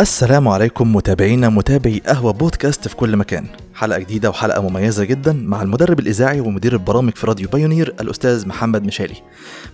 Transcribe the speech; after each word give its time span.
السلام 0.00 0.48
عليكم 0.48 0.96
متابعينا 0.96 1.48
متابعي 1.48 2.02
قهوة 2.06 2.32
بودكاست 2.32 2.88
في 2.88 2.96
كل 2.96 3.16
مكان. 3.16 3.46
حلقة 3.74 3.98
جديدة 3.98 4.30
وحلقة 4.30 4.68
مميزة 4.68 5.04
جدا 5.04 5.32
مع 5.32 5.62
المدرب 5.62 6.00
الإذاعي 6.00 6.40
ومدير 6.40 6.72
البرامج 6.72 7.12
في 7.14 7.26
راديو 7.26 7.48
بايونير 7.48 7.94
الأستاذ 8.00 8.48
محمد 8.48 8.82
مشالي. 8.84 9.14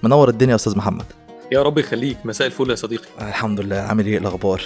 منور 0.03 0.29
الدنيا 0.29 0.51
يا 0.51 0.55
أستاذ 0.57 0.77
محمد. 0.77 1.05
يا 1.53 1.63
رب 1.63 1.79
يخليك. 1.79 2.17
مساء 2.25 2.47
الفل 2.47 2.71
يا 2.71 2.75
صديقي. 2.75 3.05
الحمد 3.21 3.61
لله. 3.61 3.77
عامل 3.77 4.07
إيه 4.07 4.19
الأخبار؟ 4.19 4.63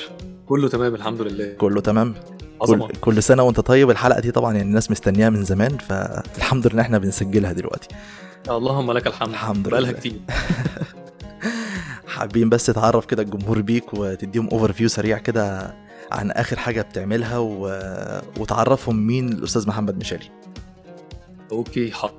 كله 0.47 0.69
تمام 0.69 0.95
الحمد 0.95 1.21
لله. 1.23 1.55
كله 1.59 1.81
تمام. 1.81 2.15
كل, 2.59 2.89
كل 3.01 3.23
سنة 3.23 3.43
وأنت 3.43 3.61
طيب. 3.61 3.91
الحلقة 3.91 4.21
دي 4.21 4.31
طبعا 4.31 4.53
يعني 4.55 4.69
الناس 4.69 4.91
مستنياها 4.91 5.31
من 5.31 5.45
زمان 5.45 5.79
فالحمد 5.79 6.67
لله 6.67 6.83
إحنا 6.83 6.99
بنسجلها 6.99 7.53
دلوقتي. 7.53 7.89
اللهم 8.49 8.93
لك 8.93 9.07
الحمد. 9.07 9.29
الحمد 9.29 9.69
بقالها 9.69 9.91
لله. 9.91 9.99
كتير. 10.01 10.21
حابين 12.19 12.49
بس 12.49 12.67
تعرف 12.67 13.07
كده 13.07 13.23
الجمهور 13.23 13.61
بيك 13.61 13.95
وتديهم 13.95 14.49
overview 14.49 14.89
سريع 14.89 15.19
كده 15.19 15.75
عن 16.13 16.31
آخر 16.31 16.59
حاجة 16.59 16.83
بتعملها 16.83 17.39
و... 17.39 17.81
وتعرفهم 18.41 19.07
مين 19.07 19.29
الأستاذ 19.29 19.69
محمد 19.69 19.99
مشالي. 19.99 20.31
okay 21.53 21.91
حاضر. 21.93 22.15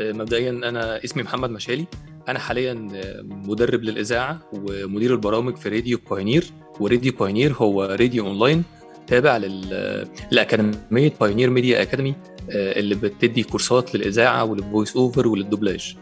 آه، 0.00 0.12
مبدئيا 0.12 0.50
أنا 0.50 1.04
اسمي 1.04 1.22
محمد 1.22 1.50
مشالي. 1.50 1.86
أنا 2.28 2.38
حاليا 2.38 2.88
آه، 2.94 3.22
مدرب 3.22 3.82
للإذاعة 3.82 4.38
ومدير 4.52 5.12
البرامج 5.12 5.56
في 5.56 5.68
راديو 5.68 5.98
Pioneer 6.10 6.44
وراديو 6.80 7.12
Pioneer 7.12 7.52
هو 7.52 7.84
راديو 7.84 8.26
أونلاين 8.26 8.62
تابع 9.06 9.36
لل- 9.36 10.08
لأكاديمية 10.30 11.12
Pioneer 11.20 11.50
Media 11.50 11.82
Academy 11.82 12.14
آه، 12.50 12.78
اللي 12.78 12.94
بتدي 12.94 13.42
كورسات 13.42 13.94
للإذاعة 13.94 14.44
ولل 14.44 14.63
voice 14.63 14.96
over 14.96 15.28
وللدوبلاج. 15.28 15.96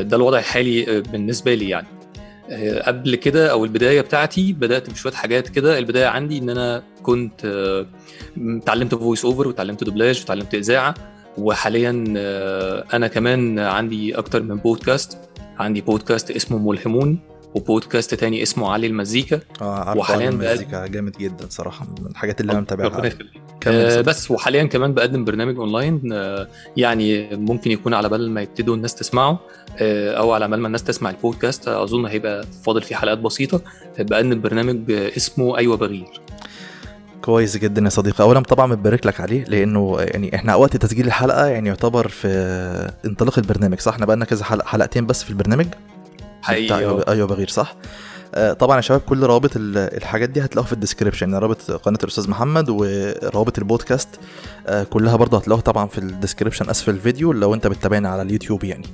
ده 0.00 0.16
الوضع 0.16 0.38
الحالي 0.38 1.00
بالنسبة 1.00 1.54
لي 1.54 1.68
يعني. 1.68 1.86
قبل 2.86 3.14
كده 3.16 3.50
أو 3.50 3.64
البداية 3.64 4.00
بتاعتي 4.00 4.52
بدأت 4.52 4.90
بشوية 4.90 5.12
حاجات 5.12 5.48
كده. 5.48 5.78
البداية 5.78 6.06
عندي 6.06 6.38
إن 6.38 6.50
أنا 6.50 6.82
كنت 7.02 7.44
آه، 7.44 7.86
اتعلمت 8.38 8.94
voice 8.94 9.24
over 9.24 9.48
وتعلمت 9.48 9.84
دوبلاج 9.84 10.22
وتعلمت 10.22 10.54
إذاعة 10.54 10.94
وحاليا 11.38 12.04
آه، 12.16 12.84
أنا 12.92 13.06
كمان 13.06 13.58
عندي 13.58 14.18
أكتر 14.18 14.42
من 14.42 14.56
بودكاست 14.56 15.18
عندي 15.58 15.80
بودكاست 15.80 16.30
اسمه 16.30 16.58
ملهمون 16.58 17.18
وبودكاست 17.54 18.14
تاني 18.14 18.42
اسمه 18.42 18.72
علي 18.72 18.86
المزيكا. 18.86 19.40
آه 19.62 19.96
وحالياً 19.96 20.26
عن 20.26 20.38
بقى- 20.38 20.44
المزيكا 20.44 20.86
جامد 20.86 21.12
جدا 21.18 21.46
صراحة 21.50 21.86
من 22.00 22.06
الحاجات 22.06 22.40
اللي 22.40 22.52
أنا 22.52 22.60
متابعها. 22.60 23.10
آه. 23.66 24.00
بس 24.00 24.30
وحاليا 24.30 24.64
كمان 24.64 24.94
بقدم 24.94 25.24
برنامج 25.24 25.56
أونلاين 25.56 26.00
آه 26.12 26.48
يعني 26.76 27.36
ممكن 27.36 27.70
يكون 27.70 27.94
على 27.94 28.08
بال 28.08 28.30
ما 28.30 28.42
يبتدوا 28.42 28.76
الناس 28.76 28.94
تسمعه 28.94 29.40
آه 29.78 30.14
أو 30.14 30.32
على 30.32 30.48
بال 30.48 30.60
ما 30.60 30.66
الناس 30.66 30.84
تسمع 30.84 31.10
البودكاست. 31.10 31.68
آه، 31.68 31.82
أظن 31.84 32.06
هيبقى 32.06 32.44
فاضل 32.64 32.82
فيه 32.82 32.96
حلقات 32.96 33.18
بسيطة. 33.18 33.60
بقدم 33.98 34.40
برنامج 34.40 34.90
اسمه 34.90 35.58
أيوه 35.58 35.76
بغير. 35.76 36.20
كويس 37.22 37.56
جدا 37.56 37.82
يا 37.82 37.88
صديقي. 37.88 38.24
اولا 38.24 38.40
طبعا 38.40 38.66
مبارك 38.66 39.06
لك 39.06 39.20
عليه 39.20 39.44
لأنه 39.44 39.96
يعني 40.00 40.34
إحنا 40.34 40.54
وقت 40.54 40.76
تسجيل 40.76 41.06
الحلقة 41.06 41.46
يعني 41.46 41.68
يعتبر 41.68 42.08
في 42.08 42.28
انطلاق 43.06 43.38
البرنامج 43.38 43.80
صح؟ 43.80 43.92
إحنا 43.92 44.06
بقالنا 44.06 44.24
كذا 44.24 44.44
حلقه 44.44 44.66
حلقتين 44.66 45.06
بس 45.06 45.24
في 45.24 45.30
البرنامج. 45.30 45.66
بتاع 46.40 46.54
حقيقي 46.54 46.78
أيوه. 46.78 47.02
آه. 47.08 47.12
أيوة 47.12 47.26
بغير 47.26 47.48
صح؟ 47.48 47.74
آه، 48.34 48.52
طبعا 48.52 48.76
يا 48.76 48.80
شباب 48.80 49.00
كل 49.00 49.22
روابط 49.24 49.56
ال- 49.56 49.78
الحاجات 49.96 50.28
دي 50.30 50.40
هتلاقوها 50.44 50.66
في 50.66 50.72
ال 50.72 50.77
description 50.77 51.26
يعني 51.30 51.38
رابط 51.42 51.70
قناة 51.70 51.98
الأستاذ 52.04 52.30
محمد 52.30 52.68
وروابط 52.70 53.58
البودكاست 53.58 54.08
آه، 54.66 54.82
كلها 54.84 55.16
برضه 55.16 55.38
هتلاقوها 55.38 55.62
طبعا 55.62 55.86
في 55.86 55.98
ال 55.98 56.04
description 56.04 56.70
أسفل 56.70 56.90
الفيديو 56.90 57.32
لو 57.32 57.54
أنت 57.54 57.66
بتتابعنا 57.66 58.08
على 58.08 58.22
اليوتيوب 58.22 58.64
يعني. 58.64 58.86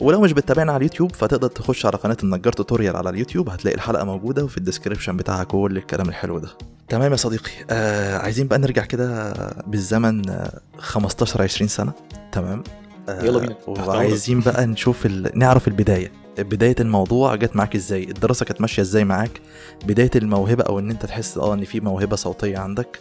ولو 0.00 0.20
مش 0.20 0.32
بتتابعنا 0.32 0.72
على 0.72 0.78
اليوتيوب 0.78 1.12
فتقدر 1.12 1.48
تخش 1.48 1.86
على 1.86 1.96
قناة 1.96 2.16
النجار 2.22 2.52
tutorial 2.52 2.96
على 2.96 3.10
اليوتيوب 3.10 3.48
هتلاقي 3.48 3.74
الحلقة 3.74 4.04
موجودة 4.04 4.44
وفي 4.44 4.58
ال 4.58 4.63
description 4.63 5.16
بتاعها 5.16 5.44
كل 5.44 5.76
الكلام 5.76 6.08
الحلو 6.08 6.38
ده. 6.38 6.48
تمام 6.88 7.10
يا 7.12 7.16
صديقي. 7.16 7.50
آه 7.70 8.18
عايزين 8.18 8.46
بقى 8.48 8.58
نرجع 8.58 8.84
كده 8.84 9.32
بالزمن 9.66 10.28
آه 10.30 10.60
15 10.78 11.42
20 11.42 11.68
سنة. 11.68 11.92
تمام. 12.32 12.58
آه، 12.58 12.89
يلا 13.22 13.38
بينا. 13.38 13.56
وعايزين 13.66 14.40
بقى 14.40 14.66
نشوف 14.66 15.06
ال... 15.06 15.30
نعرف 15.34 15.68
البداية. 15.68 16.12
بداية 16.38 16.74
الموضوع 16.80 17.34
جت 17.34 17.56
معاك 17.56 17.74
إزاي؟ 17.74 18.04
الدراسة 18.04 18.44
كانت 18.46 18.60
ماشية 18.60 18.82
إزاي 18.82 19.04
معاك؟ 19.04 19.40
بداية 19.86 20.10
الموهبة 20.16 20.64
أو 20.64 20.78
إن 20.78 20.90
أنت 20.90 21.06
تحس 21.06 21.38
آه 21.38 21.54
إن 21.54 21.64
في 21.64 21.80
موهبة 21.80 22.16
صوتية 22.16 22.58
عندك 22.58 23.00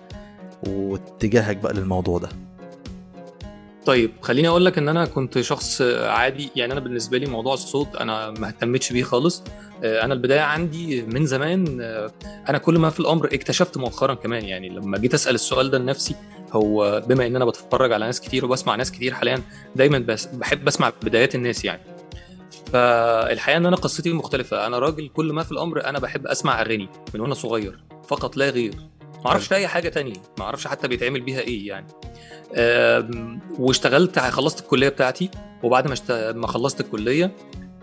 واتجاهك 0.68 1.58
بقى 1.58 1.74
للموضوع 1.74 2.18
ده. 2.19 2.30
طيب 3.86 4.12
خليني 4.22 4.48
أقول 4.48 4.66
لك 4.66 4.78
إن 4.78 4.90
أنا 4.90 5.06
كنت 5.06 5.42
شخص 5.42 5.81
عادي. 5.81 6.50
يعني 6.56 6.74
أنا 6.74 6.80
بالنسبة 6.80 7.18
لي 7.18 7.25
موضوع 7.25 7.53
الصوت 7.53 7.96
أنا 7.96 8.31
ما 8.31 8.48
اهتمتش 8.48 8.94
بيه 8.94 9.03
خالص. 9.03 9.44
آه، 9.84 10.03
أنا 10.06 10.14
البداية 10.14 10.42
عندي 10.42 11.02
من 11.02 11.25
زمان 11.25 11.78
آه، 11.81 12.12
أنا 12.50 12.58
كل 12.58 12.78
ما 12.78 12.90
في 12.90 13.00
الأمر 13.00 13.25
اكتشفت 13.34 13.78
مؤخرا 13.78 14.14
كمان. 14.14 14.46
يعني 14.46 14.69
لما 14.69 14.98
جيت 14.98 15.14
أسأل 15.14 15.36
السؤال 15.36 15.72
ده 15.72 15.78
لنفسي 15.78 16.16
هو 16.52 17.04
بما 17.08 17.28
إن 17.28 17.36
أنا 17.36 17.46
بتفرج 17.46 17.92
على 17.92 18.06
ناس 18.06 18.22
كتير 18.22 18.46
وبسمع 18.46 18.76
ناس 18.76 18.92
كتير 18.92 19.14
حاليا 19.14 19.42
دايما 19.76 20.00
بس 20.00 20.26
بحب 20.26 20.68
أسمع 20.68 20.92
بدايات 21.04 21.36
الناس 21.36 21.66
يعني. 21.66 21.82
فالحقيقة 22.74 23.58
إن 23.58 23.66
أنا 23.66 23.76
قصتي 23.76 24.14
مختلفة. 24.14 24.68
أنا 24.68 24.80
راجل 24.80 25.10
كل 25.10 25.34
ما 25.34 25.44
في 25.44 25.52
الأمر 25.52 25.86
أنا 25.86 26.00
بحب 26.00 26.28
أسمع 26.28 26.62
أغاني 26.62 26.90
من 27.14 27.20
وأنا 27.20 27.34
صغير 27.34 27.80
فقط 28.08 28.38
لا 28.38 28.50
غير. 28.50 28.74
ما 29.26 29.28
أعرفش 29.28 29.54
أي 29.54 29.68
حاجة 29.68 29.90
تانية 29.90 30.14
ما 30.40 30.46
أعرفش 30.46 30.68
حتى 30.68 30.88
بيتعمل 30.88 31.22
بيها 31.22 31.40
إيه 31.40 31.68
يعني. 31.68 31.88
واشتغلت 33.60 34.20
خلصت 34.20 34.60
الكلية 34.60 34.90
بتاعتي 34.90 35.30
وبعد 35.64 35.88
ما. 35.88 36.31
ما 36.31 36.48
خلصت 36.48 36.81
الكلية 36.81 37.36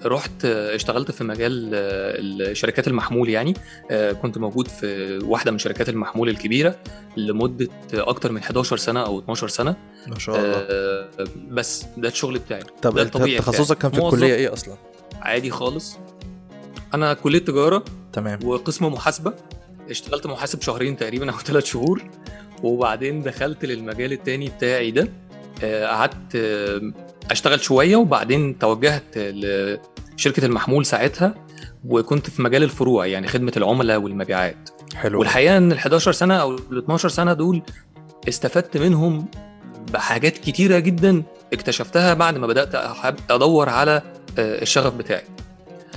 رحت 0.05 0.45
اشتغلت 0.45 1.11
في 1.11 1.25
مجال 1.25 1.71
آه، 1.75 2.53
شركات 2.53 2.89
المحمول 2.89 3.29
يعني. 3.29 3.55
آه، 3.91 4.13
كنت 4.13 4.39
موجود 4.39 4.69
في 4.69 5.19
واحدة 5.25 5.51
من 5.51 5.59
شركات 5.59 5.89
المحمول 5.89 6.29
الكبيرة 6.29 6.77
لمدة 7.17 7.69
أكتر 7.95 8.33
من 8.33 8.39
11 8.39 8.77
سنة 8.77 9.07
أو 9.07 9.19
12 9.19 9.49
سنة. 9.49 9.77
ما 10.07 10.19
شاء 10.19 10.37
الله. 10.37 10.55
آه، 10.57 11.09
بس 11.49 11.85
ده 11.97 12.09
الشغل 12.09 12.39
بتاعي. 12.39 12.63
طب 12.83 12.95
ده 12.95 13.03
الطبيعي 13.03 13.39
تخصصك 13.39 13.79
كان 13.79 13.91
في. 13.91 13.99
الكلية 13.99 14.35
إيه 14.35 14.53
أصلا؟ 14.53 14.77
عادي 15.21 15.51
خالص. 15.51 15.99
أنا 16.95 17.15
كلية 17.15 17.39
تجارة 17.39 17.85
تمام. 18.13 18.39
وقسم 18.45 18.87
محاسبة. 18.87 19.35
اشتغلت 19.91 20.27
محاسب 20.27 20.63
شهرين 20.63 20.97
تقريبا 20.97 21.31
أو 21.31 21.39
ثلاث 21.39 21.65
شهور. 21.65 22.03
وبعدين 22.63 23.23
دخلت 23.23 23.65
للمجال 23.65 24.13
التاني 24.13 24.49
بتاعي 24.49 24.91
ده. 24.91 25.09
قعدت 25.63 26.37
أشتغل 27.31 27.61
شوية 27.61 27.97
وبعدين 27.97 28.59
توجهت 28.59 29.03
لشركه 29.17 30.45
المحمول 30.45 30.87
ساعتها 30.87 31.35
وكنت 31.85 32.31
في 32.31 32.43
مجال 32.43 32.63
الفروع 32.63 33.07
يعني 33.07 33.29
خدمة 33.29 33.53
العملاء 33.57 33.99
والمبيعات. 33.99 34.71
حلو. 34.95 35.19
والحقيقة 35.19 35.57
إن 35.57 35.73
ال 35.73 35.77
11 35.79 36.13
سنة 36.13 36.35
أو 36.35 36.51
ال 36.55 36.79
12 36.79 37.09
سنة 37.09 37.33
دول 37.33 37.63
استفدت 38.29 38.77
منهم 38.77 39.29
بحاجات 39.93 40.39
كتيرة 40.39 40.79
جدا 40.79 41.23
اكتشفتها 41.53 42.15
بعد 42.15 42.39
ما 42.39 42.47
بدأت 42.47 42.75
أدور 43.31 43.69
على 43.69 44.03
آه، 44.39 44.63
الشغف 44.63 44.95
بتاعي. 44.95 45.23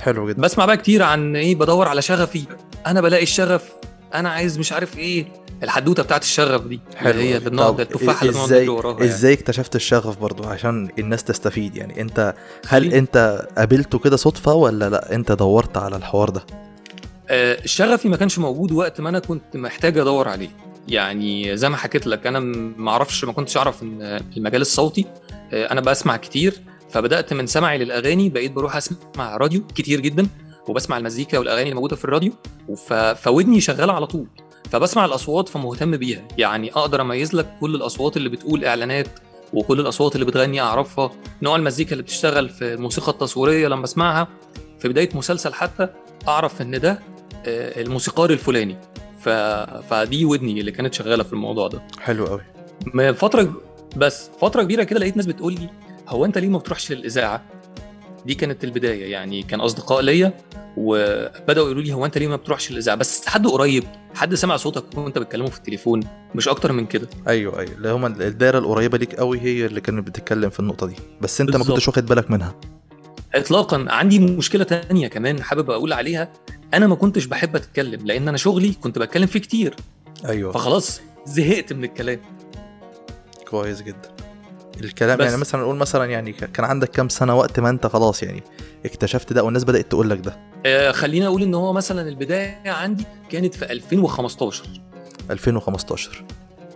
حلو 0.02 0.28
جدا. 0.28 0.42
بسمع 0.42 0.64
بقى 0.64 0.76
كتير 0.76 1.02
عن 1.02 1.36
إيه 1.36 1.54
بدور 1.54 1.88
على 1.88 2.02
شغفي. 2.02 2.44
أنا 2.86 3.00
بلاقي 3.00 3.22
الشغف 3.22 3.72
أنا 4.14 4.28
عايز 4.30 4.58
مش 4.58 4.72
عارف 4.72 4.98
إيه 4.98 5.26
الحدوتة 5.62 6.02
بتاعت 6.02 6.22
الشغف 6.22 6.62
دي 6.66 6.80
حلو 6.96 7.10
اللي 7.10 7.34
هي. 7.34 7.38
بنقعد 7.38 7.80
التفاحه 7.80 8.20
اللي 8.22 8.32
بنقعد 8.32 8.46
إزاي 8.52 8.68
وراها 8.68 8.92
يعني. 8.92 9.04
إزاي 9.04 9.32
اكتشفت 9.32 9.76
الشغف 9.76 10.18
برضو؟ 10.18 10.44
عشان 10.44 10.88
الناس 10.98 11.24
تستفيد 11.24 11.76
يعني. 11.76 12.00
أنت 12.00 12.34
هل 12.68 12.68
خليني- 12.82 12.98
أنت 12.98 13.46
قابلته 13.58 13.98
كده 13.98 14.16
صدفة 14.16 14.54
ولا 14.54 14.88
لأ؟ 14.90 15.14
أنت 15.14 15.32
دورت 15.32 15.76
على 15.76 15.96
الحوار 15.96 16.30
ده؟ 16.30 16.42
آه، 17.28 17.58
شغفي 17.64 18.08
ما 18.08 18.16
كانش 18.16 18.38
موجود 18.38 18.72
وقت 18.72 19.00
ما 19.00 19.08
أنا 19.08 19.18
كنت 19.18 19.56
محتاج 19.56 19.98
أدور 19.98 20.28
عليه. 20.28 20.48
يعني 20.88 21.56
زي 21.56 21.68
ما 21.68 21.76
حكيت 21.76 22.06
لك 22.06 22.26
أنا 22.26 22.38
ما 22.76 22.90
أعرفش 22.90 23.24
ما 23.24 23.32
كنتش 23.32 23.56
أعرف 23.56 23.82
إن 23.82 24.20
المجال 24.36 24.60
الصوتي 24.60 25.06
آه، 25.52 25.72
أنا 25.72 25.80
بسمع 25.80 26.16
كتير. 26.16 26.60
فبدأت 26.90 27.32
من 27.32 27.46
سمعي 27.46 27.78
للأغاني 27.78 28.28
بقيت 28.28 28.52
بروح 28.52 28.76
أسمع 28.76 29.36
راديو 29.36 29.66
كتير 29.74 30.00
جدا 30.00 30.26
وبسمع 30.68 30.98
المزيكا 30.98 31.38
والأغاني 31.38 31.62
اللي 31.62 31.74
موجوده 31.74 31.96
في 31.96 32.04
الراديو 32.04 32.32
فودني 33.16 33.60
شغاله 33.60 33.92
على 33.92 34.06
طول. 34.06 34.26
فبسمع 34.70 35.04
الأصوات 35.04 35.48
فمهتم 35.48 35.96
بيها. 35.96 36.22
يعني 36.38 36.72
أقدر 36.72 37.00
أميز 37.00 37.34
لك 37.34 37.56
كل 37.60 37.74
الأصوات 37.74 38.16
اللي 38.16 38.28
بتقول 38.28 38.64
إعلانات 38.64 39.08
وكل 39.52 39.80
الأصوات 39.80 40.14
اللي 40.14 40.26
بتغني 40.26 40.60
أعرفها. 40.60 41.10
نوع 41.42 41.56
المزيكا 41.56 41.92
اللي 41.92 42.02
بتشتغل 42.02 42.48
في 42.48 42.74
الموسيقى 42.74 43.12
التصويرية 43.12 43.68
لما 43.68 43.84
أسمعها. 43.84 44.28
في 44.78 44.88
بداية 44.88 45.08
مسلسل 45.14 45.54
حتى 45.54 45.88
أعرف 46.28 46.62
إن 46.62 46.80
ده 46.80 46.90
آه، 47.46 47.80
الموسيقار 47.80 48.30
الفلاني. 48.30 48.76
ف... 49.20 49.28
فدي 49.90 50.24
ودني 50.24 50.60
اللي 50.60 50.72
كانت 50.72 50.94
شغالة 50.94 51.22
في 51.22 51.32
الموضوع 51.32 51.68
ده. 51.68 51.82
حلو 52.00 52.26
قوي 52.26 52.40
من 52.94 53.12
فترة 53.12 53.52
بس 53.96 54.30
فترة 54.40 54.62
كبيرة 54.62 54.82
كده 54.82 55.00
لقيت 55.00 55.16
ناس 55.16 55.26
بتقول 55.26 55.52
لي 55.52 55.68
هو 56.08 56.24
أنت 56.24 56.38
ليه 56.38 56.48
ما 56.48 56.58
بتروحش 56.58 56.92
للإذاعة؟ 56.92 57.42
دي 58.26 58.34
كانت 58.34 58.64
البداية. 58.64 59.12
يعني 59.12 59.42
كان 59.42 59.60
أصدقاء 59.60 60.00
ليا 60.00 60.32
وبداوا 60.76 61.66
يقولوا 61.66 61.82
لي 61.82 61.92
هو 61.92 62.06
أنت 62.06 62.18
ليه 62.18 62.28
ما 62.28 62.36
بتروحش 62.36 62.70
الإذاعة؟ 62.70 62.96
بس 62.96 63.26
حد 63.26 63.46
قريب 63.46 63.84
حد 64.14 64.34
سمع 64.34 64.56
صوتك 64.56 64.98
وأنت 64.98 65.18
بتكلمه 65.18 65.50
في 65.50 65.58
التليفون 65.58 66.00
مش 66.34 66.48
أكتر 66.48 66.72
من 66.72 66.86
كده. 66.86 67.08
أيوه 67.28 67.58
أيوه. 67.60 67.72
اللي 67.72 67.88
هم 67.90 68.06
الدايرة 68.06 68.58
القريبة 68.58 68.98
ليك 68.98 69.14
قوي 69.14 69.40
هي 69.40 69.66
اللي 69.66 69.80
كانت 69.80 70.06
بتتكلم 70.06 70.50
في 70.50 70.60
النقطة 70.60 70.86
دي. 70.86 70.94
بس 71.20 71.40
أنت 71.40 71.50
ما 71.50 71.56
بالظبط. 71.56 71.72
كنتش 71.74 71.88
واخد 71.88 72.06
بالك 72.06 72.30
منها. 72.30 72.54
اطلاقا. 73.34 73.86
عندي 73.88 74.18
مشكلة 74.18 74.64
تانية 74.64 75.08
كمان 75.08 75.42
حابب 75.42 75.70
أقول 75.70 75.92
عليها. 75.92 76.32
أنا 76.74 76.86
ما 76.86 76.94
كنتش 76.94 77.24
بحب 77.24 77.56
أتكلم 77.56 78.06
لأن 78.06 78.28
أنا 78.28 78.36
شغلي 78.36 78.72
كنت 78.72 78.98
بتكلم 78.98 79.26
فيه 79.26 79.38
كتير. 79.40 79.74
أيوه. 80.24 80.52
فخلاص 80.52 81.00
زهقت 81.26 81.72
من 81.72 81.84
الكلام. 81.84 82.20
كويس 83.50 83.82
جدا. 83.82 84.10
الكلام 84.80 85.18
بس. 85.18 85.24
يعني 85.24 85.36
مثلا 85.36 85.60
نقول 85.60 85.76
مثلا 85.76 86.04
يعني 86.04 86.32
كان 86.32 86.64
عندك 86.64 86.88
كام 86.88 87.08
سنة 87.08 87.38
وقت 87.38 87.60
ما 87.60 87.70
أنت 87.70 87.86
خلاص 87.86 88.22
يعني 88.22 88.42
اكتشفت 88.84 89.32
ده 89.32 89.42
والناس 89.42 89.64
بدأت 89.64 89.90
تقول 89.90 90.10
لك 90.10 90.18
ده؟ 90.18 90.49
آه 90.66 90.90
خلينا 90.92 91.26
أقول 91.26 91.42
إن 91.42 91.54
هو 91.54 91.72
مثلا 91.72 92.08
البداية 92.08 92.60
عندي 92.70 93.04
كانت 93.30 93.54
في 93.54 93.72
2015 93.72 94.64
2015 95.30 96.24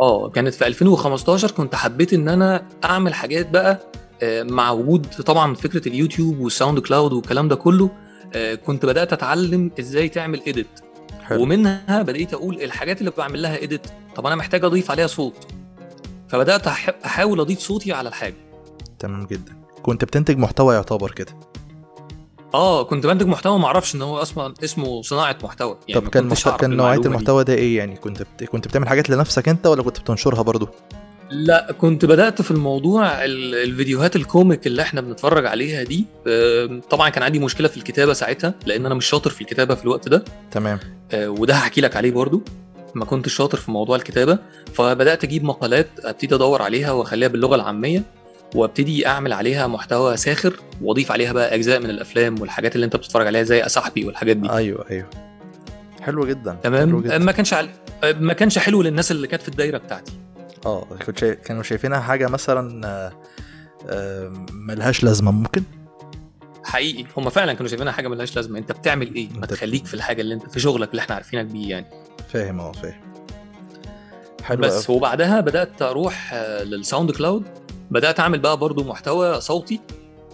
آه 0.00 0.28
كانت 0.28 0.54
في 0.54 0.66
2015 0.66 1.50
كنت 1.50 1.75
حبيت 1.75 2.12
إن 2.12 2.28
أنا 2.28 2.62
أعمل 2.84 3.14
حاجات 3.14 3.50
بقى 3.50 3.78
آه، 4.22 4.42
مع 4.42 4.70
وجود 4.70 5.06
طبعا 5.06 5.54
فكرة 5.54 5.88
اليوتيوب 5.88 6.38
وال 6.38 6.78
SoundCloud 6.78 7.12
والكلام 7.12 7.48
ده 7.48 7.56
كله 7.56 7.90
آه، 8.34 8.54
كنت 8.54 8.86
بدأت 8.86 9.12
أتعلم 9.12 9.70
إزاي 9.81 10.08
تعمل 10.08 10.40
اديت 10.48 10.66
حلو. 11.22 11.42
ومنها 11.42 12.02
بدأت 12.02 12.34
أقول 12.34 12.62
الحاجات 12.62 13.00
اللي 13.00 13.12
بعمل 13.19 13.42
لها 13.42 13.62
اديت 13.62 13.87
طب 14.16 14.26
أنا 14.26 14.34
محتاج 14.37 14.64
أضيف 14.64 14.90
عليها 14.90 15.06
صوت. 15.06 15.34
فبدأت 16.28 16.66
أحاول 16.66 17.40
أضيف 17.40 17.58
صوتي 17.58 17.92
على 17.92 18.08
الحاجة. 18.08 18.34
تمام 18.98 19.26
جدا. 19.26 19.52
كنت 19.82 20.04
بتنتج 20.04 20.38
محتوى 20.38 20.75
يعتبر 20.75 21.10
كده. 21.10 21.32
آه 22.54 22.82
كنت 22.84 23.06
بنتج 23.06 23.26
محتوى 23.26 23.58
ما 23.58 23.66
أعرفش 23.66 23.94
إن 23.94 24.02
هو 24.02 24.18
أصلا 24.22 24.54
اسمه 24.64 25.02
صناعة 25.02 25.36
محتوى. 25.44 25.76
يعني 25.88 26.00
طب 26.00 26.08
كان 26.08 26.24
أعرف 26.26 26.48
كان 26.60 26.76
نوعية. 26.76 26.98
المحتوى 26.98 27.44
ده 27.44 27.54
إيه 27.54 27.76
يعني؟ 27.78 27.96
كنت 27.96 28.22
بت... 28.22 28.44
كنت 28.44 28.68
بتعمل 28.68 28.88
حاجات 28.88 29.10
لنفسك 29.10 29.48
أنت 29.48 29.66
ولا 29.66 29.82
كنت 29.82 30.00
بتنشرها 30.00 30.42
برضو؟ 30.42 30.68
لا 31.30 31.72
كنت 31.80 32.04
بدأت 32.04 32.42
في 32.42 32.50
الموضوع 32.50 33.24
ال- 33.24 33.54
الفيديوهات 33.54 34.16
الكوميك 34.16 34.66
اللي 34.66 34.82
إحنا 34.82 35.00
بنتفرج 35.00 35.46
عليها 35.46 35.82
دي. 35.82 36.04
طبعا 36.90 37.08
كان 37.08 37.22
عندي 37.22 37.38
مشكلة 37.38 37.68
في 37.68 37.76
الكتابة 37.76 38.12
ساعتها 38.12 38.54
لأن 38.66 38.86
أنا 38.86 38.94
مش 38.94 39.06
شاطر 39.06 39.30
في 39.30 39.40
الكتابة 39.40 39.74
في 39.74 39.82
الوقت 39.84 40.08
ده. 40.08 40.24
تمام. 40.50 40.78
آه، 41.12 41.28
وده 41.28 41.54
هحكي 41.54 41.80
لك 41.80 41.96
عليه 41.96 42.10
برضو. 42.10 42.42
ما 42.94 43.04
كنتش 43.04 43.34
شاطر 43.34 43.58
في 43.58 43.70
موضوع 43.70 43.96
الكتابة 43.96 44.38
فبدأت 44.74 45.24
أجيب 45.24 45.44
مقالات 45.44 45.88
أبتدي 46.04 46.34
أدور 46.34 46.62
عليها 46.62 46.92
وأخليها 46.92 47.28
باللغة 47.28 47.54
العامية. 47.54 48.02
وابتدي 48.54 49.06
أعمل 49.06 49.32
عليها 49.32 49.66
محتوى 49.66 50.16
ساخر 50.16 50.60
وأضيف 50.82 51.12
عليها 51.12 51.32
بقى 51.32 51.54
أجزاء 51.54 51.80
من 51.80 51.90
الأفلام 51.90 52.40
والحاجات 52.40 52.74
اللي 52.74 52.84
أنت 52.84 52.96
بتتفرج 52.96 53.26
عليها 53.26 53.42
زي 53.42 53.62
أصاحبي 53.62 54.04
والحاجات 54.04 54.36
دي. 54.36 54.50
أيوه 54.50 54.84
أيوه. 54.90 55.10
حلو 56.02 56.26
جدا. 56.26 56.50
حلو 56.50 56.60
تمام 56.62 57.00
جدا. 57.00 57.18
ما 57.18 57.32
كانش 57.32 57.54
عل... 57.54 57.68
ما 58.04 58.32
كانش 58.32 58.58
حلو 58.58 58.82
للناس 58.82 59.10
اللي 59.12 59.26
كانت 59.26 59.42
في 59.42 59.48
الدايرة 59.48 59.78
بتاعتي. 59.78 60.12
آه 60.66 60.86
كنت 61.06 61.18
شايف 61.18 61.40
كانوا 61.40 61.62
شايفينها 61.62 62.00
حاجة 62.00 62.28
مثلا 62.28 62.86
آه، 62.86 63.12
آه، 63.88 64.46
ملهاش 64.52 65.04
لازمة 65.04 65.30
ممكن؟ 65.30 65.62
حقيقي. 66.64 67.04
هم 67.16 67.30
فعلا 67.30 67.52
كانوا 67.52 67.68
شايفينها 67.68 67.92
حاجة 67.92 68.08
ملهاش 68.08 68.36
لازمة. 68.36 68.58
انت 68.58 68.72
بتعمل 68.72 69.14
إيه؟ 69.14 69.28
ما 69.34 69.46
تخليك 69.46 69.86
في 69.86 69.94
الحاجة 69.94 70.20
اللي 70.20 70.34
انت 70.34 70.50
في 70.50 70.60
شغلك 70.60 70.90
اللي 70.90 71.00
إحنا 71.00 71.14
عارفينك 71.14 71.46
بيه 71.46 71.70
يعني. 71.70 71.86
فاهم 72.28 72.60
آه 72.60 72.72
فاهم. 72.72 73.00
حلو 74.42 74.60
بس 74.60 74.90
أوي. 74.90 74.96
وبعدها 74.96 75.40
بدأت 75.40 75.82
أروح 75.82 76.30
آه، 76.34 76.62
لل 76.64 77.11
SoundCloud. 77.11 77.63
بدأت 77.94 78.20
أعمل 78.20 78.38
بقى 78.38 78.56
برضو 78.56 78.85
محتوى 78.85 79.41
صوتي 79.41 79.81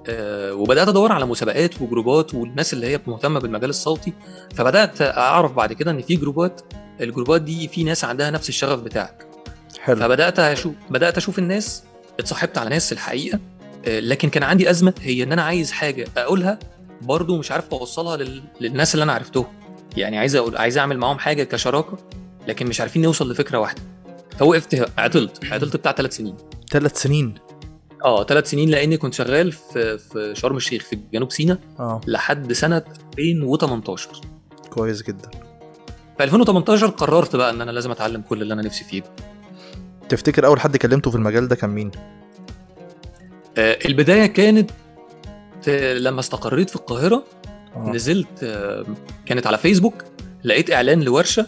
آه، 0.09 0.55
وبدأت 0.55 0.89
أدور 0.89 1.13
على 1.13 1.27
مسابقات 1.27 1.83
وجروبات 1.83 2.35
والناس 2.35 2.73
اللي 2.73 2.87
هي 2.87 3.01
مهتمة 3.07 3.41
بالمجال 3.41 3.71
الصوتي. 3.71 4.13
فبدأت 4.55 5.03
أعرف 5.03 5.53
بعد 5.53 5.73
كده 5.73 5.91
إن 5.91 6.03
في 6.03 6.17
جروبات 6.17 6.61
الجروبات 7.01 7.43
دي 7.43 7.69
في 7.69 7.85
ناس 7.85 8.05
عندها 8.05 8.31
نفس 8.31 8.49
الشغف 8.49 8.81
بتاعك. 8.81 9.27
حلو. 9.81 9.97
فبدأت 9.97 10.39
أشوف 10.39 10.75
بدأت 10.91 11.17
أشوف 11.17 11.39
الناس 11.39 11.83
اتصاحبت 12.21 12.59
على 12.59 12.71
ناس 12.71 12.93
الحقيقة 12.93 13.39
آه، 13.87 14.01
لكن 14.01 14.31
كان 14.31 14.43
عندي 14.43 14.71
أزمة 14.71 14.95
هي 15.01 15.23
إن 15.23 15.33
أنا 15.33 15.43
عايز 15.43 15.73
حاجة 15.73 16.09
أقولها 16.17 16.59
برضو 17.03 17.39
مش 17.39 17.53
عارف 17.53 17.65
أوصلها 17.73 18.17
لل... 18.17 18.43
للناس 18.61 18.95
اللي 18.95 19.03
أنا 19.03 19.13
عرفتهم. 19.13 19.47
يعني 19.97 20.19
عايز 20.19 20.37
أقول 20.37 20.57
عايز 20.57 20.79
أعمل 20.79 20.99
معاهم 20.99 21.19
حاجة 21.19 21.43
كشراكة 21.45 21.99
لكن 22.49 22.67
مش 22.67 22.81
عارفين 22.81 23.03
نوصل 23.03 23.33
لفكرة 23.33 23.59
واحدة. 23.59 23.83
فوقفت 24.41 24.99
عطلت 24.99 25.45
عطلت 25.53 25.77
بتاع 25.77 25.93
ثلاث 25.93 26.17
سنين. 26.17 26.37
ثلاث 26.71 27.03
سنين؟ 27.03 27.35
آه 28.05 28.25
ثلاث 28.25 28.51
سنين 28.51 28.71
لأني 28.71 28.97
كنت 28.97 29.15
شغال 29.15 29.53
في 29.53 29.99
في 29.99 30.35
شرم 30.35 30.57
الشيخ 30.57 30.85
في 30.85 30.99
جنوب 31.13 31.33
سيناء 31.33 31.59
آه. 31.81 32.01
لحد 32.07 32.53
سنة 32.53 32.83
2018 33.19 34.09
كويس 34.71 35.03
جدا. 35.03 35.31
في 36.19 36.25
2018 36.25 36.87
قررت 36.87 37.37
بقى 37.37 37.51
إن 37.51 37.61
أنا 37.61 37.71
لازم 37.71 37.91
أتعلم 37.91 38.21
كل 38.21 38.43
اللي 38.43 38.55
أنا 38.55 38.63
نفسي 38.63 38.85
فيه. 38.85 39.03
تفتكر 40.09 40.47
أول 40.47 40.61
حد 40.61 40.77
كلمته 40.77 41.11
في 41.11 41.17
المجال 41.17 41.49
ده 41.49 41.57
كان 41.57 41.71
مين؟ 41.71 41.91
آه، 43.59 43.79
البداية 43.85 44.27
كانت 44.27 44.71
آه، 45.69 45.95
لما 45.95 46.21
استقريت 46.21 46.71
في 46.71 46.77
القاهرة 46.77 47.25
آه. 47.77 47.91
نزلت 47.91 48.43
آه، 48.43 48.87
كانت 49.27 49.47
على 49.47 49.59
فيسبوك 49.59 50.05
لقيت 50.45 50.71
إعلان 50.71 51.03
لورشة 51.03 51.47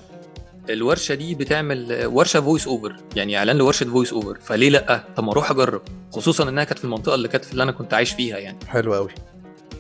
الورشة 0.70 1.14
دي 1.14 1.34
بتعمل 1.34 2.06
ورشة 2.06 2.40
voice 2.40 2.66
over 2.66 2.96
يعني 3.16 3.38
إعلان 3.38 3.56
لورشة 3.56 3.84
voice 3.86 4.12
over 4.12 4.38
فليه 4.42 4.68
لأ؟ 4.70 5.04
طب 5.16 5.24
ما 5.24 5.32
أروح 5.32 5.50
أجرب 5.50 5.82
خصوصا 6.12 6.48
إنها 6.48 6.64
كانت 6.64 6.78
في 6.78 6.84
المنطقة 6.84 7.14
اللي 7.14 7.28
كانت 7.28 7.52
اللي 7.52 7.62
أنا 7.62 7.72
كنت 7.72 7.94
عايش 7.94 8.10
فيها 8.12 8.38
يعني. 8.38 8.58
حلو 8.68 8.94
قوي 8.94 9.08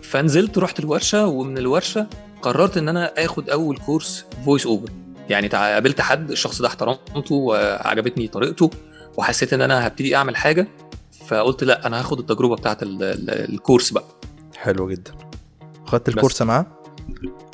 فنزلت 0.02 0.58
رحت 0.58 0.78
الورشة 0.80 1.26
ومن 1.26 1.58
الورشة 1.58 2.06
قررت 2.42 2.76
إن 2.76 2.88
أنا 2.88 3.12
آخد 3.24 3.50
أول 3.50 3.76
كورس 3.78 4.24
voice 4.44 4.66
over 4.66 4.88
يعني 5.28 5.48
قابلت 5.48 6.00
حد 6.00 6.30
الشخص 6.30 6.62
ده 6.62 6.68
احترمته 6.68 7.34
وعجبتني 7.34 8.28
طريقته 8.28 8.70
وحسيت 9.16 9.52
إن 9.52 9.60
أنا 9.60 9.86
هبتدي 9.86 10.16
أعمل 10.16 10.36
حاجة. 10.36 10.68
فقلت 11.26 11.64
لأ 11.64 11.86
أنا 11.86 12.00
هاخد 12.00 12.18
التجربة 12.18 12.56
بتاعت 12.56 12.82
ال- 12.82 13.02
ال- 13.02 13.54
الكورس 13.54 13.90
بقى. 13.90 14.04
حلو 14.56 14.88
جدا. 14.90 15.12
خدت. 15.86 16.08
الكورس 16.08 16.42
معاه؟ 16.42 16.66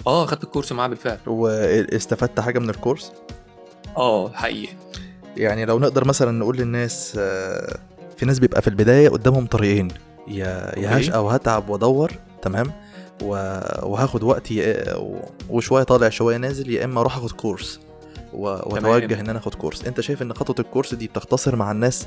آه 0.07 0.27
خدت 0.27 0.45
الكورس 0.45 0.73
معاه 0.73 0.89
بالفعل. 0.89 1.19
واستفدت 1.27 2.41
حاجة 2.41 2.59
من 2.59 2.71
الكورس؟ 2.71 3.13
آه 3.97 4.33
حقيقي. 4.33 4.73
يعني 5.37 5.65
لو 5.65 5.79
نقدر 5.79 6.05
مثلا 6.05 6.31
نقول 6.39 6.57
للناس 6.57 7.17
آه، 7.19 7.79
في 8.17 8.27
ناس 8.27 8.39
بيبقى 8.39 8.63
في 8.63 8.69
البداية 8.69 9.09
قدامهم 9.09 9.47
طريقين. 9.47 9.89
يا 10.29 10.35
يا 10.79 10.89
okay. 10.89 11.01
هشقى 11.01 11.25
وهتعب 11.25 11.69
وأدور 11.69 12.13
تمام؟ 12.43 12.73
وهاخد 13.23 14.23
وقتي 14.23 14.85
وشوية 15.51 15.83
طالع 15.83 16.09
شوية 16.09 16.37
نازل 16.37 16.71
يا 16.71 16.85
إما 16.85 17.01
أروح 17.01 17.17
أخد 17.17 17.31
كورس 17.33 17.81
وأتوجه 18.33 19.21
إن 19.21 19.29
أنا 19.29 19.39
أخد 19.39 19.55
كورس. 19.55 19.85
أنت 19.85 20.01
شايف 20.01 20.23
إن 20.23 20.33
خطوة 20.35 20.57
الكورس 20.59 20.95
دي 20.95 21.07
بتختصر 21.07 21.57
مع 21.57 21.71
الناس 21.73 22.07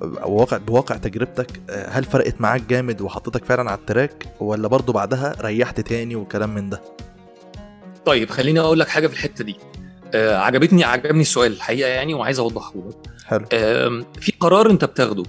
بواقع 0.00 0.56
بواقع 0.56 0.96
تجربتك 0.96 1.60
آه، 1.70 1.88
هل 1.88 2.04
فرقت 2.04 2.40
معاك 2.40 2.62
جامد 2.62 3.00
وحطيتك 3.00 3.44
فعلا 3.44 3.70
على 3.70 3.78
ال 3.78 3.86
track 3.86 4.26
ولا 4.40 4.68
برضو 4.68 4.92
بعدها 4.92 5.36
ريحت 5.40 5.80
تاني 5.80 6.16
وكلام 6.16 6.54
من 6.54 6.70
ده؟ 6.70 6.82
طيب 8.04 8.30
خليني 8.30 8.60
أقول 8.60 8.80
لك 8.80 8.88
حاجة 8.88 9.06
في 9.06 9.12
الحتة 9.12 9.44
دي. 9.44 9.56
آه 10.14 10.36
عجبتني 10.36 10.84
عجبني 10.84 11.20
السؤال 11.20 11.52
الحقيقة 11.52 11.88
يعني 11.88 12.14
وعايز 12.14 12.38
أوضحه 12.38 12.72
لك. 12.76 12.96
حلو. 13.24 13.44
آم، 13.52 14.04
في 14.20 14.32
قرار 14.40 14.70
أنت 14.70 14.84
بتاخده. 14.84 15.22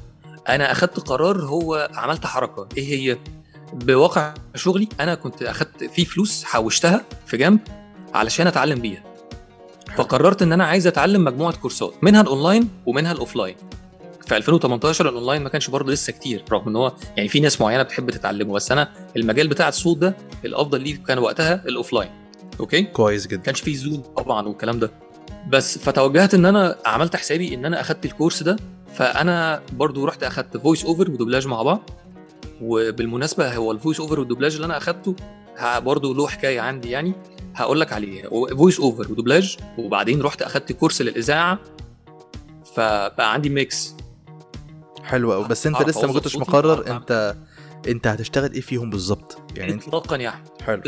أنا 0.50 0.72
أخدت 0.72 1.00
قرار 1.00 1.42
هو 1.42 1.90
عملت 1.96 2.26
حركة. 2.26 2.68
إيه 2.78 2.88
هي؟ 2.88 3.18
بواقع 3.74 4.34
شغلي 4.56 4.90
أنا 5.00 5.16
كنت 5.16 5.44
أخدت 5.44 5.84
في 5.84 6.06
فلوس 6.06 6.44
حوشتها 6.44 7.02
في 7.26 7.38
جنب 7.38 7.60
علشان 8.14 8.48
أتعلم 8.48 8.80
بيها. 8.80 9.04
فقررت 9.96 10.42
إن 10.42 10.54
أنا 10.54 10.66
عايز 10.66 10.88
أتعلم 10.88 11.24
مجموعة 11.24 11.56
كورسات 11.58 11.94
منها 12.02 12.22
الأونلاين 12.22 12.70
ومنها 12.86 13.12
ال 13.12 13.17
offline. 13.17 13.56
في 14.28 14.38
2018 14.38 15.10
الأونلاين 15.10 15.42
ما 15.44 15.50
كانش 15.50 15.70
برضه 15.70 15.92
لسه 15.92 16.14
كتير 16.14 16.44
رغم 16.52 16.68
إن 16.70 16.76
هو 16.76 16.94
يعني 17.18 17.30
في 17.30 17.40
ناس 17.40 17.62
معينة 17.62 17.84
بتحب 17.84 18.10
تتعلمه 18.10 18.54
بس 18.54 18.72
أنا 18.72 18.92
المجال 19.16 19.48
بتاع 19.48 19.68
الصوت 19.70 19.98
ده 19.98 20.18
الأفضل 20.46 20.82
ليه 20.82 21.04
كان 21.04 21.18
وقتها 21.20 21.64
ال 21.66 21.71
offline 21.71 22.10
okay؟ 22.60 22.82
كويس 22.84 23.28
جدا. 23.28 23.42
كانش 23.42 23.62
فيه 23.62 23.76
Zoom 23.76 24.02
طبعا 24.02 24.48
والكلام 24.48 24.80
ده. 24.80 24.92
بس 25.50 25.78
فتوجهت 25.78 26.34
إن 26.34 26.46
أنا 26.46 26.78
عملت 26.86 27.16
حسابي 27.16 27.54
إن 27.54 27.66
أنا 27.66 27.82
أخدت 27.82 28.06
ال 28.06 28.11
course 28.11 28.44
ده 28.44 28.56
فأنا 28.94 29.62
برضو 29.74 30.06
رحت 30.06 30.24
أخدت 30.24 30.58
voice 30.58 30.86
over 30.86 31.12
ودوبلاج 31.12 31.48
مع 31.48 31.62
بعض. 31.62 31.90
وبالمناسبة 32.62 33.56
هو 33.56 33.72
ال 33.72 33.77
voice 33.77 34.00
over 34.00 34.20
والدوبلاج 34.20 34.54
اللي 34.56 34.66
أنا 34.66 34.78
أخدته 34.78 35.16
ه- 35.58 35.80
برضو 35.80 36.14
له 36.14 36.28
حكاية 36.28 36.62
عندي 36.62 36.90
يعني 36.90 37.14
هقول 37.56 37.80
لك 37.82 37.94
عليه 37.94 38.24
voice 38.58 38.80
over 38.80 39.12
ودوبلاج 39.12 39.58
وبعدين 39.78 40.22
رحت 40.22 40.42
أخدت 40.42 40.72
course 40.72 41.02
للإذاعة 41.02 41.60
فبقى 42.76 43.34
عندي 43.34 43.50
mix 43.50 43.96
حلو 45.08 45.34
قوي 45.34 45.48
بس 45.48 45.68
أنت 45.68 45.82
لسه 45.82 46.08
ما 46.08 46.14
كنتش 46.14 46.36
مقرر. 46.36 46.96
أنت 46.96 47.36
أنت 47.88 48.08
هتشتغل 48.08 48.54
إيه 48.54 48.62
فيهم 48.62 48.90
بالظبط؟ 48.90 49.38
يعني 49.56 49.76
اطلاقا 49.76 50.16
يا 50.18 50.30
أحمد. 50.30 50.48
حلو. 50.66 50.82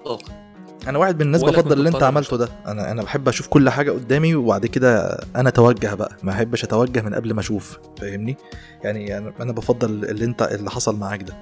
اطلاقا. 0.00 0.44
أنا 0.88 0.98
واحد 0.98 1.14
من 1.16 1.22
الناس 1.22 1.42
بفضل 1.42 1.72
اللي 1.78 1.88
أنت 1.88 2.02
عملته 2.02 2.36
ده. 2.36 2.48
أنا 2.66 2.90
أنا 2.90 3.02
بحب 3.02 3.28
أشوف 3.28 3.46
كل 3.48 3.70
حاجة 3.70 3.90
قدامي 3.90 4.34
وبعد 4.34 4.66
كده 4.66 5.18
أنا 5.36 5.48
أتوجه 5.48 5.94
بقى. 5.94 6.16
ما 6.22 6.32
أحبش 6.32 6.64
أتوجه 6.64 7.02
من 7.02 7.14
قبل 7.14 7.34
ما 7.34 7.40
أشوف. 7.40 7.78
فاهمني؟ 8.00 8.36
يعني 8.84 9.18
أنا 9.18 9.32
أنا 9.40 9.52
بفضل 9.52 10.04
اللي 10.04 10.24
أنت 10.24 10.42
اللي 10.42 10.70
حصل 10.70 10.96
معاك 10.96 11.22
ده. 11.22 11.34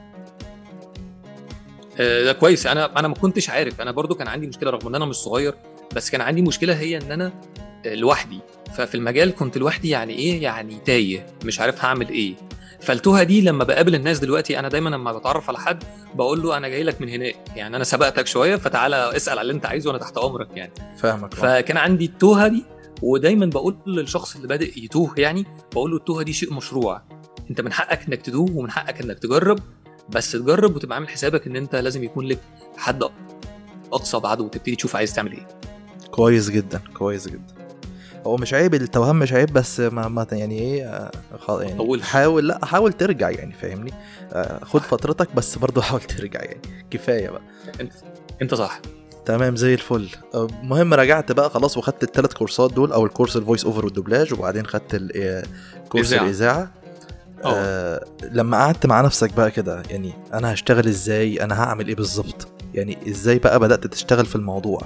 آه، 2.01 2.25
ده 2.25 2.33
كويس. 2.33 2.67
أنا 2.67 2.99
أنا 2.99 3.09
ما 3.09 3.15
كنتش 3.15 3.51
عارف. 3.51 3.81
أنا 3.81 3.91
برضو 3.91 4.15
كان 4.15 4.29
عندي 4.29 4.47
مشكلة 4.47 4.71
رغم 4.71 4.89
إن 4.89 4.95
أنا 4.95 5.05
مش 5.05 5.17
صغير 5.17 5.55
بس 5.97 6.11
كان 6.11 6.21
عندي 6.21 6.43
مشكلة 6.43 6.75
هي 6.75 6.97
إن 6.97 7.13
أنا 7.13 7.33
لوحدي. 7.87 8.41
ففي 8.77 8.95
المجال 8.95 9.35
كنت 9.35 9.59
لوحدي 9.59 9.89
يعني 9.89 10.13
إيه؟ 10.13 10.43
يعني 10.43 10.79
تايه 10.85 11.27
مش 11.45 11.61
عارف 11.61 11.85
هعمل 11.85 12.09
إيه. 12.09 12.35
فالتوهة 12.81 13.23
دي 13.23 13.41
لما 13.41 13.65
بقابل 13.65 13.95
الناس 13.95 14.19
دلوقتي 14.19 14.59
أنا 14.59 14.69
دايما 14.69 14.89
لما 14.91 15.13
بتعرف 15.13 15.49
على 15.49 15.59
حد 15.59 15.85
بقول 16.15 16.43
له 16.43 16.57
أنا 16.57 16.69
جاي 16.69 16.83
لك 16.83 17.01
من 17.01 17.09
هناك. 17.09 17.37
يعني 17.57 17.77
أنا 17.77 17.85
سبقتك 17.85 18.27
شوية 18.27 18.57
فتعالى 18.57 19.17
اسأل 19.17 19.33
على 19.33 19.41
اللي 19.41 19.53
أنت 19.53 19.67
عايزه 19.67 19.89
وأنا 19.89 19.99
تحت 19.99 20.19
أمرك 20.19 20.49
يعني. 20.57 20.73
فاهمك. 20.97 21.35
فكان 21.35 21.77
عندي 21.77 22.05
التوهة 22.05 22.49
دي 22.49 22.65
ودايما 23.03 23.47
بقول 23.47 23.77
للشخص 23.87 24.37
اللي 24.37 24.49
بادئ 24.49 24.79
يتوه 24.85 25.15
يعني 25.17 25.47
بقول 25.73 25.91
له 25.91 25.97
التوهة 25.97 26.23
دي 26.23 26.33
شيء 26.33 26.53
مشروع. 26.53 27.03
أنت 27.51 27.61
من 27.61 27.73
حقك 27.73 28.07
إنك 28.09 28.23
تتوه 28.23 28.51
ومن 28.51 28.71
حقك 28.71 29.01
إنك 29.01 29.19
تجرب. 29.19 29.59
بس 30.09 30.33
تجرب 30.33 30.77
وتبقى 30.77 30.95
عامل 30.95 31.09
حسابك 31.09 31.47
إن 31.47 31.57
أنت 31.57 31.77
لازم 31.77 32.05
يكون 32.05 32.27
لك 32.27 32.39
حد 32.77 33.03
أقصى 33.93 34.19
بعده 34.19 34.45
وتبتدي 34.45 34.77
تشوف 34.77 34.97
عايز 34.97 35.15
تعمل 35.15 35.33
إيه. 35.33 35.49
كويس 36.11 36.51
جدا 36.51 36.81
كويس 36.95 37.29
جدا. 37.29 37.62
هو 38.27 38.37
مش 38.37 38.55
عيب 38.55 38.75
التوهان 38.75 39.17
مش 39.17 39.33
عيب 39.33 39.53
بس 39.53 39.81
ما, 39.81 40.09
ما 40.09 40.27
يعني 40.33 40.59
إيه 40.59 40.85
آه، 41.49 41.63
يعني. 41.63 42.03
حاول 42.03 42.49
لا 42.49 42.65
حاول 42.67 42.93
ترجع 42.93 43.31
يعني 43.31 43.53
فاهمني؟ 43.53 43.93
آه، 44.33 44.65
خد 44.65 44.81
فترتك 44.81 45.35
بس 45.35 45.59
برضه 45.59 45.83
حاول 45.89 46.01
ترجع 46.01 46.41
يعني. 46.43 46.61
كفاية 46.91 47.31
بقى. 47.31 47.43
انت 47.81 47.93
انت 48.43 48.55
صح. 48.55 48.81
تمام 49.25 49.57
زي 49.57 49.75
الفل. 49.75 50.09
آه، 50.35 50.47
المهم 50.63 50.95
رجعت 50.95 51.33
بقى 51.33 51.51
خلاص 51.51 51.77
وخدت 51.77 52.03
الثلاث 52.03 52.33
كورسات 52.35 52.73
دول. 52.73 52.93
أو 52.93 53.05
ال 53.07 53.11
course 53.11 53.37
ال 53.37 53.42
voice 53.42 53.65
over 53.65 53.85
والدوبلاج 53.85 54.33
وبعدين 54.33 54.67
خدت 54.67 55.11
آه، 55.17 55.43
course. 55.89 56.13
الإذاعة. 56.13 56.71
آه 57.45 58.05
لما 58.33 58.57
قعدت 58.57 58.87
مع 58.87 59.01
نفسك 59.01 59.33
بقى 59.37 59.51
كده 59.51 59.83
يعني 59.91 60.13
أنا 60.35 60.53
هشتغل 60.53 60.87
إزاي؟ 60.89 61.45
أنا 61.45 61.63
هعمل 61.63 61.89
إيه 61.89 61.95
بالظبط؟ 61.95 62.49
يعني 62.75 62.99
إزاي 63.09 63.39
بقى 63.39 63.61
بدأت 63.61 63.87
تشتغل 63.87 64.27
في 64.27 64.37
الموضوع؟ 64.37 64.81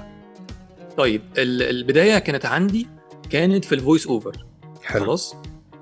طيب 0.97 1.23
ال- 1.39 1.63
البداية 1.63 2.19
كانت 2.19 2.47
عندي 2.47 2.87
كانت 3.31 3.65
في 3.65 3.75
ال 3.75 3.80
voice 3.80 4.07
over 4.07 4.45
خلاص؟ 4.87 5.35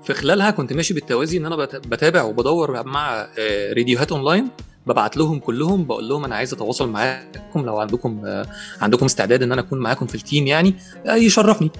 في 0.03 0.13
خلالها 0.13 0.51
كنت 0.51 0.73
ماشي 0.73 0.93
بالتوازي 0.93 1.37
إن 1.37 1.45
أنا 1.45 1.55
بت- 1.55 1.87
بتابع 1.87 2.23
وبدور 2.23 2.83
مع 2.83 3.27
آه، 3.39 3.73
راديوهات 3.73 4.11
اونلاين 4.11 4.47
ببعت 4.87 5.17
لهم 5.17 5.39
كلهم 5.39 5.85
بقول 5.85 6.09
لهم 6.09 6.25
أنا 6.25 6.35
عايز 6.35 6.53
أتواصل 6.53 6.89
معاكم 6.89 7.65
لو 7.65 7.77
عندكم 7.79 8.21
آه، 8.25 8.45
عندكم 8.81 9.05
استعداد 9.05 9.43
إن 9.43 9.51
أنا 9.51 9.61
أكون 9.61 9.79
معاكم 9.79 10.07
في 10.07 10.15
ال 10.15 10.21
team 10.21 10.47
يعني 10.47 10.73
آه، 11.05 11.15
يشرفني. 11.15 11.71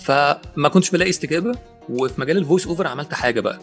فما 0.00 0.68
كنتش 0.72 0.90
بلاقي 0.90 1.10
استجابة 1.10 1.52
وفي 1.88 2.20
مجال 2.20 2.36
ال 2.36 2.41
voice 2.41 2.66
over 2.66 2.86
عملت 2.86 3.14
حاجة 3.14 3.40
بقى. 3.40 3.58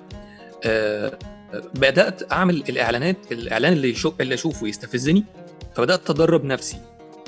بدأت 1.75 2.31
أعمل 2.31 2.55
الإعلانات 2.69 3.17
الإعلان 3.31 3.74
اللي 3.74 3.95
اللي 4.21 4.33
أشوفه 4.33 4.67
يستفزني 4.67 5.24
فبدأت 5.75 6.10
ادرب 6.10 6.45
نفسي. 6.45 6.77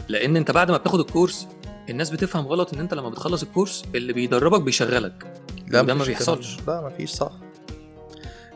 لأن 0.09 0.37
أنت 0.37 0.51
بعد 0.51 0.71
ما 0.71 0.77
بتاخد 0.77 0.99
ال 0.99 1.06
course 1.06 1.47
الناس 1.89 2.09
بتفهم 2.09 2.47
غلط 2.47 2.73
إن 2.73 2.79
أنت 2.79 2.93
لما 2.93 3.09
بتخلص 3.09 3.43
ال 3.43 3.49
course 3.49 3.83
اللي 3.95 4.13
بيدربك 4.13 4.61
بيشغلك 4.61 5.33
وده 5.67 5.83
ما 5.83 5.93
مفيش 5.93 6.07
بيحصلش. 6.07 6.57
ده. 6.67 6.81
لا 6.81 6.87
مفيش 6.87 7.09
صح 7.09 7.31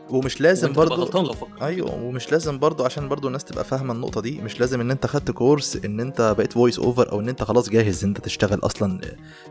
ومش 0.10 0.42
لازم 0.42 0.74
برضو 0.74 0.96
غلطان 0.96 1.26
لو 1.26 1.34
فكرت 1.34 1.62
أيوه 1.62 1.96
ومش 2.04 2.32
لازم 2.32 2.60
برضو 2.60 2.86
عشان 2.86 3.10
برضو 3.10 3.28
الناس 3.28 3.44
تبقى 3.44 3.64
فاهمة 3.64 3.94
النقطة 3.94 4.22
دي 4.22 4.42
مش 4.42 4.60
لازم 4.60 4.82
إن 4.82 4.92
أنت 4.92 5.06
خدت 5.06 5.32
course 5.32 5.76
إن 5.86 6.00
أنت 6.00 6.36
بقيت 6.38 6.54
voice 6.54 6.80
over 6.80 7.12
أو 7.12 7.20
إن 7.20 7.30
أنت 7.30 7.44
خلاص 7.44 7.70
جاهز 7.70 8.04
إن 8.04 8.10
أنت 8.10 8.20
تشتغل 8.26 8.60
أصلا 8.64 9.02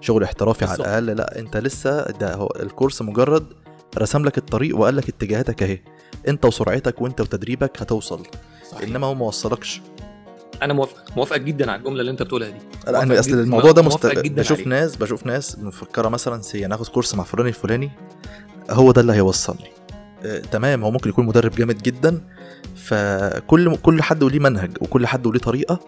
شغل 0.01 0.23
احترافي 0.23 0.65
على. 0.65 0.75
الأقل 0.75 1.07
لا 1.07 1.39
أنت 1.39 1.57
لسه 1.57 2.03
ده 2.05 2.35
هو 2.35 2.49
ال 2.61 2.67
course 2.67 3.03
مجرد 3.03 3.47
رسم 3.99 4.25
لك 4.25 4.39
الطريق 4.39 4.77
وقال 4.79 4.97
لك 4.97 5.09
اتجاهاتك 5.09 5.63
أهي 5.63 5.81
أنت 6.29 6.45
وسرعتك 6.45 7.01
وأنت 7.03 7.21
وتدريبك 7.21 7.83
هتوصل 7.83 8.23
صحيح. 8.71 8.83
إنما 8.89 9.07
هو 9.07 9.15
ما 9.15 9.27
وصلكش 9.27 9.81
أنا 10.63 10.75
موافق 10.75 10.97
موافقك 11.17 11.41
جدا 11.41 11.71
على 11.71 11.79
الجملة 11.79 12.01
اللي 12.01 12.11
انت 12.11 12.23
بتقولها 12.23 12.49
دي. 12.51 12.59
لا 12.87 13.03
أنا 13.03 13.21
اصل 13.21 13.33
الموضوع 13.33 13.73
ده 13.73 13.83
مست... 13.83 14.07
بشوف 14.07 14.59
عليه. 14.59 14.69
ناس 14.69 14.97
بشوف 14.97 15.27
ناس 15.27 15.59
مفكرة 15.59 16.09
مثلا 16.09 16.43
سي 16.43 16.67
أنا 16.67 16.75
هاخد 16.75 16.87
كورس 16.87 17.15
مع 17.15 17.25
فلان 17.25 17.47
الفلاني 17.47 17.91
هو 18.71 18.93
ده 18.93 19.01
اللي 19.01 19.13
هيوصلني. 19.13 19.71
آه، 20.25 20.39
تمام 20.39 20.85
هو 20.85 20.91
ممكن 20.91 21.11
يكون 21.11 21.27
مدرب 21.27 21.51
جامد 21.55 21.83
جدا 21.83 22.21
فكل 22.77 23.77
كل 23.77 24.03
حد 24.03 24.23
وليه 24.23 24.39
منهج 24.39 24.77
وكل 24.81 25.07
حد 25.07 25.27
وليه 25.27 25.41
طريقة 25.41 25.81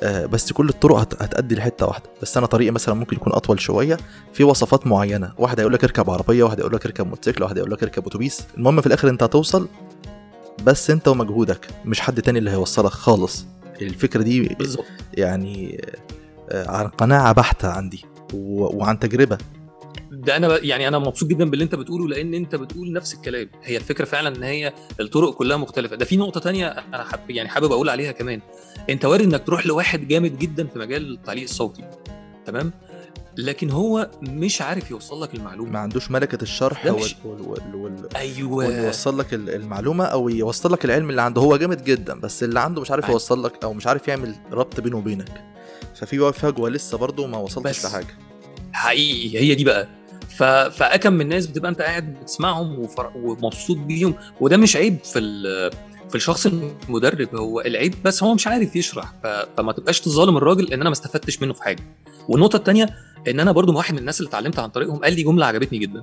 آه، 0.00 0.26
بس 0.26 0.52
كل 0.52 0.68
الطرق 0.68 0.96
هت... 0.96 1.22
هتأدي 1.22 1.54
لحتة 1.54 1.86
واحدة. 1.86 2.10
بس 2.22 2.36
أنا 2.36 2.46
طريقي 2.46 2.70
مثلا 2.70 2.94
ممكن 2.94 3.16
يكون 3.16 3.32
أطول 3.32 3.60
شوية 3.60 3.96
في 4.32 4.44
وصفات 4.44 4.86
معينة. 4.86 5.32
واحد 5.38 5.60
هيقول 5.60 5.72
لك 5.72 5.84
اركب 5.84 6.10
عربية 6.10 6.44
واحد 6.44 6.56
هيقول 6.60 6.74
لك 6.74 6.86
اركب 6.86 7.06
موتوسيكل 7.06 7.42
واحد 7.42 7.56
هيقول 7.56 7.70
لك 7.70 7.82
اركب 7.82 8.06
أتوبيس. 8.06 8.42
المهم 8.56 8.80
في 8.80 8.86
الآخر 8.86 9.08
أنت 9.08 9.22
هتوصل 9.22 9.68
بس 10.64 10.90
أنت 10.90 11.08
ومجهودك 11.08 11.66
مش 11.84 12.00
حد 12.00 12.22
تاني 12.22 12.38
اللي 12.38 12.50
هيوصلك 12.50 12.90
خالص. 12.90 13.46
الفكرة 13.82 14.22
دي 14.22 14.40
بالظبط. 14.40 14.84
يعني 15.14 15.80
آه، 16.50 16.70
عن 16.70 16.88
قناعة 16.88 17.32
بحتة 17.32 17.68
عندي 17.68 18.04
وعن 18.34 18.98
تجربة. 18.98 19.38
ده 20.12 20.36
أنا 20.36 20.58
يعني 20.62 20.88
أنا 20.88 20.98
مبسوط 20.98 21.28
جدا 21.28 21.50
باللي 21.50 21.64
أنت 21.64 21.74
بتقوله 21.74 22.08
لأن 22.08 22.34
أنت 22.34 22.54
بتقول 22.54 22.92
نفس 22.92 23.14
الكلام. 23.14 23.50
هي 23.62 23.76
الفكرة 23.76 24.04
فعلا 24.04 24.36
إن 24.36 24.42
هي 24.42 24.72
الطرق 25.00 25.34
كلها 25.34 25.56
مختلفة. 25.56 25.96
ده 25.96 26.04
في 26.04 26.16
نقطة 26.16 26.40
تانية 26.40 26.66
أنا 26.68 27.04
حب 27.04 27.30
يعني 27.30 27.48
حابب 27.48 27.72
أقول 27.72 27.88
عليها 27.88 28.12
كمان. 28.12 28.40
أنت 28.90 29.04
وارد 29.04 29.22
إنك 29.24 29.46
تروح 29.46 29.66
لواحد 29.66 30.08
جامد 30.08 30.38
جدا 30.38 30.66
في 30.66 30.78
مجال 30.78 31.12
التعليق 31.12 31.42
الصوتي. 31.42 31.84
تمام؟ 32.46 32.72
لكن 33.36 33.70
هو 33.70 34.10
مش 34.22 34.62
عارف 34.62 34.90
يوصل 34.90 35.22
لك 35.22 35.34
المعلومة. 35.34 35.70
ما 35.70 35.78
عندوش 35.78 36.10
ملكة 36.10 36.42
الشرح 36.42 36.86
وال... 36.86 36.94
مش- 36.94 37.16
وال... 37.24 37.40
وال... 37.40 37.74
وال... 37.74 38.16
أيوه. 38.16 38.52
ويوصل 38.52 39.18
لك 39.18 39.34
ال- 39.34 39.50
المعلومة 39.50 40.04
أو 40.04 40.28
يوصل 40.28 40.72
لك 40.72 40.84
العلم 40.84 41.10
اللي 41.10 41.22
عنده. 41.22 41.42
هو 41.42 41.56
جامد 41.56 41.84
جدا 41.84 42.20
بس 42.20 42.42
اللي 42.42 42.60
عنده 42.60 42.80
مش 42.80 42.90
عارف 42.90 43.04
أيوة. 43.04 43.12
يوصل 43.12 43.44
لك 43.44 43.64
أو 43.64 43.72
مش 43.72 43.86
عارف 43.86 44.08
يعمل 44.08 44.34
ربط 44.52 44.80
بينه 44.80 44.96
وبينك. 44.96 45.44
ففي 45.94 46.32
فجوة 46.32 46.70
لسه 46.70 46.98
برضه 46.98 47.26
ما 47.26 47.38
وصلتش 47.38 47.78
بس. 47.78 47.86
لحاجة. 47.86 48.14
حقيقي 48.72 49.38
هي 49.38 49.54
دي 49.54 49.64
بقى. 49.64 49.88
ف... 50.36 50.42
فأكم 50.42 51.12
من 51.12 51.20
الناس 51.20 51.46
بتبقى 51.46 51.70
أنت 51.70 51.82
قاعد 51.82 52.14
بتسمعهم 52.14 52.78
وفر... 52.78 53.12
ومبسوط 53.16 53.76
بيهم. 53.76 54.14
وده 54.40 54.56
مش 54.56 54.76
عيب 54.76 54.98
في 55.04 55.18
ال... 55.18 55.70
في 56.08 56.14
الشخص 56.14 56.46
المدرب. 56.88 57.34
هو 57.36 57.60
العيب 57.60 57.94
بس 58.04 58.22
هو 58.22 58.34
مش 58.34 58.46
عارف 58.46 58.76
يشرح. 58.76 59.12
ف... 59.22 59.26
فما 59.26 59.72
تبقاش 59.72 60.00
تظالم 60.00 60.36
الراجل 60.36 60.66
إن 60.72 60.80
أنا 60.80 60.90
ما 60.90 60.92
استفدتش 60.92 61.42
منه 61.42 61.52
في 61.52 61.62
حاجة. 61.62 61.82
والنقطة 62.28 62.56
الثانية 62.56 62.88
ان 63.28 63.40
أنا 63.40 63.52
برضو 63.52 63.76
واحد 63.76 63.92
من 63.94 63.98
الناس 64.00 64.20
اللي 64.20 64.28
اتعلمت 64.28 64.58
عن 64.58 64.68
طريقهم 64.68 64.96
قال 64.98 65.12
لي 65.12 65.22
جملة 65.22 65.46
عجبتني 65.46 65.78
جدا. 65.78 66.02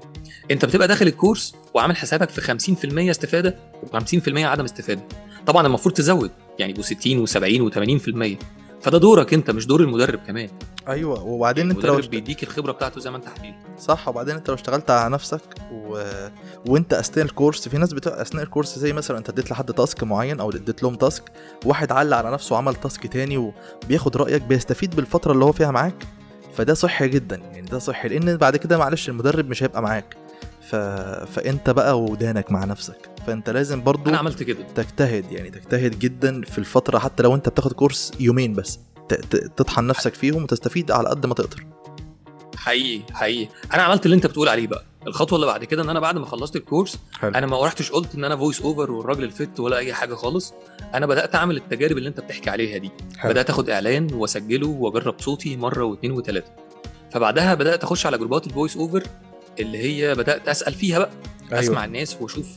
انت 0.52 0.66
بتبقى 0.66 0.88
داخل 0.88 1.08
ال 1.08 1.15
course 1.15 1.56
وعامل 1.74 1.98
حسابك 1.98 2.30
في 2.30 2.42
50% 2.42 3.10
استفادة 3.10 3.56
و50% 3.86 4.38
عدم 4.38 4.64
استفادة. 4.64 5.02
طبعا 5.46 5.68
المفروض 5.68 5.96
تزود 5.96 6.32
يعني 6.60 6.72
يبقوا 6.72 6.86
60 6.86 7.28
و70 7.28 7.72
و80% 7.74 8.38
فده 8.82 8.98
دورك 8.98 9.34
انت 9.34 9.52
مش 9.52 9.66
دور 9.68 9.82
المدرب 9.82 10.20
كمان. 10.28 10.50
أيوه 10.88 11.24
وبعدين 11.24 11.70
أنت 11.70 11.78
لو 11.78 11.84
المدرب 11.84 12.00
اشت... 12.00 12.10
بيديك 12.10 12.44
الخبرة 12.44 12.72
بتاعته 12.72 13.02
زي 13.02 13.12
ما 13.12 13.18
انت 13.18 13.26
حبيبي. 13.38 13.56
صح 13.80 14.08
وبعدين 14.08 14.36
أنت 14.36 14.50
لو 14.50 14.56
اشتغلت 14.56 14.92
على 14.92 15.14
نفسك 15.14 15.42
و... 15.72 16.04
وأنت 16.68 16.94
أثناء 16.94 17.26
ال 17.26 17.32
course 17.32 17.70
في 17.70 17.78
ناس 17.78 17.94
بتبقى 17.94 18.22
أثناء 18.22 18.44
ال 18.44 18.49
course 18.49 18.80
زي 18.80 18.94
مثلا 18.94 19.18
أنت 19.18 19.30
اديت 19.30 19.52
لحد 19.52 19.74
task 19.74 20.04
معين 20.04 20.40
أو 20.40 20.50
اديت 20.52 20.84
لهم 20.84 20.96
task 20.96 21.24
واحد 21.66 21.92
علق 21.92 22.18
على 22.18 22.32
نفسه 22.32 22.56
وعمل 22.56 22.76
task 22.76 23.08
تاني 23.08 23.38
وبياخد 23.84 24.18
رأيك 24.18 24.42
بيستفيد 24.42 24.96
بالفترة 24.96 25.32
اللي 25.32 25.46
هو 25.46 25.52
فيها 25.52 25.72
معاك؟ 25.72 25.96
فده 26.58 26.74
صحي 26.74 27.08
جدا 27.08 27.36
يعني 27.36 27.68
ده 27.68 27.80
صحي 27.80 28.08
لأن 28.08 28.38
بعد 28.38 28.58
كده 28.58 28.78
معلش 28.78 29.10
المدرب 29.10 29.50
مش 29.50 29.64
هيبقى 29.64 29.82
معاك. 29.82 30.18
ف... 30.70 30.76
فأنت 31.36 31.70
بقى 31.70 32.02
ودانك 32.02 32.52
مع 32.52 32.66
نفسك. 32.66 33.10
فأنت 33.28 33.50
لازم 33.50 33.84
برضو 33.84 34.10
أنا 34.10 34.18
عملت 34.18 34.44
كده. 34.44 34.64
تجتهد 34.76 35.32
يعني 35.32 35.50
تجتهد 35.50 36.00
جدا 36.00 36.42
في 36.42 36.58
الفترة 36.58 37.00
حتى 37.00 37.24
لو 37.24 37.36
أنت 37.36 37.50
بتاخد 37.50 37.74
course 37.74 38.12
يومين 38.20 38.54
بس 38.54 38.80
ت... 39.10 39.14
ت... 39.14 39.36
تطحن 39.36 39.88
نفسك 39.88 40.14
فيهم 40.14 40.44
وتستفيد 40.44 40.92
على 40.92 41.10
قد 41.10 41.26
ما 41.26 41.34
تقدر. 41.34 41.66
حقيقي 42.56 43.14
حقيقي. 43.14 43.50
أنا 43.74 43.84
عملت 43.84 44.06
اللي 44.06 44.16
أنت 44.16 44.28
بتقول 44.28 44.50
عليه 44.50 44.68
بقى. 44.68 44.84
الخطوة 45.08 45.36
اللي 45.36 45.48
بعد 45.48 45.64
كده 45.64 45.84
إن 45.84 45.90
أنا 45.90 46.00
بعد 46.00 46.18
ما 46.18 46.26
خلصت 46.26 46.56
ال 46.56 46.62
course 46.62 46.98
حلو. 47.20 47.32
أنا 47.36 47.46
ما 47.48 47.66
رحتش 47.66 47.92
قلت 47.92 48.16
إن 48.16 48.24
أنا 48.24 48.36
voice 48.38 48.62
over 48.62 48.92
والراجل 48.92 49.24
الفت 49.24 49.60
ولا 49.60 49.78
أي 49.78 49.94
حاجة 49.94 50.14
خالص 50.16 50.54
أنا 50.94 51.06
بدأت 51.06 51.36
أعمل 51.36 51.58
التجارب 51.58 51.98
اللي 51.98 52.10
أنت 52.10 52.20
بتحكي 52.20 52.50
عليها 52.50 52.78
دي 52.78 52.92
حلو. 53.18 53.32
بدأت 53.32 53.50
آخد 53.50 53.70
إعلان 53.70 54.14
وأسجله 54.14 54.68
وأجرب 54.68 55.16
صوتي 55.20 55.58
مرة 55.58 55.84
واثنين 55.84 56.12
وثلاثه 56.12 56.52
فبعدها 57.12 57.54
بدأت 57.54 57.84
أخش 57.84 58.06
على 58.06 58.18
جروبات 58.18 58.48
ال 58.48 58.53
voice 58.53 58.78
over 58.78 59.04
اللي 59.60 59.78
هي 59.78 60.16
بدأت 60.16 60.48
أسأل 60.48 60.74
فيها 60.74 61.00
بقى 61.00 61.10
أيوة. 61.52 61.60
أسمع 61.64 61.86
الناس 61.86 62.18
وأشوف 62.22 62.48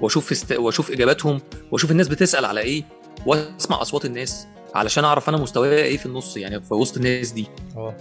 وأشوف 0.00 0.32
است... 0.32 0.52
وأشوف 0.52 0.90
إجاباتهم 0.90 1.40
وأشوف 1.70 1.90
الناس 1.90 2.08
بتسأل 2.08 2.44
على 2.44 2.60
إيه 2.60 2.84
وأسمع 3.26 3.82
أصوات 3.82 4.04
الناس 4.04 4.46
علشان 4.74 5.04
أعرف 5.04 5.28
أنا 5.28 5.36
مستواي 5.36 5.82
إيه 5.84 5.96
في 5.96 6.06
النص 6.06 6.36
يعني 6.36 6.60
في 6.60 6.74
وسط 6.74 6.96
الناس 6.96 7.30
دي 7.30 7.46
آه 7.76 7.94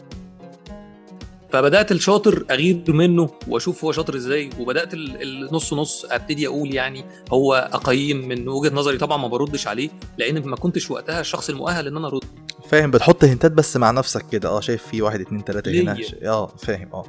فبدأت 1.53 1.91
الشاطر 1.91 2.45
أغير 2.51 2.83
منه 2.87 3.29
وأشوف 3.47 3.83
هو 3.85 3.91
شاطر 3.91 4.15
إزاي 4.15 4.49
وبدأت 4.59 4.93
ال- 4.93 5.21
النص 5.21 5.73
نص 5.73 6.05
أبتدي 6.05 6.47
أقول 6.47 6.73
يعني 6.73 7.05
هو 7.31 7.69
أقيم 7.73 8.27
من 8.27 8.47
وجهة 8.47 8.69
نظري. 8.75 8.97
طبعا 8.97 9.17
ما 9.17 9.27
بردش 9.27 9.67
عليه 9.67 9.89
لأن 10.17 10.41
ما 10.47 10.55
كنتش 10.55 10.91
وقتها 10.91 11.19
الشخص 11.19 11.49
المؤهل 11.49 11.87
إن 11.87 11.97
أنا 11.97 12.07
أرد. 12.07 12.23
فاهم 12.69 12.91
بتحط 12.91 13.23
هنتات 13.23 13.51
بس 13.51 13.77
مع 13.77 13.91
نفسك 13.91 14.25
كده. 14.31 14.49
آه 14.49 14.59
شايف 14.59 14.87
في 14.87 15.01
واحد 15.01 15.21
اتنين 15.21 15.43
تلاتة 15.45 15.71
هنا. 15.81 15.97
آه 16.25 16.47
فاهم. 16.47 16.89
آه. 16.93 17.03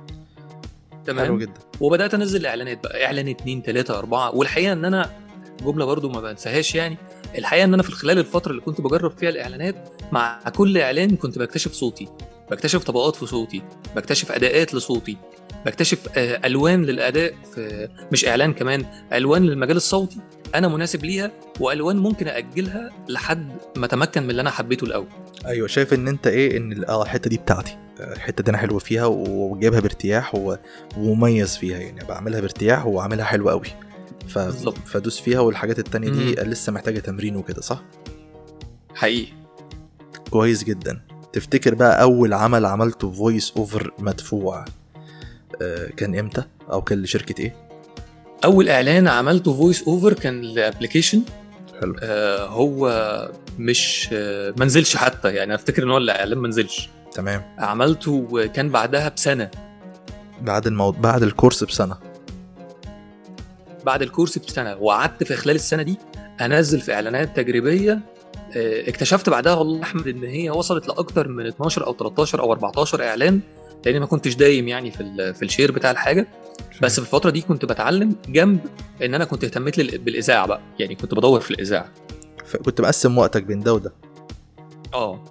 حلو 0.91 1.05
تمام 1.07 1.39
جدا. 1.39 1.53
وبدأت 1.81 2.15
أنزل 2.15 2.47
إعلانات 2.47 2.83
بقى. 2.85 3.05
إعلان 3.05 3.29
اتنين 3.29 3.63
تلاتة 3.63 3.99
أربعة. 3.99 4.35
والحقيقة 4.37 4.73
إن 4.73 4.85
أنا 4.85 5.11
جملة 5.65 5.85
برضو 5.85 6.09
ما 6.09 6.21
بنساهاش 6.21 6.75
يعني. 6.75 6.97
الحقيقة 7.39 7.65
إن 7.65 7.75
أنا 7.75 7.83
في 7.83 7.93
خلال 7.93 8.19
الفترة 8.19 8.51
اللي 8.51 8.63
كنت 8.63 8.81
بجرب 8.81 9.19
فيها 9.19 9.29
الإعلانات 9.31 9.89
مع 10.13 10.41
كل 10.57 10.79
إعلان 10.79 11.17
كنت 11.17 11.39
بكتشف 11.39 11.73
صوتي. 11.73 12.09
بكتشف 12.55 12.85
طبقات 12.85 13.17
في 13.17 13.27
صوتي 13.27 13.63
بكتشف 13.97 14.33
أداءات 14.33 14.75
لصوتي 14.75 15.17
بكتشف 15.67 16.09
آه، 16.17 16.47
ألوان 16.47 16.85
للأداء 16.85 17.35
في 17.55 17.89
مش 18.13 18.29
إعلان 18.29 18.53
كمان 18.53 18.87
ألوان 19.13 19.43
للمجال 19.43 19.77
الصوتي 19.77 20.21
أنا 20.55 20.69
مناسب 20.69 21.05
ليها 21.05 21.31
وألوان 21.61 21.97
ممكن 21.97 22.29
اجلها 22.29 22.91
لحد 23.09 23.53
ما 23.77 23.87
أتمكن 23.87 24.23
من 24.23 24.31
اللي 24.31 24.43
أنا 24.43 24.51
حبيته 24.51 24.85
الأول. 24.85 25.07
أيوه 25.47 25.69
شايف 25.69 25.95
إن 25.95 26.09
أنت 26.09 26.27
إيه 26.27 26.57
إن 26.57 26.85
آه 26.85 27.03
الحتة 27.03 27.31
دي 27.31 27.37
بتاعتي 27.37 27.79
الحتة 28.01 28.45
دي 28.45 28.51
أنا 28.51 28.59
حلو 28.59 28.79
فيها 28.79 29.07
وجايبها 29.07 29.81
بارتياح 29.81 30.57
ومميز 30.97 31.57
فيها 31.57 31.79
يعني 31.79 32.05
بعملها 32.05 32.41
بارتياح 32.41 32.87
وعاملها 32.87 33.25
حلو 33.25 33.51
قوي 33.51 33.67
ف... 34.29 34.39
فادوس 34.87 35.21
فيها 35.21 35.41
والحاجات 35.41 35.79
التانية 35.79 36.09
دي 36.09 36.25
مم. 36.25 36.51
لسه 36.51 36.73
محتاجة 36.73 36.99
تمرين 36.99 37.37
وكده 37.37 37.61
صح؟ 37.61 37.83
حقيقي. 38.95 39.33
كويس 40.31 40.65
جدا. 40.65 41.01
تفتكر 41.35 41.75
بقى 41.75 42.03
أول 42.03 42.33
عمل 42.33 42.67
عملته 42.67 43.13
voice 43.13 43.53
over 43.57 43.93
مدفوع 43.99 44.65
آه، 45.63 45.87
كان 45.97 46.19
إمتى؟ 46.19 46.45
أو 46.71 46.83
كان 46.83 47.03
لشركة 47.03 47.41
إيه؟ 47.43 47.55
أول 48.45 48.69
إعلان 48.69 49.09
عملته 49.09 49.55
voice 49.57 49.83
over 49.83 50.13
كان 50.13 50.41
ل 50.41 50.47
application. 50.47 51.23
حلو. 51.81 51.97
آه 52.03 52.47
هو 52.47 53.33
مش 53.59 54.09
آه 54.13 54.55
ما 54.57 54.65
نزلش 54.65 54.97
حتى 54.97 55.35
يعني 55.35 55.55
أفتكر 55.55 55.83
إن 55.83 55.91
هو 55.91 55.99
الإعلان 55.99 56.39
ما 56.39 56.49
نزلش. 56.49 56.89
تمام. 57.13 57.43
عملته 57.59 58.27
وكان 58.31 58.69
بعدها 58.69 59.09
بسنة. 59.09 59.51
بعد 60.43 60.67
الموضوع 60.67 61.01
بعد 61.01 61.23
الكورس 61.23 61.65
بسنة. 61.65 61.97
بعد 63.87 64.03
الكورس 64.03 64.39
بسنة. 64.39 64.77
وقعدت 64.77 65.25
في 65.25 65.37
خلال 65.37 65.55
السنة 65.55 65.83
دي 65.83 65.99
أنزل 66.41 66.81
في 66.81 66.95
إعلانات 66.95 67.37
تجريبية 67.37 68.01
اكتشفت 68.57 69.29
بعدها 69.29 69.55
والله 69.55 69.83
أحمد 69.83 70.09
إن 70.09 70.25
هي 70.25 70.51
وصلت 70.51 70.89
لأكتر 70.89 71.29
من 71.29 71.47
12 71.47 71.87
أو 71.87 71.93
13 71.95 72.41
أو 72.41 72.53
14 72.53 73.03
إعلان 73.05 73.41
لأن 73.87 74.01
ما 74.01 74.07
كنتش 74.07 74.35
دايم 74.35 74.69
يعني 74.69 74.91
في 74.91 75.35
في 75.35 75.45
الشير 75.45 75.73
بتاع 75.73 75.91
الحاجة. 75.91 76.29
بس 76.83 76.93
في 76.95 76.99
الفترة 77.07 77.31
دي 77.31 77.41
كنت 77.41 77.65
بتعلم 77.65 78.17
جنب 78.29 78.59
إن 79.03 79.15
أنا 79.15 79.25
كنت 79.25 79.45
اهتميت 79.45 79.81
بالإذاعة 79.81 80.47
بقى 80.47 80.61
يعني 80.79 80.95
كنت 80.95 81.15
بدور 81.15 81.41
في 81.41 81.51
الإذاعة. 81.51 81.89
كنت 82.65 82.81
مقسم 82.81 83.19
وقتك 83.19 83.43
بين 83.43 83.61
ده 83.61 83.75
وده. 83.75 83.93
آه. 84.95 85.25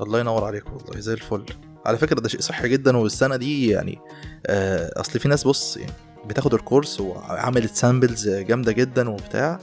الله 0.00 0.20
ينور 0.20 0.44
عليك 0.44 0.64
والله 0.72 1.00
زي 1.00 1.12
الفل. 1.12 1.44
على 1.86 1.98
فكرة 1.98 2.20
ده 2.20 2.28
شيء 2.28 2.40
صحي 2.40 2.68
جدا 2.68 2.96
والسنة 2.96 3.36
دي 3.36 3.68
يعني 3.70 3.98
آه 4.46 5.00
أصل 5.00 5.18
في 5.18 5.28
ناس 5.28 5.46
بص 5.46 5.76
يعني 5.76 5.92
بتاخد 6.26 6.54
ال 6.54 6.61
course 6.61 7.00
وعملت 7.00 7.74
samples 7.74 8.28
جامدة 8.28 8.72
جدا 8.72 9.10
وبتاع 9.10 9.58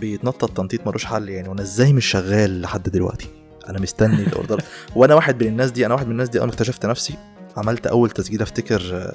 بيتنطط 0.00 0.56
تنطيط 0.56 0.86
ملوش 0.86 1.04
حل 1.04 1.28
يعني 1.28 1.48
وأنا 1.48 1.62
إزاي 1.62 1.92
مش 1.92 2.06
شغال 2.06 2.60
لحد 2.60 2.82
دلوقتي؟ 2.82 3.26
أنا 3.68 3.80
مستني 3.80 4.22
ال 4.26 4.31
order. 4.31 4.62
وأنا 4.96 5.14
واحد 5.14 5.42
من 5.42 5.48
الناس 5.48 5.70
دي 5.70 5.86
أنا 5.86 5.94
واحد 5.94 6.06
من 6.06 6.12
الناس 6.12 6.28
دي 6.28 6.38
أنا 6.42 6.48
اكتشفت 6.50 6.86
نفسي. 6.86 7.14
عملت 7.56 7.86
أول 7.86 8.10
تسجيل 8.10 8.42
أفتكر 8.42 8.82
آه، 8.94 9.12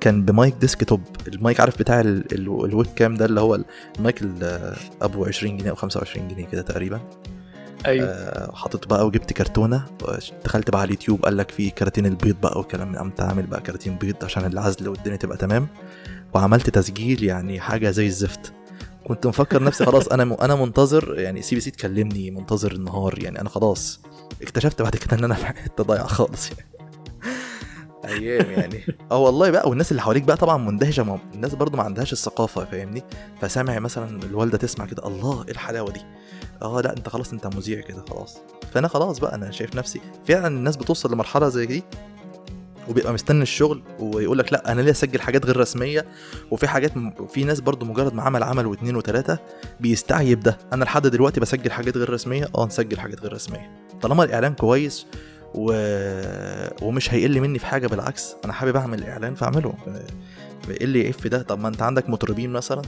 كان 0.00 0.24
ب 0.24 0.32
mic 0.32 0.54
desktop 0.54 1.00
ال 1.28 1.36
mic 1.36 1.60
عارف 1.60 1.78
بتاع 1.78 2.00
ال- 2.00 2.32
ال- 2.34 2.64
ال 2.64 2.86
webcam 2.96 3.14
ده 3.14 3.24
اللي 3.24 3.40
هو 3.40 3.60
المايك 3.98 4.22
ال- 4.22 4.74
أبو 5.02 5.24
20 5.24 5.56
جنيه 5.56 5.70
أو 5.70 5.74
25 5.74 6.28
جنيه 6.28 6.46
كده 6.46 6.62
تقريبا. 6.62 7.00
أيوه. 7.86 8.06
آه، 8.08 8.52
حطيت 8.54 8.86
بقى 8.86 9.06
وجبت 9.06 9.32
كرتونة. 9.32 9.84
دخلت 10.44 10.70
بقى 10.70 10.80
على 10.80 10.86
اليوتيوب 10.88 11.24
قال 11.24 11.36
لك 11.36 11.50
في 11.50 11.70
كراتين 11.70 12.06
البيض 12.06 12.36
بقى 12.42 12.58
والكلام 12.58 12.92
ده. 12.92 12.98
قمت 13.00 13.20
عامل 13.20 13.46
بقى 13.46 13.60
كراتين 13.60 13.96
بيض 13.96 14.16
عشان 14.24 14.44
العزل 14.44 14.88
والدنيا 14.88 15.16
تبقى 15.16 15.36
تمام. 15.36 15.68
وعملت 16.34 16.70
تسجيل 16.70 17.24
يعني 17.24 17.60
حاجة 17.60 17.90
زي 17.90 18.06
الزفت. 18.06 18.52
كنت 19.06 19.26
مفكر 19.26 19.62
نفسي 19.62 19.84
خلاص 19.84 20.08
أنا 20.08 20.24
م- 20.24 20.32
أنا 20.32 20.54
منتظر 20.54 21.18
يعني 21.18 21.42
CBC 21.42 21.70
تكلمني 21.70 22.30
منتظر 22.30 22.72
النهار 22.72 23.22
يعني 23.22 23.40
أنا 23.40 23.48
خلاص 23.48 24.00
اكتشفت 24.42 24.82
بعد 24.82 24.96
كده 24.96 25.16
إن 25.18 25.24
أنا 25.24 25.34
في 25.34 25.46
حتة 25.46 25.84
ضايعة 25.84 26.06
خالص 26.06 26.50
يعني. 26.50 26.68
أيام 28.04 28.50
يعني. 28.50 28.84
آه 29.10 29.18
والله 29.18 29.50
بقى 29.50 29.68
والناس 29.68 29.90
اللي 29.90 30.02
حواليك 30.02 30.22
بقى 30.22 30.36
طبعا 30.36 30.56
مندهشة 30.56 31.02
ما 31.02 31.18
الناس 31.34 31.54
برضو 31.54 31.76
ما 31.76 31.82
عندهاش 31.82 32.12
الثقافة 32.12 32.64
فاهمني؟ 32.64 33.02
فسامع 33.40 33.78
مثلا 33.78 34.22
الوالدة 34.22 34.58
تسمع 34.58 34.86
كده 34.86 35.06
الله 35.06 35.44
إيه 35.44 35.50
الحلاوة 35.50 35.90
دي؟ 35.90 36.00
آه 36.62 36.80
لأ 36.80 36.96
أنت 36.96 37.08
خلاص 37.08 37.32
أنت 37.32 37.46
مذيع 37.56 37.80
كده 37.80 38.04
خلاص. 38.10 38.38
فأنا 38.72 38.88
خلاص 38.88 39.18
بقى 39.18 39.34
أنا 39.34 39.50
شايف 39.50 39.74
نفسي 39.76 40.00
فعلا 40.28 40.46
الناس 40.48 40.76
بتوصل 40.76 41.12
لمرحلة 41.12 41.48
زي 41.48 41.66
دي 41.66 41.82
وبيبقى 42.88 43.12
مستني 43.12 43.42
الشغل 43.42 43.82
ويقول 43.98 44.38
لك 44.38 44.52
لا 44.52 44.72
أنا 44.72 44.80
ليه 44.80 44.90
أسجل 44.90 45.20
حاجات 45.20 45.46
غير 45.46 45.56
رسمية؟ 45.56 46.04
وفي 46.50 46.66
حاجات. 46.68 46.92
في 47.32 47.44
ناس 47.44 47.60
برضو 47.60 47.86
مجرد 47.86 48.14
ما 48.14 48.22
عمل 48.22 48.42
عمل 48.42 48.66
واثنين 48.66 48.96
وثلاثه 48.96 49.38
بيستعيب 49.80 50.40
ده. 50.40 50.58
أنا 50.72 50.84
لحد 50.84 51.06
دلوقتي 51.06 51.40
بسجل 51.40 51.70
حاجات 51.70 51.96
غير 51.96 52.10
رسمية. 52.10 52.48
آه 52.58 52.66
نسجل 52.66 52.98
حاجات 53.00 53.20
غير 53.20 53.32
رسمية. 53.32 53.70
طالما 54.02 54.24
الإعلان 54.24 54.54
كويس 54.54 55.06
و... 55.54 55.72
ومش 56.82 57.14
هيقل 57.14 57.40
مني 57.40 57.58
في 57.58 57.66
حاجة 57.66 57.86
بالعكس 57.86 58.34
أنا 58.44 58.52
حابب 58.52 58.76
أعمل 58.76 59.04
إعلان 59.04 59.34
فأعمله. 59.34 59.74
إيه 60.70 60.84
اللي 60.84 61.12
في 61.12 61.28
ده؟ 61.28 61.42
طب 61.42 61.60
ما 61.60 61.68
أنت 61.68 61.82
عندك 61.82 62.10
مطربين 62.10 62.50
مثلا 62.50 62.82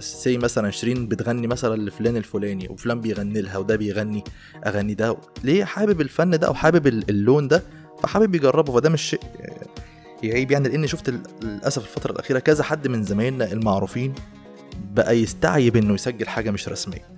سي 0.00 0.38
مثلا 0.38 0.70
شيرين 0.70 1.08
بتغني 1.08 1.46
مثلا 1.46 1.76
لفلان 1.82 2.16
الفلاني 2.16 2.68
وفلان 2.68 3.00
بيغني 3.00 3.40
لها 3.40 3.58
وده 3.58 3.76
بيغني 3.76 4.24
أغاني 4.66 4.94
ده. 4.94 5.16
ليه 5.44 5.64
حابب 5.64 6.00
الفن 6.00 6.30
ده 6.38 6.46
أو 6.46 6.54
حابب 6.54 6.86
ال- 6.86 7.10
اللون 7.10 7.48
ده؟ 7.48 7.62
فحابب 8.02 8.34
يجربه 8.34 8.72
فده 8.72 8.90
مش 8.90 9.02
شيء 9.02 9.20
يعيب 10.22 10.50
يعني 10.50 10.68
لأني 10.68 10.88
شفت 10.88 11.14
للأسف 11.42 11.82
الفترة 11.82 12.12
الأخيرة 12.12 12.38
كذا 12.38 12.64
حد 12.64 12.88
من 12.88 13.02
زمايلنا 13.02 13.52
المعروفين 13.52 14.14
بقى 14.94 15.18
يستعيب 15.18 15.76
إنه 15.76 15.94
يسجل 15.94 16.28
حاجة 16.28 16.50
مش 16.50 16.68
رسمية. 16.68 17.08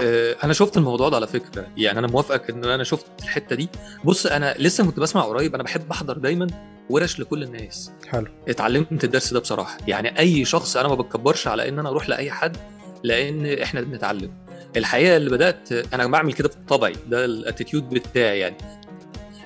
آه، 0.00 0.36
أنا 0.44 0.52
شفت 0.52 0.76
الموضوع 0.76 1.08
ده 1.08 1.16
على 1.16 1.26
فكرة. 1.26 1.66
يعني 1.76 1.98
أنا 1.98 2.06
موافقك 2.06 2.50
إن 2.50 2.64
أنا 2.64 2.84
شفت 2.84 3.06
الحتة 3.22 3.56
دي. 3.56 3.68
بص 4.04 4.26
أنا 4.26 4.54
لسه 4.58 4.84
كنت 4.86 5.00
بسمع 5.00 5.22
قريب 5.22 5.54
أنا 5.54 5.62
بحب 5.62 5.90
أحضر 5.90 6.18
دايما 6.18 6.46
ورش 6.90 7.20
لكل 7.20 7.42
الناس. 7.42 7.90
حلو. 8.08 8.26
اتعلمت 8.48 9.04
الدرس 9.04 9.32
ده 9.34 9.40
بصراحة. 9.40 9.78
يعني 9.88 10.18
أي 10.18 10.44
شخص 10.44 10.76
أنا 10.76 10.88
ما 10.88 10.94
بتكبرش 10.94 11.46
على 11.46 11.68
إن 11.68 11.78
أنا 11.78 11.88
أروح 11.88 12.08
لأي 12.08 12.30
حد 12.30 12.56
لأن 13.04 13.46
إحنا 13.46 13.80
بنتعلم. 13.80 14.32
الحقيقة 14.76 15.16
اللي 15.16 15.30
بدأت 15.30 15.72
أنا 15.94 16.06
بعمل 16.06 16.32
كده 16.32 16.50
بطبعي 16.66 16.94
ده 17.08 17.24
ال 17.24 17.31
attitude 17.31 17.88
بتاعي 17.90 18.38
يعني. 18.38 18.56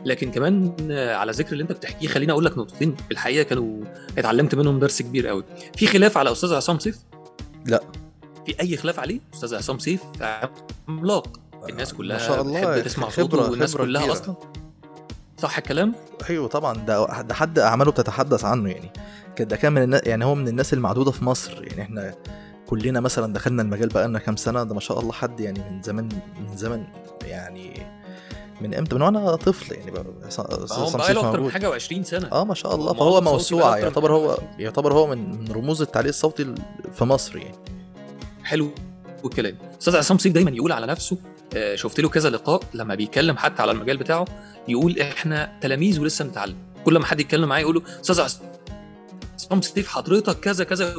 لكن 0.04 0.30
كمان 0.30 0.72
على 0.90 1.32
ذكر 1.32 1.52
اللي 1.52 1.62
انت 1.62 1.72
بتحكيه 1.72 2.08
خليني 2.08 2.32
أقول 2.32 2.44
لك 2.44 2.58
نقطتين. 2.58 2.96
الحقيقة 3.12 3.42
كانوا 3.42 3.84
اتعلمت 4.18 4.54
منهم 4.54 4.78
درس 4.78 5.02
كبير 5.02 5.26
قوي. 5.26 5.44
في 5.76 5.86
خلاف 5.86 6.18
على 6.18 6.32
أستاذ 6.32 6.54
عصام 6.54 6.78
سيف؟ 6.78 6.98
لا. 7.66 7.80
في 8.46 8.60
أي 8.60 8.76
خلاف 8.76 9.00
عليه؟ 9.00 9.20
أستاذ 9.34 9.54
عصام 9.54 9.78
سيف 9.78 10.00
عملاق. 10.88 11.40
الناس 11.68 11.94
كلها 11.94 12.16
ما 12.18 12.22
شاء 12.26 12.42
الله 12.42 12.60
بتحب 12.60 12.84
تسمع 12.84 13.08
خبرة- 13.08 13.12
صوته 13.12 13.50
والناس 13.50 13.74
خبرة 13.74 13.84
كلها 13.84 14.02
كبيرة. 14.02 14.12
أصلا. 14.16 14.34
صح 15.38 15.58
الكلام؟ 15.58 15.94
أيوه 16.30 16.48
طبعا. 16.48 16.74
ده 16.76 17.22
ده 17.22 17.34
حد 17.34 17.58
أعماله 17.58 17.90
بتتحدث 17.90 18.44
عنه 18.44 18.70
يعني. 18.70 18.90
ده 19.40 19.56
كان 19.56 19.72
من 19.72 19.82
الناس 19.82 20.00
يعني 20.06 20.24
هو 20.24 20.34
من 20.34 20.48
الناس 20.48 20.72
المعدودة 20.74 21.10
في 21.10 21.24
مصر. 21.24 21.64
يعني 21.66 21.82
إحنا 21.82 22.14
كلنا 22.66 23.00
مثلا 23.00 23.32
دخلنا 23.32 23.62
المجال 23.62 23.88
بقى 23.88 24.08
لنا 24.08 24.18
كام 24.18 24.36
سنة. 24.36 24.62
ده 24.64 24.74
ما 24.74 24.80
شاء 24.80 25.00
الله 25.00 25.12
حد 25.12 25.40
يعني 25.40 25.60
من 25.70 25.82
زمان 25.82 26.08
من 26.40 26.56
زمن 26.56 26.84
يعني 27.24 27.86
من 28.68 28.74
إمتى؟ 28.74 28.94
من 28.96 29.02
وأنا 29.02 29.36
طفل 29.36 29.74
يعني 29.74 29.90
هو 29.90 30.66
صمصيف 30.66 30.96
بقى 30.96 31.14
له 31.14 31.28
أكتر 31.28 31.40
من. 31.40 31.50
حاجة 31.50 31.78
و20 31.78 32.02
سنة. 32.02 32.28
آه 32.32 32.44
ما 32.44 32.54
شاء 32.54 32.74
الله. 32.74 32.90
هو 32.90 32.94
فهو 32.94 33.20
موسوعة 33.20 33.76
يعتبر 33.76 34.12
هو 34.12 34.30
20. 34.32 34.48
يعتبر 34.58 34.92
هو 34.92 35.06
من 35.06 35.48
رموز 35.52 35.82
التعليق 35.82 36.08
الصوتي 36.08 36.42
ال- 36.42 36.54
في 36.94 37.04
مصر 37.04 37.36
يعني. 37.36 37.54
حلو 38.44 38.70
الكلام. 39.24 39.56
أستاذ 39.80 39.96
عصام 39.96 40.18
سيف 40.18 40.32
دايما 40.32 40.50
يقول 40.50 40.72
على 40.72 40.86
نفسه 40.86 41.18
آه، 41.56 41.74
شفت 41.74 42.00
له 42.00 42.08
كذا 42.08 42.30
لقاء 42.30 42.60
لما 42.74 42.94
بيتكلم 42.94 43.36
حتى 43.36 43.62
على 43.62 43.70
المجال 43.72 43.96
بتاعه 43.96 44.24
يقول 44.68 45.00
إحنا 45.00 45.58
تلاميذ 45.60 46.00
ولسه 46.00 46.24
بنتعلم 46.24 46.56
كل 46.84 46.98
ما 46.98 47.04
حد 47.06 47.20
يتكلم 47.20 47.48
معاه 47.48 47.60
يقول 47.60 47.74
له 47.74 47.82
أستاذ 48.00 48.20
عصام 48.20 49.60
سيف 49.62 49.88
حضرتك 49.88 50.40
كذا 50.40 50.64
كذا. 50.64 50.94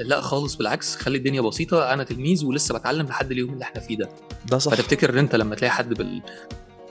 لا 0.00 0.20
خالص 0.20 0.54
بالعكس 0.54 0.96
خلي 0.96 1.18
الدنيا 1.18 1.40
بسيطة. 1.40 1.92
أنا 1.92 2.04
تلميذ 2.04 2.44
ولسه 2.44 2.78
بتعلم 2.78 3.06
لحد 3.06 3.30
اليوم 3.30 3.52
اللي 3.52 3.64
إحنا 3.64 3.80
فيه 3.80 3.96
ده. 3.96 4.08
ده 4.46 4.58
صح. 4.58 4.72
فتفتكر 4.74 5.10
إن 5.10 5.18
أنت 5.18 5.36
لما 5.36 5.54
تلاقي 5.54 5.70
حد 5.72 5.94
بال... 5.94 6.22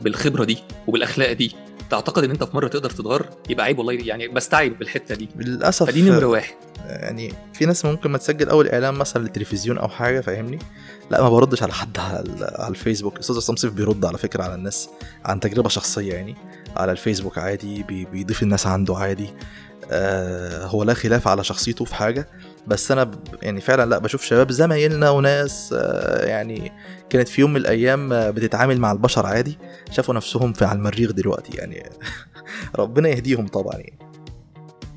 بالخبرة 0.02 0.44
دي 0.46 0.58
وبالأخلاق 0.88 1.32
دي 1.34 1.56
تعتقد 1.90 2.24
إن 2.24 2.32
أنت 2.32 2.44
في 2.44 2.56
مرة 2.56 2.68
تقدر 2.68 2.90
تتغير 2.90 3.26
يبقى 3.50 3.66
عيب 3.66 3.80
والله 3.80 3.94
يعني 3.94 4.28
بستعيب 4.28 4.80
بالحتة 4.80 5.16
دي. 5.16 5.30
للأسف 5.36 5.86
فدي 5.86 6.02
نمرة 6.02 6.26
واحد. 6.26 6.54
يعني 6.86 7.34
في 7.54 7.66
ناس 7.66 7.86
ممكن 7.86 8.12
ما 8.12 8.18
تسجل 8.18 8.50
أول 8.50 8.68
إعلان 8.68 8.94
مثلا 8.94 9.22
للتلفزيون 9.24 9.78
أو 9.78 9.88
حاجة 9.88 10.22
فاهمني؟ 10.22 10.60
لا 11.12 11.22
ما 11.22 11.30
بردش 11.30 11.64
على 11.64 11.74
حد 11.74 11.98
على, 12.00 12.20
ال- 12.20 12.62
على 12.62 12.70
الفيسبوك. 12.70 13.20
أستاذ 13.20 13.36
عصام 13.36 13.56
سيف 13.56 13.74
بيرد 13.74 14.06
على 14.06 14.18
فكرة 14.18 14.44
على 14.44 14.56
الناس 14.56 14.90
عن 15.26 15.40
تجربة 15.40 15.70
شخصية 15.70 16.14
يعني 16.14 16.36
على 16.76 16.92
الفيسبوك 16.92 17.38
عادي 17.38 17.84
بي- 17.84 18.06
بيضيف 18.06 18.44
الناس 18.44 18.68
عنده 18.68 18.96
عادي. 18.98 19.30
آه 19.92 20.66
هو 20.66 20.84
لا 20.84 20.94
خلاف 20.94 21.28
على 21.28 21.44
شخصيته 21.44 21.86
في 21.86 21.96
حاجة 21.96 22.28
بس 22.68 22.92
أنا 22.92 23.12
يعني 23.42 23.62
فعلا 23.62 23.90
لا 23.90 23.98
بشوف 23.98 24.24
شباب 24.24 24.52
زمايلنا 24.52 25.10
وناس 25.10 25.74
آه 25.78 26.26
يعني 26.26 26.72
كانت 27.12 27.28
في 27.28 27.42
يوم 27.42 27.50
من 27.50 27.58
الأيام 27.58 28.10
بتتعامل 28.32 28.80
مع 28.80 28.92
البشر 28.92 29.26
عادي 29.26 29.58
شافوا 29.92 30.14
نفسهم 30.14 30.54
في 30.54 30.66
على 30.66 30.78
المريخ 30.78 31.12
دلوقتي 31.12 31.58
يعني 31.58 31.90
ربنا 32.80 33.10
يهديهم 33.10 33.48
طبعا 33.48 33.74
يعني. 33.74 34.00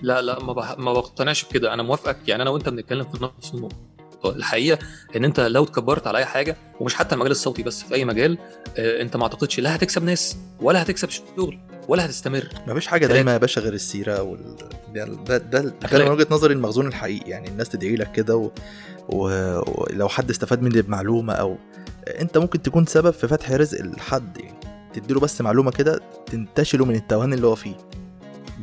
لا 0.03 0.23
لا 0.23 0.43
ما 0.43 0.53
بح... 0.53 0.79
ما 0.79 0.93
بقتنعش 0.93 1.45
بكده. 1.45 1.75
أنا 1.75 1.83
موافقك 1.83 2.17
يعني 2.27 2.43
أنا 2.43 2.51
وأنت 2.51 2.69
بنتكلم 2.69 3.05
في 3.05 3.25
نفس 3.25 3.55
النقطة. 3.55 3.77
الحقيقة 4.25 4.79
إن 5.17 5.25
أنت 5.25 5.41
لو 5.41 5.65
اتكبرت 5.65 6.07
على 6.07 6.19
أي 6.19 6.25
حاجة 6.25 6.57
ومش 6.81 6.95
حتى 6.95 7.15
المجال 7.15 7.31
الصوتي 7.31 7.63
بس 7.63 7.83
في 7.83 7.95
أي 7.95 8.05
مجال 8.05 8.39
آه، 8.77 9.03
أنت 9.03 9.17
ما 9.17 9.23
أعتقدش 9.23 9.61
لا 9.61 9.77
هتكسب 9.77 10.05
ناس 10.05 10.37
ولا 10.61 10.83
هتكسب 10.83 11.11
شغل 11.11 11.59
ولا 11.89 12.07
هتستمر. 12.07 12.49
مفيش 12.67 12.87
حاجة 12.87 13.07
دايما 13.07 13.33
يا 13.33 13.39
باشا 13.39 13.61
غير 13.61 13.73
السيرة 13.73 14.23
وال... 14.23 14.57
ده 14.95 15.05
ده 15.05 15.39
ده, 15.39 15.61
ده. 15.61 16.05
من 16.05 16.11
وجهة 16.11 16.27
نظري 16.31 16.55
المخزون 16.55 16.87
الحقيقي 16.87 17.31
يعني 17.31 17.49
الناس 17.49 17.69
تدعي 17.69 17.97
لك 17.97 18.13
كده 18.13 18.37
و... 18.37 18.51
و... 19.09 19.27
ولو 19.67 20.09
حد 20.09 20.31
استفاد 20.31 20.63
مني 20.63 20.83
بمعلومة 20.83 21.33
أو 21.33 21.57
انت 22.09 22.39
ممكن 22.39 22.63
تكون 22.63 22.87
سبب 22.87 23.11
في 23.11 23.29
فتح 23.29 23.51
رزق 23.53 23.83
لحد 23.85 24.39
يعني. 24.39 24.61
تديله 24.95 25.21
بس 25.21 25.41
معلومة 25.41 25.71
كده 25.71 26.01
تنتشله 26.27 26.85
من 26.85 26.95
التوهان 26.95 27.33
اللي 27.33 27.47
هو 27.47 27.55
فيه. 27.55 27.75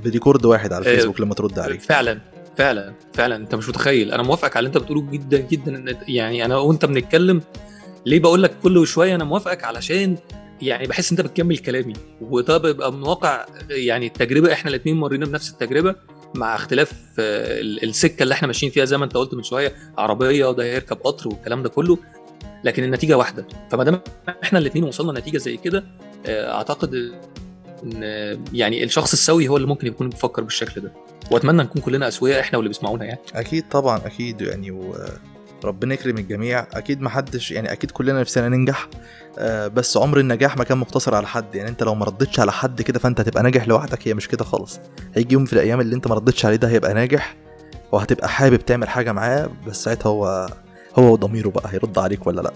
بريكورد 0.03 0.45
واحد 0.45 0.73
على 0.73 0.85
آه، 0.85 0.91
الفيسبوك 0.91 1.21
لما 1.21 1.33
ترد 1.33 1.59
عليه 1.59 1.79
فعلا 1.79 2.19
فعلا 2.57 2.93
فعلا. 3.13 3.35
انت 3.35 3.55
مش 3.55 3.69
متخيل. 3.69 4.11
أنا 4.11 4.23
موافقك 4.23 4.57
على 4.57 4.65
اللي 4.67 4.77
انت 4.77 4.83
بتقوله 4.83 5.11
جدا 5.11 5.37
جدا 5.37 5.75
إن 5.77 5.97
يعني 6.07 6.45
أنا 6.45 6.57
وأنت 6.57 6.85
بنتكلم 6.85 7.41
ليه 8.05 8.19
بقول 8.19 8.43
لك 8.43 8.51
كل 8.63 8.87
شوية 8.87 9.15
أنا 9.15 9.23
موافقك؟ 9.23 9.63
علشان 9.63 10.17
يعني 10.61 10.87
بحس 10.87 11.11
أنت 11.11 11.21
بتكمل 11.21 11.57
كلامي. 11.57 11.93
وده 12.21 12.57
بيبقى 12.57 12.93
من 12.93 13.03
واقع 13.03 13.45
يعني 13.69 14.07
التجربة 14.07 14.53
إحنا 14.53 14.69
الاثنين 14.69 14.97
مرينا 14.97 15.25
بنفس 15.25 15.49
التجربة 15.51 15.95
مع 16.35 16.55
اختلاف 16.55 16.91
آه، 17.19 17.61
ال- 17.61 17.83
السكة 17.89 18.23
اللي 18.23 18.33
إحنا 18.33 18.47
ماشيين 18.47 18.71
فيها 18.71 18.85
زي 18.85 18.97
ما 18.97 19.05
أنت 19.05 19.17
قلت 19.17 19.33
من 19.33 19.43
شوية 19.43 19.73
عربية 19.97 20.45
وده 20.45 20.63
هيركب 20.63 20.97
قطر 20.97 21.27
والكلام 21.27 21.63
ده 21.63 21.69
كله. 21.69 21.97
لكن 22.63 22.83
النتيجة 22.83 23.17
واحدة. 23.17 23.45
فما 23.71 23.83
دام 23.83 24.01
إحنا 24.43 24.59
الاثنين 24.59 24.83
وصلنا 24.83 25.19
نتيجة 25.19 25.37
زي 25.37 25.57
كده 25.57 25.83
آه، 26.25 26.53
أعتقد 26.55 26.93
إن 27.83 28.01
آه، 28.03 28.37
يعني 28.53 28.83
الشخص 28.83 29.13
السوي 29.13 29.47
هو 29.47 29.57
اللي 29.57 29.67
ممكن 29.67 29.87
يكون 29.87 30.09
بيفكر 30.09 30.43
بالشكل 30.43 30.81
ده. 30.81 30.91
وأتمنى 31.31 31.63
نكون 31.63 31.81
كلنا 31.81 32.07
أسوياء 32.07 32.39
إحنا 32.39 32.57
واللي 32.57 32.69
بيسمعونا 32.69 33.05
يعني. 33.05 33.19
أكيد 33.35 33.69
طبعا 33.69 33.97
أكيد 34.05 34.41
يعني 34.41 34.71
وربنا 35.63 35.93
يكرم 35.93 36.17
الجميع. 36.17 36.65
أكيد 36.73 37.01
ما 37.01 37.09
حدش 37.09 37.51
يعني 37.51 37.71
أكيد 37.71 37.91
كلنا 37.91 38.19
نفسنا 38.19 38.49
ننجح. 38.49 38.87
آه، 39.39 39.67
بس 39.67 39.97
عمر 39.97 40.19
النجاح 40.19 40.57
ما 40.57 40.63
كان 40.63 40.77
مقتصر 40.77 41.15
على 41.15 41.27
حد. 41.27 41.55
يعني 41.55 41.69
أنت 41.69 41.83
لو 41.83 41.95
ما 41.95 42.05
ردتش 42.05 42.39
على 42.39 42.51
حد 42.51 42.81
كده 42.81 42.99
فأنت 42.99 43.19
هتبقى 43.19 43.43
ناجح 43.43 43.67
لوحدك. 43.67 44.07
هي 44.07 44.13
مش 44.13 44.27
كده 44.27 44.43
خالص. 44.43 44.79
هيجي 45.13 45.33
يوم 45.33 45.45
في 45.45 45.53
الأيام 45.53 45.81
اللي 45.81 45.95
أنت 45.95 46.07
ما 46.07 46.15
ردتش 46.15 46.45
عليه 46.45 46.55
ده 46.55 46.67
هيبقى 46.67 46.93
ناجح 46.93 47.35
وهتبقى 47.91 48.29
حابب 48.29 48.57
تعمل 48.65 48.89
حاجة 48.89 49.11
معاه. 49.11 49.49
بس 49.67 49.83
ساعتها 49.83 50.09
هو 50.09 50.49
هو 50.99 51.11
وضميره 51.13 51.49
بقى 51.49 51.73
هيرد 51.73 51.97
عليك 51.97 52.27
ولا 52.27 52.41
لأ؟ 52.41 52.53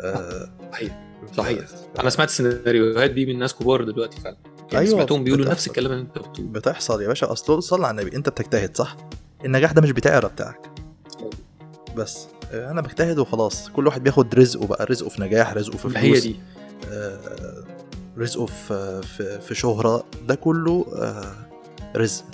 آه، 0.00 0.48
صحيح. 0.72 1.00
صحيح. 1.36 1.60
أنا 2.00 2.10
سمعت 2.10 2.28
السيناريوهات 2.28 3.10
دي 3.10 3.26
من 3.26 3.38
ناس 3.38 3.54
كبار 3.54 3.84
دلوقتي 3.84 4.20
فعلا. 4.20 4.36
يعني 4.72 4.86
أيوة، 4.86 4.96
سمعتهم 4.96 5.24
بيقولوا. 5.24 5.46
نفس 5.50 5.66
الكلام 5.66 5.92
اللي 5.92 6.02
أنت 6.02 6.18
بتقوله. 6.18 6.48
بتحصل 6.50 7.02
يا 7.02 7.08
باشا. 7.08 7.32
أصل 7.32 7.62
صلى 7.62 7.86
على 7.86 8.00
النبي 8.00 8.16
أنت 8.16 8.28
بتجتهد 8.28 8.76
صح؟ 8.76 8.96
النجاح 9.44 9.72
ده 9.72 9.82
مش 9.82 9.90
بتاعي 9.90 10.20
بتاعك. 10.20 10.70
بس 11.96 12.26
آه، 12.52 12.70
أنا 12.70 12.80
بجتهد 12.80 13.18
وخلاص. 13.18 13.68
كل 13.68 13.86
واحد 13.86 14.02
بياخد 14.02 14.34
رزقه 14.34 14.66
بقى 14.66 14.84
رزقه 14.90 15.08
في 15.08 15.22
نجاح 15.22 15.52
رزقه 15.54 15.76
في 15.76 15.88
فلوس 15.88 15.96
هي 15.96 16.20
دي. 16.20 16.36
آه، 16.92 17.18
رزقه 18.18 18.46
في 18.46 19.02
في 19.02 19.40
في 19.40 19.54
شهرة. 19.54 20.04
ده 20.28 20.34
كله 20.34 20.86
آه، 20.96 21.34
رزق. 21.96 22.24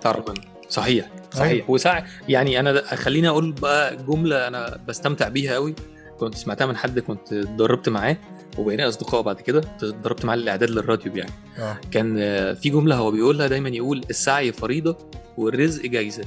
تعرف 0.00 0.24
صحيح 0.68 1.10
صحيح. 1.32 1.70
وساعة 1.70 2.06
يعني 2.28 2.60
أنا 2.60 2.94
خليني 2.96 3.28
أقول 3.28 3.52
بقى 3.52 3.96
جملة 3.96 4.48
أنا 4.48 4.80
بستمتع 4.88 5.28
بيها 5.28 5.54
قوي 5.54 5.74
كنت 6.18 6.34
سمعتها 6.34 6.66
من 6.66 6.76
حد 6.76 6.98
كنت 6.98 7.32
اتدربت 7.32 7.88
معاه 7.88 8.16
وبقينا 8.58 8.88
أصدقاء 8.88 9.22
بعد 9.22 9.40
كده 9.40 9.58
اتدربت 9.82 10.24
معاه 10.24 10.36
الاعداد 10.36 10.70
للراديو 10.70 11.16
يعني. 11.16 11.30
آه. 11.58 11.76
كان 11.90 12.16
آه، 12.18 12.52
في 12.52 12.70
جملة 12.70 12.96
هو 12.96 13.10
بيقولها 13.10 13.46
دايما 13.46 13.68
يقول 13.68 14.04
السعي 14.10 14.52
فريضة 14.52 14.96
والرزق 15.36 15.82
جايزة. 15.86 16.24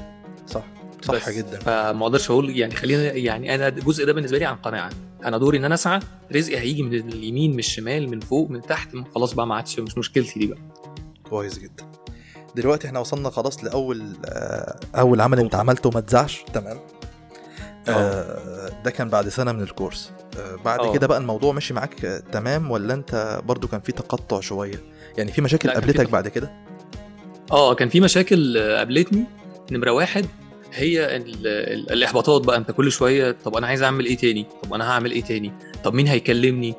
صح 0.47 0.63
صح. 1.01 1.30
جدا. 1.30 1.60
فما 1.60 2.04
أقدرش 2.04 2.32
أقول 2.32 2.58
يعني 2.58 2.75
خلينا 2.75 3.04
يعني 3.13 3.56
أنا 3.56 3.67
الجزء 3.67 4.06
ده 4.06 4.13
بالنسبة 4.13 4.38
لي 4.38 4.45
عن 4.45 4.56
قناعة. 4.56 4.89
أنا 5.25 5.38
دوري 5.38 5.58
إن 5.58 5.65
أنا 5.65 5.73
أسعى 5.73 5.99
رزقي 6.36 6.58
هيجي 6.58 6.84
من 6.84 6.93
اليمين 6.93 7.51
من 7.51 7.60
الشمال 7.60 8.10
من 8.10 8.19
فوق 8.19 8.49
من 8.49 8.62
تحت 8.62 8.89
خلاص 9.15 9.34
بقى 9.34 9.47
ما 9.47 9.56
عادش 9.56 9.80
مش 9.80 9.97
مشكلتي 9.97 10.39
دي 10.39 10.47
بقى. 10.47 10.60
كويس 11.30 11.60
جدا. 11.60 11.90
دلوقتي 12.55 12.87
إحنا 12.87 12.99
وصلنا 12.99 13.29
خلاص 13.29 13.63
لأول 13.63 14.03
آه، 14.25 14.75
أول 14.95 15.21
عمل 15.21 15.39
انت 15.39 15.55
عملته 15.55 15.89
وما 15.89 15.99
تزعش 16.01 16.43
تمام. 16.53 16.77
آه، 17.89 18.69
ده 18.85 18.91
كان 18.91 19.09
بعد 19.09 19.29
سنة 19.29 19.51
من 19.51 19.61
الكورس. 19.61 20.11
آه، 20.39 20.55
بعد 20.65 20.79
آه. 20.79 20.93
كده 20.93 21.07
بقى 21.07 21.17
الموضوع 21.17 21.53
مشي 21.53 21.73
معاك 21.73 22.05
آه، 22.05 22.19
تمام 22.31 22.71
ولا 22.71 22.93
انت 22.93 23.41
برضو 23.45 23.67
كان 23.67 23.79
في 23.81 23.91
تقطع 23.91 24.39
شوية؟ 24.39 24.83
يعني 25.17 25.31
في 25.31 25.41
مشاكل 25.41 25.69
قابلتك 25.69 26.09
بعد 26.09 26.27
كده؟ 26.27 26.51
آه 27.51 27.73
كان 27.73 27.89
في 27.89 27.99
مشاكل 28.01 28.57
آه، 28.57 28.77
قابلتني. 28.77 29.23
نمرة 29.71 29.91
واحد 29.91 30.25
هي 30.73 31.15
ال- 31.15 31.47
ال- 31.47 31.91
الإحباطات 31.91 32.41
بقى. 32.41 32.57
انت 32.57 32.71
كل 32.71 32.91
شوية 32.91 33.35
طب 33.45 33.55
أنا 33.55 33.67
عايز 33.67 33.81
أعمل 33.83 34.05
إيه 34.05 34.17
تاني؟ 34.17 34.45
طب 34.63 34.73
أنا 34.73 34.89
هعمل 34.91 35.11
إيه 35.11 35.23
تاني؟ 35.23 35.51
طب 35.83 35.93
مين 35.93 36.07
هيكلمني؟ 36.07 36.71
آه 36.71 36.75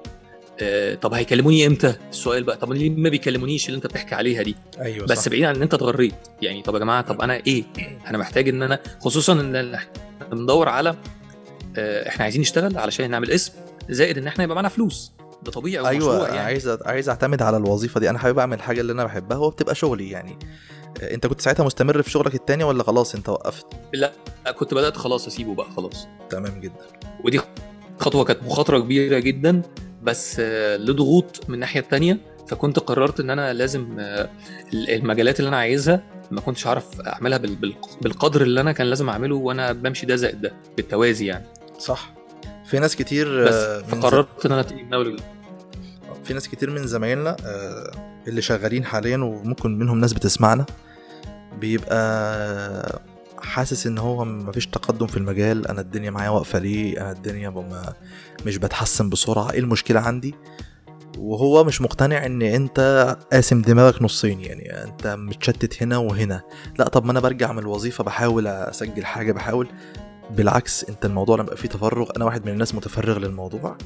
طب 1.02 1.14
هيكلموني 1.14 1.66
إمتى؟ 1.66 1.94
السؤال 2.10 2.42
بقى 2.44 2.56
طب 2.56 2.72
ليه 2.72 2.90
ما 2.90 3.08
بيكلمونيش 3.08 3.66
اللي 3.66 3.76
أنت 3.76 3.86
بتحكي 3.86 4.14
عليها 4.14 4.42
دي؟ 4.42 4.56
أيوه 4.80 5.06
بس 5.06 5.28
بعيد 5.28 5.44
عن 5.44 5.56
إن 5.56 5.62
أنت 5.62 5.74
اتغريت 5.74 6.14
يعني 6.42 6.62
طب 6.62 6.74
يا 6.74 6.78
جماعة 6.78 7.02
طب 7.02 7.20
أنا 7.20 7.34
إيه؟ 7.46 7.64
أنا 8.06 8.18
محتاج 8.18 8.48
إن 8.48 8.62
أنا 8.62 8.78
خصوصا 9.00 9.32
إن 9.32 9.74
إحنا 9.74 9.90
بندور 10.32 10.68
على 10.68 10.96
آه، 11.76 12.08
إحنا 12.08 12.24
عايزين 12.24 12.40
نشتغل 12.40 12.78
علشان 12.78 13.10
نعمل 13.10 13.30
اسم 13.30 13.52
زائد 13.90 14.18
إن 14.18 14.26
إحنا 14.26 14.44
يبقى 14.44 14.54
معانا 14.54 14.68
فلوس. 14.68 15.12
ده 15.42 15.52
طبيعي 15.52 15.88
أيوه 15.88 16.26
يعني. 16.28 16.38
عايز 16.38 16.68
عايز 16.68 17.08
أعتمد 17.08 17.42
على 17.42 17.56
الوظيفة 17.56 18.00
دي. 18.00 18.10
أنا 18.10 18.18
حابب 18.18 18.38
أعمل 18.38 18.56
الحاجة 18.56 18.80
اللي 18.80 18.92
أنا 18.92 19.04
بحبها 19.04 19.38
وبتبقى 19.38 19.74
شغلي 19.74 20.10
يعني. 20.10 20.38
آه، 21.02 21.14
أنت 21.14 21.26
كنت 21.26 21.40
ساعتها 21.40 21.64
مستمر 21.64 22.02
في 22.02 22.10
شغلك 22.10 22.34
التاني 22.34 22.64
ولا 22.64 22.82
خلاص 22.82 23.14
أنت 23.14 23.28
وقفت؟ 23.28 23.66
لا 23.92 24.12
كنت 24.58 24.74
بدأت 24.74 24.96
خلاص 24.96 25.26
أسيبه 25.26 25.54
بقى 25.54 25.70
خلاص. 25.76 26.08
تمام 26.30 26.60
جدا. 26.60 26.86
ودي 27.24 27.40
خطوة 28.00 28.24
كانت 28.24 28.42
مخاطرة 28.42 28.78
كبيرة 28.78 29.18
جدا. 29.18 29.62
بس 30.02 30.36
آه، 30.40 30.76
لضغوط 30.76 31.40
من 31.48 31.54
الناحية 31.54 31.80
التانية 31.80 32.18
فكنت 32.48 32.78
قررت 32.78 33.20
إن 33.20 33.30
أنا 33.30 33.52
لازم 33.52 33.96
آه، 34.00 34.30
المجالات 34.74 35.38
اللي 35.40 35.48
أنا 35.48 35.56
عايزها 35.56 36.02
ما 36.30 36.40
كنتش 36.40 36.66
هعرف 36.66 37.00
أعملها 37.00 37.38
بال- 37.38 37.56
بال- 37.56 37.74
بالقدر 38.02 38.42
اللي 38.42 38.60
أنا 38.60 38.72
كان 38.72 38.86
لازم 38.86 39.08
أعمله 39.08 39.36
وأنا 39.36 39.72
بمشي 39.72 40.06
ده 40.06 40.16
زائد 40.16 40.40
ده 40.40 40.52
بالتوازي 40.76 41.26
يعني 41.26 41.44
صح 41.78 42.12
في 42.66 42.78
ناس 42.78 42.96
كتير 42.96 43.44
بس 43.44 43.54
آه، 43.54 43.78
ز- 43.78 43.82
فقررت 43.82 44.46
إن 44.46 44.52
أنا 44.52 44.60
اتجه 44.60 44.82
من 44.82 44.94
أول 44.94 45.06
وجديد. 45.06 45.24
في 46.24 46.34
ناس 46.34 46.48
كتير 46.48 46.70
من 46.70 46.86
زمايلنا 46.86 47.36
اللي 48.28 48.42
شغالين 48.42 48.84
حاليا 48.84 49.16
وممكن 49.16 49.78
منهم 49.78 49.98
ناس 50.00 50.12
بتسمعنا 50.12 50.66
بيبقى 51.60 53.00
حاسس 53.42 53.86
إن 53.86 53.98
هو 53.98 54.24
مفيش 54.24 54.66
تقدم 54.66 55.06
في 55.06 55.16
المجال 55.16 55.68
أنا 55.68 55.80
الدنيا 55.80 56.10
معايا 56.10 56.30
واقفة 56.30 56.58
ليه؟ 56.58 57.00
أنا 57.00 57.12
الدنيا 57.12 57.48
بما 57.48 57.92
مش 58.46 58.56
بتحسن 58.56 59.10
بسرعة. 59.10 59.50
إيه 59.52 59.58
المشكلة 59.60 60.00
عندي؟ 60.00 60.34
وهو 61.18 61.64
مش 61.64 61.80
مقتنع 61.80 62.26
إن 62.26 62.42
أنت 62.42 63.16
قاسم 63.32 63.62
دماغك 63.62 64.02
نصين 64.02 64.40
يعني 64.40 64.84
أنت 64.84 65.06
متشتت 65.06 65.82
هنا 65.82 65.98
وهنا. 65.98 66.42
لأ 66.78 66.88
طب 66.88 67.04
ما 67.04 67.12
أنا 67.12 67.20
برجع 67.20 67.52
من 67.52 67.58
الوظيفة 67.58 68.04
بحاول 68.04 68.46
أسجل 68.46 69.04
حاجة 69.04 69.32
بحاول. 69.32 69.68
بالعكس 70.30 70.84
أنت 70.84 71.04
الموضوع 71.04 71.36
لما 71.36 71.44
يبقى 71.44 71.56
فيه 71.56 71.68
تفرغ 71.68 72.10
أنا 72.16 72.24
واحد 72.24 72.46
من 72.46 72.52
الناس 72.52 72.74
متفرغ 72.74 73.18
للموضوع. 73.18 73.76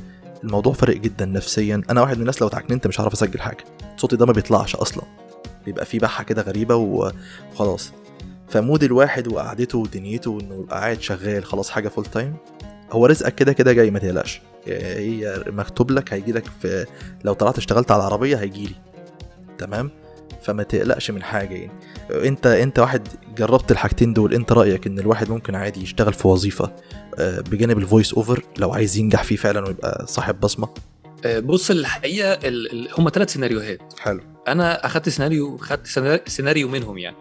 الموضوع 0.45 0.73
فارق 0.73 0.97
جدا 0.97 1.25
نفسيا. 1.25 1.83
أنا 1.91 2.01
واحد 2.01 2.15
من 2.15 2.21
الناس 2.21 2.43
لو 2.43 2.49
اتعكننت 2.49 2.87
مش 2.87 3.01
هعرف 3.01 3.13
أسجل 3.13 3.41
حاجة. 3.41 3.65
صوتي 3.97 4.17
ده 4.17 4.27
ما 4.27 4.33
بيطلعش 4.33 4.77
أصلا. 4.77 5.05
بيبقى 5.65 5.85
فيه 5.87 5.99
بحة 5.99 6.25
كده 6.25 6.43
غريبة 6.43 6.75
وخلاص. 6.75 7.93
ف 8.49 8.56
mood 8.56 8.83
الواحد 8.83 9.33
وقعدته 9.33 9.79
ودنيته 9.79 10.39
انه 10.41 10.55
يبقى 10.55 10.81
قاعد 10.81 11.01
شغال 11.01 11.45
خلاص 11.45 11.71
حاجة 11.71 11.89
full 11.89 12.05
time 12.05 12.37
هو 12.93 13.07
رزقك 13.07 13.35
كده 13.35 13.53
كده 13.53 13.73
جاي 13.73 13.91
ما 13.91 13.99
تقلقش. 13.99 14.41
هي 14.67 15.45
مكتوب 15.47 15.91
لك 15.91 16.13
هيجي 16.13 16.33
لك 16.33 16.45
في 16.63 16.87
لو 17.25 17.33
طلعت 17.33 17.59
اشتغلت 17.59 17.91
على 17.91 18.01
العربية 18.01 18.37
هيجي 18.37 18.67
لي. 18.67 18.75
تمام؟ 19.59 19.91
فما 20.43 20.63
تقلقش 20.63 21.11
من 21.11 21.23
حاجة 21.23 21.55
يعني. 21.55 21.73
انت 22.11 22.47
انت 22.47 22.79
واحد 22.79 23.09
جربت 23.37 23.71
الحاجتين 23.73 24.13
دول 24.13 24.35
انت 24.35 24.53
رأيك 24.53 24.87
إن 24.87 24.99
الواحد 24.99 25.31
ممكن 25.31 25.55
عادي 25.55 25.83
يشتغل 25.83 26.13
في 26.13 26.29
وظيفة 26.29 26.73
آه، 27.19 27.41
بجانب 27.41 27.79
ال 27.79 27.85
voice 27.85 28.15
over 28.15 28.43
لو 28.59 28.73
عايز 28.73 28.97
ينجح 28.97 29.23
فيه 29.23 29.37
فعلا 29.37 29.67
ويبقى 29.67 30.05
صاحب 30.09 30.41
بصمة؟ 30.41 30.69
بص 31.25 31.71
الحقيقة 31.71 32.33
ال- 32.33 32.89
هم 32.99 33.09
ثلاث 33.11 33.33
سيناريوهات. 33.33 33.81
حلو. 33.99 34.21
أنا 34.49 34.87
أخدت 34.87 35.09
سيناريو 35.09 35.57
خدت 35.57 35.87
سينا- 35.87 36.21
سيناريو 36.27 36.69
منهم 36.69 36.99
يعني. 36.99 37.17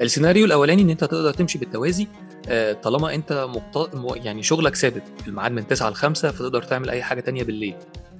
السيناريو 0.00 0.44
الأولاني 0.44 0.82
إن 0.82 0.90
أنت 0.90 1.04
تقدر 1.04 1.32
تمشي 1.34 1.58
بالتوازي 1.58 2.06
آه، 2.48 2.72
طالما 2.72 3.14
أنت 3.14 3.46
مقت... 3.54 3.90
يعني 4.24 4.42
شغلك 4.42 4.76
ثابت. 4.76 5.02
الميعاد 5.26 5.52
من 5.52 5.66
9 5.66 5.90
ل 5.90 5.94
5 5.94 6.30
فتقدر 6.30 6.62
تعمل 6.62 6.90
أي 6.90 7.02
حاجة 7.02 7.20
تانية 7.20 7.42
بالليل. 7.44 7.74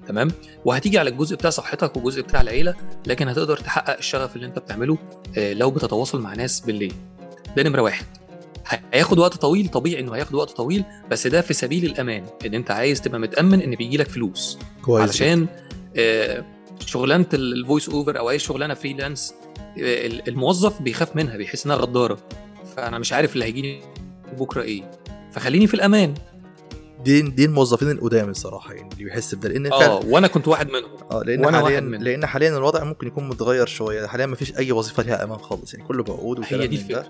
تمام؟ 0.08 0.28
وهتيجي 0.64 0.98
على 0.98 1.10
الجزء 1.10 1.36
بتاع 1.36 1.50
صحتك 1.50 1.96
والجزء 1.96 2.22
بتاع 2.22 2.40
العيلة 2.40 2.74
لكن 3.06 3.28
هتقدر 3.28 3.56
تحقق 3.56 3.96
الشغف 3.96 4.36
اللي 4.36 4.46
أنت 4.46 4.58
بتعمله 4.58 4.98
آه، 5.38 5.52
لو 5.52 5.70
بتتواصل 5.70 6.20
مع 6.20 6.34
ناس 6.34 6.60
بالليل. 6.60 6.94
ده 7.56 7.62
نمرة 7.62 7.82
واحد. 7.82 8.04
هياخد 8.92 9.18
وقت 9.18 9.35
طويل 9.35 9.68
طبيعي 9.68 10.00
إنه 10.02 10.14
هياخد 10.14 10.35
وقت 10.35 10.50
طويل 10.50 10.85
بس 11.11 11.26
ده 11.26 11.40
في 11.40 11.54
سبيل 11.54 11.85
الأمان 11.85 12.24
إن 12.46 12.54
أنت 12.54 12.70
عايز 12.70 13.00
تبقى 13.00 13.20
متأمن 13.20 13.61
إن 13.61 13.74
بيجي 13.74 13.96
لك 13.96 14.09
فلوس. 14.09 14.59
كويس 14.83 15.02
علشان 15.02 15.46
آه، 15.96 16.44
شغلانة 16.87 17.26
ال 17.35 17.43
voice 17.43 17.88
over 17.88 18.18
أو 18.18 18.31
أي 18.31 18.38
شغلانة 18.38 18.74
freelance 18.74 19.35
آه، 19.59 20.07
الموظف 20.28 20.83
بيخاف 20.83 21.16
منها 21.16 21.37
بيحس 21.37 21.66
إنها 21.66 21.76
غدارة. 21.76 22.18
فأنا 22.76 22.98
مش 22.98 23.12
عارف 23.12 23.35
اللي 23.35 23.44
هيجيني 23.44 23.81
بكرة 24.38 24.62
إيه. 24.62 24.90
فخليني 25.33 25.66
في 25.66 25.74
الأمان. 25.74 26.14
دي 27.04 27.22
دي 27.22 27.44
الموظفين 27.44 27.90
القدام 27.90 28.31
الصراحة 28.31 28.72
يعني 28.72 28.88
اللي 28.92 29.04
بيحس 29.04 29.35
بده 29.35 29.48
لأن 29.48 29.72
آه 29.72 30.00
وأنا 30.07 30.26
كنت 30.28 30.48
واحد 30.48 30.66
منهم. 30.70 30.90
آه 31.12 31.22
لأن 31.22 31.44
وأنا 31.44 31.59
حاليا 31.59 31.70
واحد 31.74 31.83
منهم. 31.83 32.02
لأن 32.02 32.26
حاليا 32.26 32.57
الوضع 32.57 32.85
ممكن 32.85 33.07
يكون 33.07 33.28
متغير 33.28 33.66
شوية. 33.66 34.07
حاليا 34.07 34.26
ما 34.26 34.37
فيش 34.37 34.57
أي 34.57 34.72
وظيفة 34.72 35.02
ليها 35.02 35.24
أمان 35.24 35.38
خالص 35.38 35.74
يعني 35.74 35.87
كله 35.87 36.02
بعقود 36.02 36.38
وكلام 36.38 36.61
هي 36.61 36.66
دي. 36.66 36.76
الفكرة. 36.76 37.07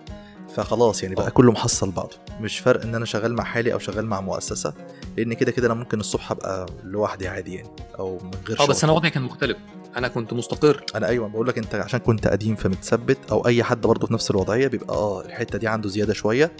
فخلاص 0.58 1.02
يعني 1.02 1.14
بقى 1.14 1.26
آه. 1.26 1.30
كله 1.30 1.52
محصل 1.52 1.90
بعضه. 1.90 2.16
مش 2.40 2.58
فرق 2.58 2.82
إن 2.82 2.94
أنا 2.94 3.04
شغال 3.04 3.34
مع 3.34 3.44
حالي 3.44 3.72
أو 3.72 3.78
شغال 3.78 4.06
مع 4.06 4.20
مؤسسة 4.20 4.74
لأن 5.16 5.32
كده 5.32 5.50
كده 5.52 5.66
أنا 5.66 5.74
ممكن 5.74 6.00
الصبح 6.00 6.30
أبقى 6.30 6.66
لوحدي 6.84 7.28
عادي 7.28 7.54
يعني 7.54 7.68
أو 7.98 8.18
من 8.18 8.30
غير 8.48 8.60
آه 8.60 8.66
بس 8.66 8.84
أنا 8.84 8.92
وضعي 8.92 9.10
كان 9.10 9.22
مختلف. 9.22 9.56
أنا 9.96 10.08
كنت 10.08 10.32
مستقر. 10.32 10.84
أنا 10.94 11.08
أيوه 11.08 11.28
بقول 11.28 11.48
لك 11.48 11.58
أنت 11.58 11.74
عشان 11.74 12.00
كنت 12.00 12.26
قديم 12.28 12.56
فمتثبت 12.56 13.18
أو 13.30 13.46
أي 13.46 13.62
حد 13.62 13.80
برضه 13.80 14.06
في 14.06 14.12
نفس 14.14 14.30
الوضعية 14.30 14.66
بيبقى 14.68 14.96
آه 14.96 15.20
الحتة 15.24 15.58
دي 15.58 15.68
عنده 15.68 15.88
زيادة 15.88 16.12
شوية. 16.14 16.52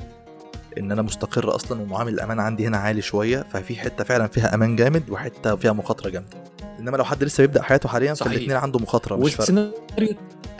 إن 0.78 0.92
أنا 0.92 1.02
مستقر 1.02 1.54
أصلا 1.54 1.82
ومعامل 1.82 2.14
الامان 2.14 2.40
عندي 2.40 2.66
هنا 2.66 2.76
عالي 2.78 3.02
شوية 3.02 3.46
ففي 3.52 3.76
حتة 3.76 4.04
فعلا 4.04 4.26
فيها 4.26 4.54
أمان 4.54 4.76
جامد 4.76 5.10
وحتة 5.10 5.56
فيها 5.56 5.72
مخاطرة 5.72 6.10
جامدة. 6.10 6.44
إنما 6.78 6.96
لو 6.96 7.04
حد 7.04 7.24
لسه 7.24 7.40
بيبدأ 7.40 7.62
حياته 7.62 7.88
حاليا. 7.88 8.14
فالاثنين 8.14 8.52
عنده 8.56 8.78
مخاطرة 8.78 9.16
مش 9.16 9.34
فرق 9.34 9.72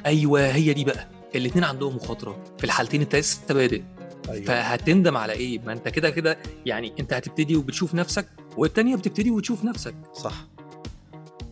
أيوه 0.07 0.41
هي 0.47 0.73
دي 0.73 0.85
بقى. 0.85 1.18
الاثنين 1.35 1.65
عندهم 1.65 1.97
مخاطرة. 1.97 2.45
في 2.59 2.65
الحالتين 2.65 3.01
انت 3.01 3.17
لسه 3.17 3.55
بادئ. 3.55 3.83
أيوة. 4.31 4.45
فهتندم 4.45 5.17
على 5.17 5.33
إيه؟ 5.33 5.59
ما 5.59 5.73
أنت 5.73 5.89
كده 5.89 6.11
كده 6.11 6.39
يعني 6.67 6.93
أنت 7.01 7.13
هتبتدي 7.13 7.57
وبتشوف 7.57 7.95
نفسك 7.95 8.27
والتانية 8.57 8.97
بتبتدي 8.97 9.31
وتشوف 9.31 9.65
نفسك. 9.65 9.95
صح. 10.15 10.47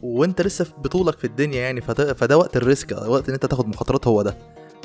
وأنت 0.02 0.42
لسه 0.42 0.66
بطولك 0.78 1.18
في 1.18 1.26
الدنيا 1.26 1.60
يعني 1.60 1.80
فده, 1.80 2.14
فده 2.14 2.38
وقت 2.38 2.56
الريسك 2.56 2.92
وقت 2.92 3.28
إن 3.28 3.34
أنت 3.34 3.46
تاخد 3.46 3.68
مخاطرات 3.68 4.06
هو 4.06 4.22
ده. 4.22 4.36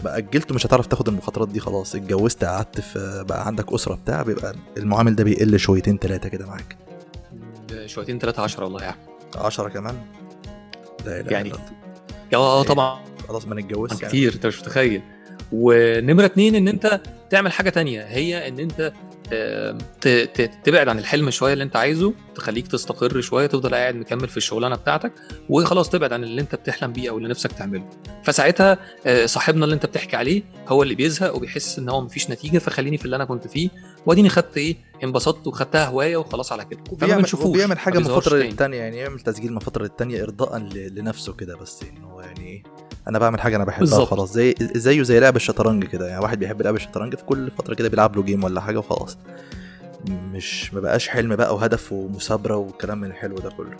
بقى 0.03 0.17
أجلت 0.17 0.51
مش 0.51 0.65
هتعرف 0.65 0.87
تاخد 0.87 1.07
المخاطرات 1.07 1.47
دي 1.49 1.59
خلاص. 1.59 1.95
اتجوزت 1.95 2.43
قعدت 2.43 2.81
في 2.81 3.25
بقى 3.29 3.47
عندك 3.47 3.73
أسرة 3.73 3.95
بتاع 3.95 4.21
بيبقى 4.21 4.55
المعامل 4.77 5.15
ده 5.15 5.23
بيقل 5.23 5.59
شويتين 5.59 5.97
ثلاثة 5.97 6.29
كده 6.29 6.45
معاك. 6.47 6.77
شويتين 7.85 8.19
ثلاثة 8.19 8.43
عشرة 8.43 8.63
والله 8.63 8.81
يعني 8.81 8.97
10 9.35 9.69
كمان؟ 9.69 9.95
إله 11.05 11.31
يعني 11.31 11.51
آه 12.33 12.61
إيه. 12.61 12.67
طبعا. 12.67 12.99
خلاص 13.31 13.47
ما 13.47 13.55
نتجوزش 13.55 14.01
يعني. 14.01 14.07
كتير 14.07 14.33
انت 14.33 14.45
مش 14.45 14.59
متخيل. 14.59 15.01
ونمرة 15.51 16.25
اتنين 16.25 16.55
إن 16.55 16.67
أنت 16.67 17.01
تعمل 17.29 17.51
حاجة 17.51 17.69
تانية 17.69 18.03
هي 18.03 18.47
إن 18.47 18.59
أنت 18.59 18.93
تبعد 20.63 20.87
عن 20.87 20.99
الحلم 20.99 21.29
شوية 21.29 21.53
اللي 21.53 21.63
أنت 21.63 21.75
عايزه 21.75 22.13
تخليك 22.35 22.67
تستقر 22.67 23.21
شوية 23.21 23.47
تفضل 23.47 23.75
قاعد 23.75 23.95
مكمل 23.95 24.27
في 24.27 24.37
الشغلانة 24.37 24.75
بتاعتك 24.75 25.11
وخلاص 25.49 25.89
تبعد 25.89 26.13
عن 26.13 26.23
اللي 26.23 26.41
أنت 26.41 26.55
بتحلم 26.55 26.93
بيه 26.93 27.09
أو 27.09 27.17
اللي 27.17 27.29
نفسك 27.29 27.51
تعمله. 27.51 27.89
فساعتها 28.23 28.77
آه، 29.05 29.25
صاحبنا 29.25 29.65
اللي 29.65 29.75
أنت 29.75 29.85
بتحكي 29.85 30.15
عليه 30.15 30.43
هو 30.67 30.83
اللي 30.83 30.95
بيزهق 30.95 31.35
وبيحس 31.35 31.79
إن 31.79 31.89
هو 31.89 32.01
مفيش 32.01 32.29
نتيجة 32.29 32.57
فخليني 32.57 32.97
في 32.97 33.05
اللي 33.05 33.15
أنا 33.15 33.25
كنت 33.25 33.47
فيه. 33.47 33.69
وأديني 34.05 34.29
خدت 34.29 34.57
إيه؟ 34.57 34.75
انبسطت 35.03 35.47
وخدتها 35.47 35.85
هواية 35.85 36.17
وخلاص 36.17 36.51
على 36.51 36.65
كده. 36.65 36.79
فما 37.01 37.17
بنشوفوش. 37.17 37.47
وبيعمل 37.47 37.79
حاجة 37.79 37.99
من 37.99 38.05
فتره 38.05 38.37
تاني. 38.37 38.49
للتانيه 38.49 38.77
يعني 38.77 38.97
يعمل 38.97 39.19
تسجيل 39.19 39.53
من 39.53 39.59
فتره 39.59 39.83
للتانيه 39.83 40.23
ارضاء 40.23 40.57
لنفسه 40.73 41.33
كده 41.33 41.57
بس 41.57 41.83
انه 41.83 42.21
يعني 42.21 42.47
إيه؟ 42.47 42.63
أنا 43.07 43.19
بعمل 43.19 43.41
حاجة 43.41 43.55
أنا 43.55 43.63
بحبها 43.63 43.79
بالظبط. 43.79 44.07
خلاص 44.07 44.33
زي 44.33 44.55
زيه 44.59 45.03
زي 45.03 45.19
لعب 45.19 45.35
الشطرنج 45.35 45.83
كده 45.85 46.07
يعني 46.07 46.23
واحد 46.23 46.39
بيحب 46.39 46.61
لعب 46.61 46.75
الشطرنج 46.75 47.15
في 47.15 47.23
كل 47.23 47.51
فترة 47.51 47.73
كده 47.73 47.89
بيلعب 47.89 48.15
له 48.15 48.23
جيم 48.23 48.43
ولا 48.43 48.61
حاجة 48.61 48.77
وخلاص. 48.79 49.17
مش 50.09 50.73
ما 50.73 50.79
بقاش 50.79 51.07
حلم 51.07 51.35
بقى 51.35 51.55
وهدف 51.55 51.91
ومثابرة 51.91 52.55
والكلام 52.55 52.97
من 53.01 53.07
الحلو 53.07 53.35
ده 53.35 53.49
كله. 53.49 53.77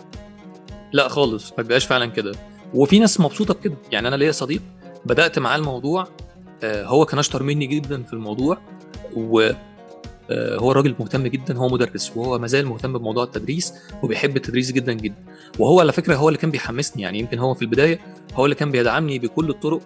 لا 0.92 1.08
خالص 1.08 1.50
ما 1.50 1.62
بيبقاش 1.62 1.84
فعلا 1.86 2.06
كده. 2.06 2.32
وفي 2.74 2.98
ناس 2.98 3.20
مبسوطة 3.20 3.54
بكده 3.54 3.74
يعني 3.92 4.08
أنا 4.08 4.16
ليا 4.16 4.32
صديق 4.32 4.62
بدأت 5.06 5.38
معاه 5.38 5.56
الموضوع 5.56 6.08
آه، 6.64 6.84
هو 6.84 7.04
كان 7.06 7.18
أشطر 7.18 7.42
مني 7.42 7.66
جدا 7.66 8.02
في 8.02 8.12
الموضوع 8.12 8.58
و 9.16 9.50
هو 10.30 10.72
راجل 10.72 10.94
مهتم 11.00 11.26
جدا 11.26 11.56
هو 11.58 11.68
مدرس 11.68 12.12
وهو 12.16 12.38
ما 12.38 12.46
زال 12.46 12.66
مهتم 12.66 12.98
بموضوع 12.98 13.24
التدريس 13.24 13.74
وبيحب 14.02 14.36
التدريس 14.36 14.72
جدا 14.72 14.92
جدا. 14.92 15.14
وهو 15.58 15.80
على 15.80 15.92
فكرة 15.92 16.16
هو 16.16 16.28
اللي 16.28 16.38
كان 16.38 16.50
بيحمسني 16.50 17.02
يعني 17.02 17.18
يمكن 17.18 17.38
هو 17.38 17.54
في 17.54 17.62
البداية 17.62 17.98
هو 18.34 18.44
اللي 18.44 18.54
كان 18.54 18.70
بيدعمني 18.70 19.18
بكل 19.18 19.50
الطرق 19.50 19.80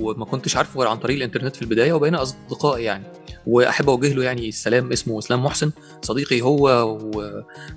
وما 0.00 0.24
كنتش 0.24 0.56
عارفه 0.56 0.80
غير 0.80 0.88
عن 0.88 0.96
طريق 0.96 1.16
الإنترنت 1.16 1.56
في 1.56 1.62
البداية 1.62 1.92
وبقينا 1.92 2.22
اصدقاء 2.22 2.78
يعني. 2.78 3.04
وأحب 3.46 3.90
أوجه 3.90 4.12
له 4.14 4.24
يعني 4.24 4.48
السلام 4.48 4.92
اسمه 4.92 5.18
إسلام 5.18 5.44
محسن 5.44 5.70
صديقي 6.02 6.40
هو 6.42 6.98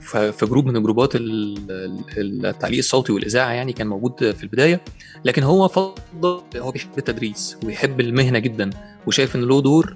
في 0.10 0.46
جروب 0.46 0.66
من 0.66 0.84
جروبات 0.84 1.16
ال- 1.16 1.72
ال- 2.18 2.46
التعليق 2.46 2.78
الصوتي 2.78 3.12
والإذاعة 3.12 3.52
يعني 3.52 3.74
كان 3.74 3.88
موجود 3.88 4.32
في 4.32 4.44
البداية. 4.44 4.82
لكن 5.26 5.44
هو 5.44 5.68
فضل 5.68 6.42
هو 6.58 6.72
بيحب 6.72 6.90
التدريس 6.98 7.58
ويحب 7.66 8.00
المهنة 8.00 8.40
جدا 8.40 8.70
وشايف 9.08 9.36
إن 9.36 9.42
له 9.42 9.62
دور 9.62 9.96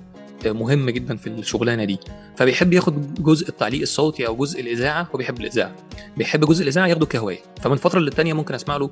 مهم 0.54 0.90
جدا 0.90 1.16
في 1.18 1.28
الشغلانة 1.28 1.84
دي. 1.84 2.00
فبيحب 2.38 2.74
ياخد 2.74 3.24
جزء 3.24 3.50
التعليق 3.50 3.82
الصوتي 3.82 4.28
أو 4.28 4.36
جزء 4.36 4.62
الإذاعة 4.62 5.08
هو 5.14 5.18
بيحب 5.18 5.42
الإذاعة. 5.42 5.76
بيحب 6.18 6.46
جزء 6.46 6.64
الإذاعة 6.64 6.88
ياخده 6.88 7.06
كهواية. 7.06 7.40
فمن 7.62 7.76
فترة 7.76 8.00
للتانية 8.00 8.34
ممكن 8.34 8.54
أسمع 8.54 8.78
له 8.78 8.90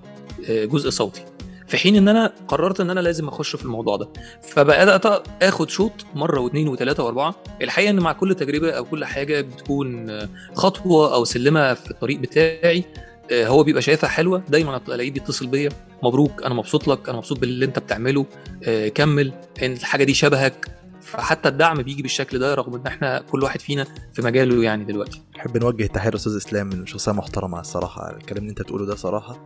جزء 0.50 0.89
صوتي. 0.89 1.26
في 1.68 1.78
حين 1.78 1.96
إن 1.96 2.08
أنا 2.08 2.34
قررت 2.48 2.80
إن 2.80 2.89
أنا 2.89 3.00
لازم 3.00 3.28
أخش 3.28 3.56
في 3.56 3.65
الموضوع 3.65 3.96
ده. 3.98 4.10
فبدأت 4.41 5.24
آخد 5.44 5.70
شوط 5.70 5.91
مرة 6.15 6.39
واثنين 6.39 6.68
وثلاثه 6.68 7.04
وأربعة. 7.04 7.36
الحقيقة 7.62 7.89
إن 7.89 8.00
مع 8.00 8.12
كل 8.13 8.36
تجربة 8.36 8.72
أو 8.72 8.86
كل 8.86 9.06
حاجة 9.06 9.41
بتكون 9.41 10.20
خطوة 10.54 11.13
أو 11.13 11.24
سلمة 11.26 11.74
في 11.74 11.91
الطريق 11.91 12.20
بتاعي 12.20 12.84
آه، 13.32 13.48
هو 13.48 13.63
بيبقى 13.63 13.82
شايفها 13.82 14.10
حلوة. 14.10 14.44
دايما 14.50 14.82
ألاقيه 14.88 15.12
بيتصل 15.12 15.48
بيا. 15.48 15.70
مبروك 16.04 16.44
أنا 16.44 16.54
مبسوط 16.54 16.88
لك 16.88 17.10
أنا 17.10 17.18
مبسوط 17.18 17.39
باللي 17.39 17.65
أنت 17.65 17.80
بتعمله. 17.80 18.26
آه، 18.63 18.88
كمل. 18.88 19.34
الحاجة 19.62 20.04
دي 20.04 20.13
شبهك. 20.13 20.68
فحتى 21.17 21.49
الدعم 21.49 21.82
بيجي 21.82 22.01
بالشكل 22.01 22.39
ده 22.39 22.54
رغم 22.56 22.75
إن 22.75 22.88
إحنا 22.88 23.19
كل 23.32 23.43
واحد 23.43 23.62
فينا 23.62 23.86
في 24.13 24.21
مجاله 24.21 24.63
يعني 24.63 24.84
دلوقتي. 24.84 25.21
نحب 25.38 25.58
نوجه 25.58 25.86
تحية 25.86 26.10
لأستاذ 26.10 26.36
إسلام 26.36 26.67
من 26.67 26.86
شخصية 26.88 27.12
محترمة 27.12 27.60
الصراحة 27.60 28.12
الكلام 28.17 28.38
اللي 28.38 28.49
أنت 28.49 28.62
بتقوله 28.62 28.86
ده 28.86 28.95
صراحة 28.95 29.45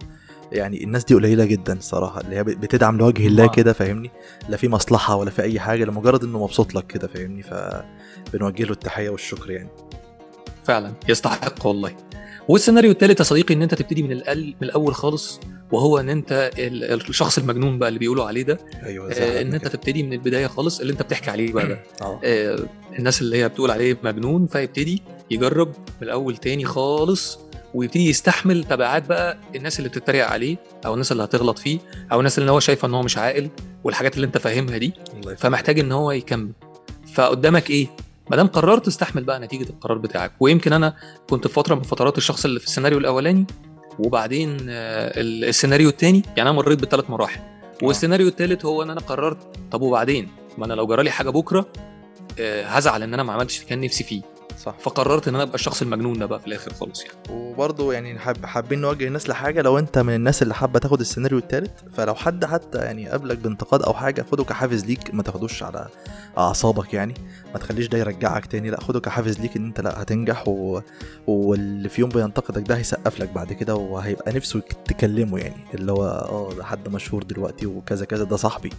يعني 0.52 0.84
الناس 0.84 1.06
دي 1.06 1.16
قليلة 1.16 1.46
جدا 1.46 1.74
الصراحه 1.78 2.22
اللي 2.22 2.36
هي 2.36 2.44
بتدعم 2.44 2.98
لوجه 2.98 3.28
الله 3.28 3.44
آه. 3.44 3.48
كده 3.48 3.74
فاهمني؟ 3.74 4.12
لا 4.50 4.58
في 4.58 4.68
مصلحة 4.68 5.16
ولا 5.16 5.30
في 5.30 5.42
أي 5.42 5.60
حاجة 5.60 5.84
لمجرد 5.86 6.24
إنه 6.24 6.44
مبسوط 6.44 6.76
لك 6.76 6.88
كده 6.88 7.08
فاهمني؟ 7.08 7.44
فبنوجه 7.44 8.64
له 8.64 8.72
التحية 8.72 9.10
والشكر 9.10 9.52
يعني. 9.52 9.70
فعلا 10.64 10.94
يستحق 11.10 11.66
والله. 11.68 11.96
والسيناريو 12.50 12.92
الثالث 12.92 13.20
يا 13.20 13.24
صديقي 13.24 13.54
إن 13.54 13.62
أنت 13.62 13.74
تبتدي 13.74 14.04
من 14.04 14.12
الأقل 14.12 14.46
من 14.62 14.68
الأول 14.68 14.96
خالص 14.96 15.40
وهو 15.72 16.00
إن 16.00 16.10
أنت 16.10 16.52
ال- 16.58 17.10
الشخص 17.10 17.38
المجنون 17.38 17.80
بقى 17.80 17.90
اللي 17.90 18.00
بيقولوا 18.00 18.26
عليه 18.26 18.44
ده 18.44 18.60
أيوه 18.84 19.12
آه، 19.14 19.42
إن 19.42 19.54
أنت 19.54 19.68
تبتدي 19.68 20.04
من 20.04 20.14
البداية 20.14 20.48
خالص 20.48 20.80
اللي 20.80 20.94
أنت 20.94 21.02
بتحكي 21.02 21.32
عليه 21.32 21.54
بقى 21.54 21.68
ده. 21.68 21.80
آه. 22.02 22.20
آه، 22.24 22.60
الناس 23.00 23.22
اللي 23.22 23.38
هي 23.38 23.50
بتقول 23.50 23.72
عليه 23.72 23.98
مجنون 24.04 24.48
فيبتدي 24.48 25.02
يجرب 25.32 25.68
من 25.68 26.08
الأول 26.08 26.38
تاني 26.38 26.66
خالص 26.66 27.40
ويبتدي 27.74 28.10
يستحمل 28.10 28.64
تبعات 28.64 29.06
بقى 29.10 29.38
الناس 29.56 29.80
اللي 29.80 29.90
بتتريق 29.90 30.26
عليه 30.28 30.58
أو 30.86 30.94
الناس 30.94 31.12
اللي 31.12 31.24
هتغلط 31.24 31.60
فيه 31.60 31.80
أو 32.12 32.20
الناس 32.20 32.40
اللي 32.40 32.52
هو 32.52 32.60
شايفة 32.60 32.88
إن 32.88 32.94
هو 32.94 33.02
مش 33.04 33.18
عاقل 33.18 33.50
والحاجات 33.84 34.16
اللي 34.16 34.26
أنت 34.28 34.38
فاهمها 34.38 34.78
دي. 34.78 34.94
فمحتاج 35.38 35.80
إن 35.80 35.92
هو 35.92 36.12
يكمل. 36.12 36.52
فقدامك 37.14 37.70
إيه؟ 37.70 37.88
ما 38.30 38.36
دام 38.36 38.48
قررت 38.48 38.88
استحمل 38.88 39.24
بقى 39.24 39.40
نتيجة 39.40 39.70
القرار 39.70 39.98
بتاعك 39.98 40.32
ويمكن 40.40 40.74
أنا 40.74 40.96
كنت 41.30 41.48
في 41.48 41.54
فترة 41.54 41.76
من 41.76 41.82
فترات 41.82 42.18
الشخص 42.18 42.46
اللي 42.46 42.60
في 42.60 42.66
السيناريو 42.66 42.98
الأولاني 42.98 43.46
وبعدين 44.00 44.58
آه، 44.70 45.20
ال- 45.22 45.46
السيناريو 45.46 45.90
الثاني 45.90 46.22
يعني 46.38 46.50
أنا 46.50 46.52
مريت 46.52 46.80
بثلاث 46.80 47.10
مراحل. 47.10 47.40
والسيناريو 47.84 48.28
الثالث 48.28 48.66
هو 48.66 48.84
إن 48.84 48.90
أنا 48.90 49.00
قررت 49.02 49.38
طب 49.72 49.82
وبعدين؟ 49.82 50.28
ما 50.58 50.66
أنا 50.66 50.74
لو 50.74 50.88
جرالي 50.88 51.12
حاجة 51.12 51.30
بكرة 51.30 51.66
آه، 52.40 52.66
هزعل 52.66 53.04
إن 53.04 53.14
أنا 53.14 53.24
ما 53.24 53.34
عملتش 53.34 53.58
اللي 53.58 53.70
كان 53.70 53.82
نفسي 53.82 54.04
فيه. 54.04 54.22
صح. 54.64 54.76
فقررت 54.80 55.28
إن 55.28 55.36
أنا 55.36 55.44
أبقى 55.44 55.56
الشخص 55.56 55.82
المجنون 55.82 56.20
ده 56.20 56.26
بقى 56.26 56.40
في 56.40 56.48
الآخر 56.48 56.74
خالص 56.74 57.04
يعني. 57.04 57.14
وبرضه 57.30 57.94
يعني 57.94 58.20
حاب 58.20 58.46
حابين 58.46 58.82
نوجه 58.82 59.08
الناس 59.08 59.30
لحاجة 59.30 59.62
لو 59.62 59.80
أنت 59.80 59.98
من 60.00 60.16
الناس 60.16 60.42
اللي 60.42 60.54
حابة 60.54 60.80
تاخد 60.80 61.00
السيناريو 61.00 61.38
التالت 61.38 61.72
فلو 61.98 62.16
حد 62.16 62.46
حتى 62.46 62.78
يعني 62.78 63.10
قابلك 63.10 63.38
بانتقاد 63.38 63.82
أو 63.82 63.94
حاجة 63.94 64.26
خده 64.32 64.44
كحافز 64.44 64.86
ليك 64.86 65.14
ما 65.16 65.24
تاخدوش 65.24 65.64
على 65.64 65.88
أعصابك 66.38 66.94
يعني. 66.94 67.14
ما 67.54 67.60
تخليش 67.60 67.88
ده 67.88 67.98
يرجعك 67.98 68.46
تاني 68.46 68.70
لا 68.70 68.82
خده 68.82 69.00
كحافز 69.00 69.40
ليك 69.40 69.56
إن 69.58 69.66
أنت 69.66 69.82
لا 69.82 70.02
هتنجح 70.02 70.48
و... 70.48 70.82
واللي 71.28 71.90
في 71.90 72.02
يوم 72.02 72.10
بينتقدك 72.10 72.68
ده 72.68 72.78
هيسقف 72.78 73.20
لك 73.20 73.30
بعد 73.30 73.54
كده 73.54 73.76
وهيبقى 73.76 74.34
نفسه 74.34 74.60
تكلمه 74.86 75.40
يعني 75.40 75.66
اللي 75.74 75.92
هو 75.92 76.06
آه 76.06 76.54
ده 76.58 76.64
حد 76.64 76.90
مشهور 76.90 77.24
دلوقتي 77.24 77.66
وكذا 77.66 78.06
كذا 78.06 78.24
ده 78.24 78.36
صاحبي. 78.38 78.70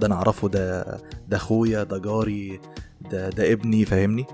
ده 0.00 0.06
أنا 0.06 0.14
اعرفه 0.14 0.48
ده 0.48 0.82
ده 1.28 1.36
اخويا 1.36 1.82
ده 1.82 1.98
جاري 1.98 2.60
ده 3.10 3.28
ده 3.30 3.52
ابني 3.52 3.84
فاهمني؟ 3.84 4.26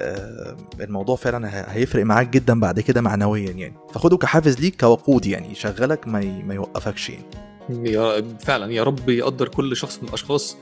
آه، 0.00 0.56
الموضوع 0.80 1.16
فعلا 1.16 1.74
هيفرق 1.76 2.04
معاك 2.04 2.28
جدا 2.28 2.60
بعد 2.60 2.80
كده 2.80 3.00
معنويا 3.00 3.50
يعني. 3.50 3.74
فخده 3.92 4.16
كحافز 4.16 4.60
ليك 4.60 4.80
كوقود 4.80 5.26
يعني 5.26 5.52
يشغلك 5.52 6.08
ما, 6.08 6.20
ي... 6.20 6.42
ما 6.42 6.54
يوقفكش 6.54 7.10
يعني. 7.10 7.24
يا 7.70 8.24
فعلا 8.40 8.72
يا 8.72 8.82
رب 8.82 9.08
يقدر 9.08 9.48
كل 9.48 9.76
شخص 9.76 9.98
من 10.02 10.08
الأشخاص 10.08 10.56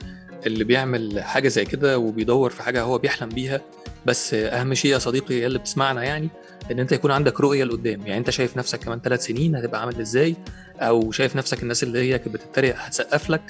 اللي 0.47 0.65
بيعمل 0.65 1.23
حاجة 1.23 1.49
زي 1.49 1.65
كده 1.65 1.99
وبيدور 1.99 2.51
في 2.51 2.63
حاجة 2.63 2.83
هو 2.83 2.99
بيحلم 2.99 3.29
بيها. 3.29 3.61
بس 4.07 4.35
أهم 4.35 4.75
شيء 4.75 4.91
يا 4.93 4.99
صديقي 4.99 5.47
اللي 5.47 5.59
بتسمعنا 5.59 6.03
يعني 6.03 6.29
إن 6.71 6.79
أنت 6.81 6.93
يكون 6.93 7.11
عندك 7.11 7.41
رؤية 7.41 7.65
لقدام. 7.65 8.01
يعني 8.01 8.17
أنت 8.17 8.31
شايف 8.31 8.57
نفسك 8.57 8.79
كمان 8.79 9.01
ثلاث 9.01 9.25
سنين 9.25 9.57
هتبقى 9.57 9.81
عامل 9.81 10.01
إزاي؟ 10.01 10.37
أو 10.81 11.11
شايف 11.11 11.37
نفسك 11.37 11.63
الناس 11.63 11.83
اللي 11.83 11.99
هي 11.99 12.19
كانت 12.19 12.35
بتتريق 12.35 12.75
هتسقف 12.79 13.31
لك؟ 13.31 13.43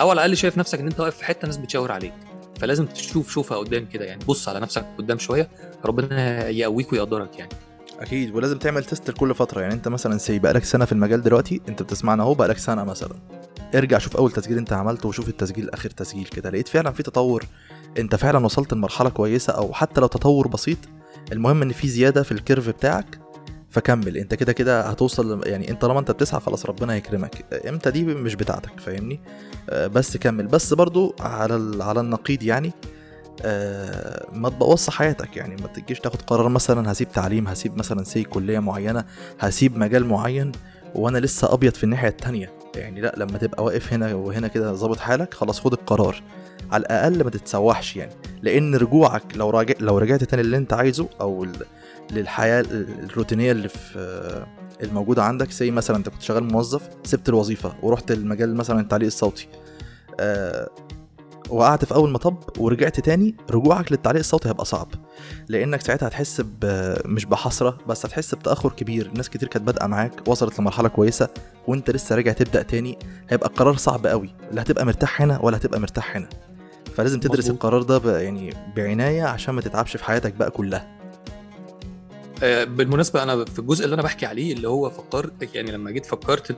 أو 0.00 0.10
على 0.10 0.16
الأقل 0.16 0.36
شايف 0.36 0.58
نفسك 0.58 0.80
إن 0.80 0.86
أنت 0.86 1.00
واقف 1.00 1.16
في 1.16 1.24
حتة 1.24 1.46
ناس 1.46 1.56
بتشاور 1.56 1.92
عليك. 1.92 2.12
فلازم 2.60 2.86
تشوف 2.86 3.30
شوفها 3.30 3.58
قدام 3.58 3.86
كده 3.86 4.04
يعني. 4.04 4.24
بص 4.28 4.48
على 4.48 4.60
نفسك 4.60 4.86
قدام 4.98 5.18
شوية 5.18 5.48
ربنا 5.84 6.48
يقويك 6.48 6.92
ويقدرك 6.92 7.38
يعني. 7.38 7.50
أكيد 8.00 8.34
ولازم 8.34 8.58
تعمل 8.58 8.84
test 8.84 9.10
لكل 9.10 9.34
فترة. 9.34 9.60
يعني 9.60 9.74
أنت 9.74 9.88
مثلا 9.88 10.18
سي 10.18 10.38
بقالك 10.38 10.64
سنة 10.64 10.84
في 10.84 10.92
المجال 10.92 11.22
دلوقتي 11.22 11.60
أنت 11.68 11.82
بتسمعنا 11.82 12.22
أهو 12.22 12.34
بقالك 12.34 12.58
سنة 12.58 12.84
مثلا. 12.84 13.14
ارجع 13.74 13.98
شوف 13.98 14.16
أول 14.16 14.32
تسجيل 14.32 14.58
أنت 14.58 14.72
عملته 14.72 15.08
وشوف 15.08 15.28
التسجيل 15.28 15.70
آخر 15.70 15.90
تسجيل 15.90 16.24
كده. 16.24 16.50
لقيت 16.50 16.68
فعلا 16.68 16.90
في 16.90 17.02
تطور. 17.02 17.44
أنت 17.98 18.14
فعلا 18.14 18.44
وصلت 18.44 18.72
لمرحلة 18.72 19.10
كويسة 19.10 19.52
أو 19.52 19.72
حتى 19.72 20.00
لو 20.00 20.06
تطور 20.06 20.48
بسيط 20.48 20.78
المهم 21.32 21.62
إن 21.62 21.72
في 21.72 21.88
زيادة 21.88 22.22
في 22.22 22.32
ال 22.32 22.38
curve 22.38 22.68
بتاعك 22.68 23.18
فكمل. 23.76 24.16
انت 24.16 24.34
كده 24.34 24.52
كده 24.52 24.80
هتوصل 24.80 25.46
يعني 25.46 25.70
انت 25.70 25.82
طالما 25.82 26.00
انت 26.00 26.10
بتسعى 26.10 26.40
خلاص 26.40 26.66
ربنا 26.66 26.92
هيكرمك 26.92 27.44
إمتى 27.68 27.90
دي 27.90 28.04
مش 28.04 28.34
بتاعتك 28.34 28.80
فاهمني؟ 28.80 29.20
آه، 29.70 29.86
بس 29.86 30.16
كمل. 30.16 30.46
بس 30.46 30.74
برضو 30.74 31.14
على 31.20 31.84
على 31.84 32.00
النقيض 32.00 32.42
يعني 32.42 32.72
آه، 33.42 34.26
ما 34.32 34.48
تبوظش 34.48 34.90
حياتك. 34.90 35.36
يعني 35.36 35.56
ما 35.56 35.66
تجيش 35.66 36.00
تاخد 36.00 36.22
قرار 36.22 36.48
مثلا 36.48 36.92
هسيب 36.92 37.12
تعليم 37.12 37.48
هسيب 37.48 37.78
مثلا 37.78 38.04
سي 38.04 38.22
كلية 38.24 38.58
معينة 38.58 39.04
هسيب 39.40 39.78
مجال 39.78 40.06
معين 40.06 40.52
وأنا 40.94 41.18
لسه 41.18 41.52
أبيض 41.54 41.74
في 41.74 41.84
الناحية 41.84 42.08
التانية. 42.08 42.52
يعني 42.76 43.00
لأ 43.00 43.14
لما 43.16 43.38
تبقى 43.38 43.64
واقف 43.64 43.92
هنا 43.92 44.14
وهنا 44.14 44.48
كده 44.48 44.72
ظابط 44.72 44.98
حالك 44.98 45.34
خلاص 45.34 45.60
خد 45.60 45.72
القرار. 45.72 46.22
على 46.72 46.80
الأقل 46.80 47.24
ما 47.24 47.30
تتسوحش 47.30 47.96
يعني. 47.96 48.12
لأن 48.42 48.74
رجوعك 48.74 49.22
لو 49.36 49.50
راجع 49.50 49.74
لو 49.80 49.98
رجعت 49.98 50.24
تاني 50.24 50.42
اللي 50.42 50.56
أنت 50.56 50.72
عايزه 50.72 51.08
أو 51.20 51.46
للحياة 52.10 52.60
ال- 52.60 53.04
الروتينية 53.04 53.52
اللي 53.52 53.68
في 53.68 53.98
آه، 53.98 54.46
الموجودة 54.84 55.22
عندك 55.24 55.50
زي 55.50 55.70
مثلا 55.70 55.96
أنت 55.96 56.08
كنت 56.08 56.22
شغال 56.22 56.44
موظف 56.44 56.88
سبت 57.04 57.28
الوظيفة 57.28 57.74
ورحت 57.82 58.10
المجال 58.10 58.54
مثلا 58.56 58.80
التعليق 58.80 59.06
الصوتي 59.06 59.48
آه، 60.20 60.68
وقعت 61.50 61.84
في 61.84 61.94
أول 61.94 62.10
مطب 62.10 62.36
ورجعت 62.58 63.00
تاني 63.00 63.34
رجوعك 63.50 63.92
للتعليق 63.92 64.18
الصوتي 64.18 64.48
هيبقى 64.48 64.64
صعب 64.64 64.88
لأنك 65.48 65.80
ساعتها 65.80 66.08
هتحس. 66.08 66.42
مش 67.04 67.24
بحسرة 67.24 67.78
بس 67.88 68.06
هتحس 68.06 68.34
بتأخر 68.34 68.72
كبير 68.72 69.10
ناس 69.16 69.30
كتير 69.30 69.48
كانت 69.48 69.66
بادئة 69.66 69.86
معاك 69.86 70.28
وصلت 70.28 70.58
لمرحلة 70.60 70.88
كويسة 70.88 71.28
وأنت 71.66 71.90
لسه 71.90 72.16
راجع 72.16 72.32
تبدأ 72.32 72.62
تاني 72.62 72.98
هيبقى 73.28 73.48
القرار 73.48 73.76
صعب 73.76 74.06
قوي 74.06 74.30
لا 74.52 74.62
هتبقى 74.62 74.86
مرتاح 74.86 75.22
هنا 75.22 75.40
ولا 75.42 75.56
هتبقى 75.56 75.80
مرتاح 75.80 76.16
هنا 76.16 76.28
فلازم 76.94 77.20
تدرس 77.20 77.38
مظبوط. 77.44 77.54
القرار 77.64 77.82
ده. 77.82 78.20
يعني 78.20 78.54
بعناية 78.76 79.22
عشان 79.24 79.54
ما 79.54 79.60
تتعبش 79.60 79.96
في 79.96 80.04
حياتك 80.04 80.34
بقى 80.34 80.50
كلها 80.50 80.95
بالمناسبة 82.42 83.22
أنا 83.22 83.44
في 83.44 83.58
الجزء 83.58 83.84
اللي 83.84 83.94
أنا 83.94 84.02
بحكي 84.02 84.26
عليه 84.26 84.52
اللي 84.52 84.68
هو 84.68 84.90
فكرت 84.90 85.54
يعني 85.54 85.72
لما 85.72 85.90
جيت 85.90 86.06
فكرت 86.06 86.56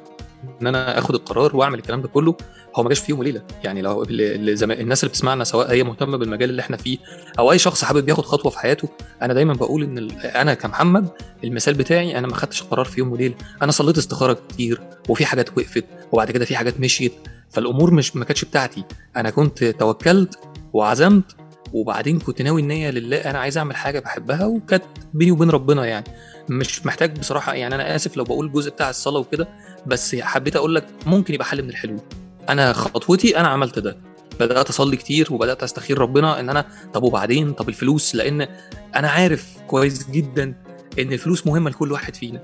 إن 0.63 0.67
أنا 0.67 0.99
آخد 0.99 1.15
القرار 1.15 1.57
وأعمل 1.57 1.79
الكلام 1.79 2.03
ده 2.03 2.09
كله 2.09 2.37
هو 2.77 2.83
ما 2.83 2.89
جاش 2.89 2.99
في 2.99 3.13
يوم 3.13 3.21
وليلة 3.21 3.43
يعني 3.65 3.83
لو. 3.83 4.03
الناس 4.09 5.05
اللي 5.05 5.11
بتسمعنا 5.11 5.45
سواء 5.45 5.73
هي 5.73 5.83
مهتمة 5.85 6.17
بالمجال 6.17 6.51
اللي 6.51 6.63
إحنا 6.63 6.77
فيه 6.77 6.99
أو 7.39 7.53
أي 7.53 7.59
شخص 7.59 7.85
حابب 7.85 8.09
ياخد 8.09 8.25
خطوة 8.25 8.51
في 8.51 8.59
حياته 8.59 8.89
أنا 9.23 9.35
دايما 9.35 9.53
بقول 9.55 9.83
إن. 9.83 10.11
أنا 10.25 10.55
كمحمد 10.55 11.09
المثال 11.45 11.75
بتاعي 11.75 12.19
أنا 12.19 12.27
ما 12.27 12.35
خدتش 12.35 12.63
القرار 12.63 12.85
في 12.85 13.01
يوم 13.01 13.13
وليلة 13.13 13.35
أنا 13.63 13.73
صليت 13.73 13.99
استخارة 13.99 14.39
كتير 14.49 14.81
وفي 15.09 15.27
حاجات 15.27 15.59
وقفت 15.59 15.85
وبعد 16.13 16.31
كده 16.31 16.45
في 16.45 16.57
حاجات 16.57 16.81
مشيت 16.81 17.13
فالأمور 17.51 17.95
مش 17.95 18.17
ما 18.17 18.25
كانتش 18.25 18.45
بتاعتي 18.45 18.85
أنا 19.17 19.31
كنت 19.31 19.65
توكلت 19.65 20.39
وعزمت 20.73 21.37
وبعدين 21.73 22.19
كنت 22.19 22.43
ناوي 22.43 22.61
النية 22.61 22.91
لله 22.91 23.17
أنا 23.17 23.39
عايز 23.39 23.59
أعمل 23.59 23.77
حاجة 23.77 23.99
بحبها 24.01 24.47
وكانت 24.47 24.85
بيني 25.15 25.31
وبين 25.31 25.51
ربنا 25.51 25.87
يعني. 25.87 26.05
مش 26.49 26.87
محتاج 26.87 27.19
بصراحة 27.19 27.55
يعني 27.55 27.75
أنا 27.75 27.97
آسف 27.97 28.17
لو 28.17 28.25
بقول 28.25 28.47
الجزء 28.47 28.71
بتاع 28.71 28.91
الصلاة 28.91 29.21
وكده 29.21 29.49
بس 29.87 30.17
حبيت 30.17 30.57
أقول 30.57 30.75
لك 30.75 30.87
ممكن 31.07 31.35
يبقى 31.35 31.47
حل 31.47 31.63
من 31.63 31.69
الحلول. 31.71 32.01
أنا 32.49 32.73
خطوتي 32.73 33.39
أنا 33.39 33.49
عملت 33.49 33.79
ده. 33.79 33.97
بدأت 34.41 34.69
أصلي 34.69 34.97
كتير 34.97 35.29
وبدأت 35.31 35.63
أستخير 35.63 35.99
ربنا 35.99 36.41
إن 36.41 36.49
أنا 36.51 36.65
طب 36.95 37.03
وبعدين؟ 37.03 37.53
طب 37.53 37.69
الفلوس؟ 37.69 38.15
لأن 38.15 38.49
أنا 38.97 39.09
عارف 39.09 39.47
كويس 39.67 40.11
جدا 40.11 40.55
إن 40.99 41.13
الفلوس 41.13 41.47
مهمة 41.47 41.71
لكل 41.71 41.93
واحد 41.93 42.17
فينا. 42.17 42.43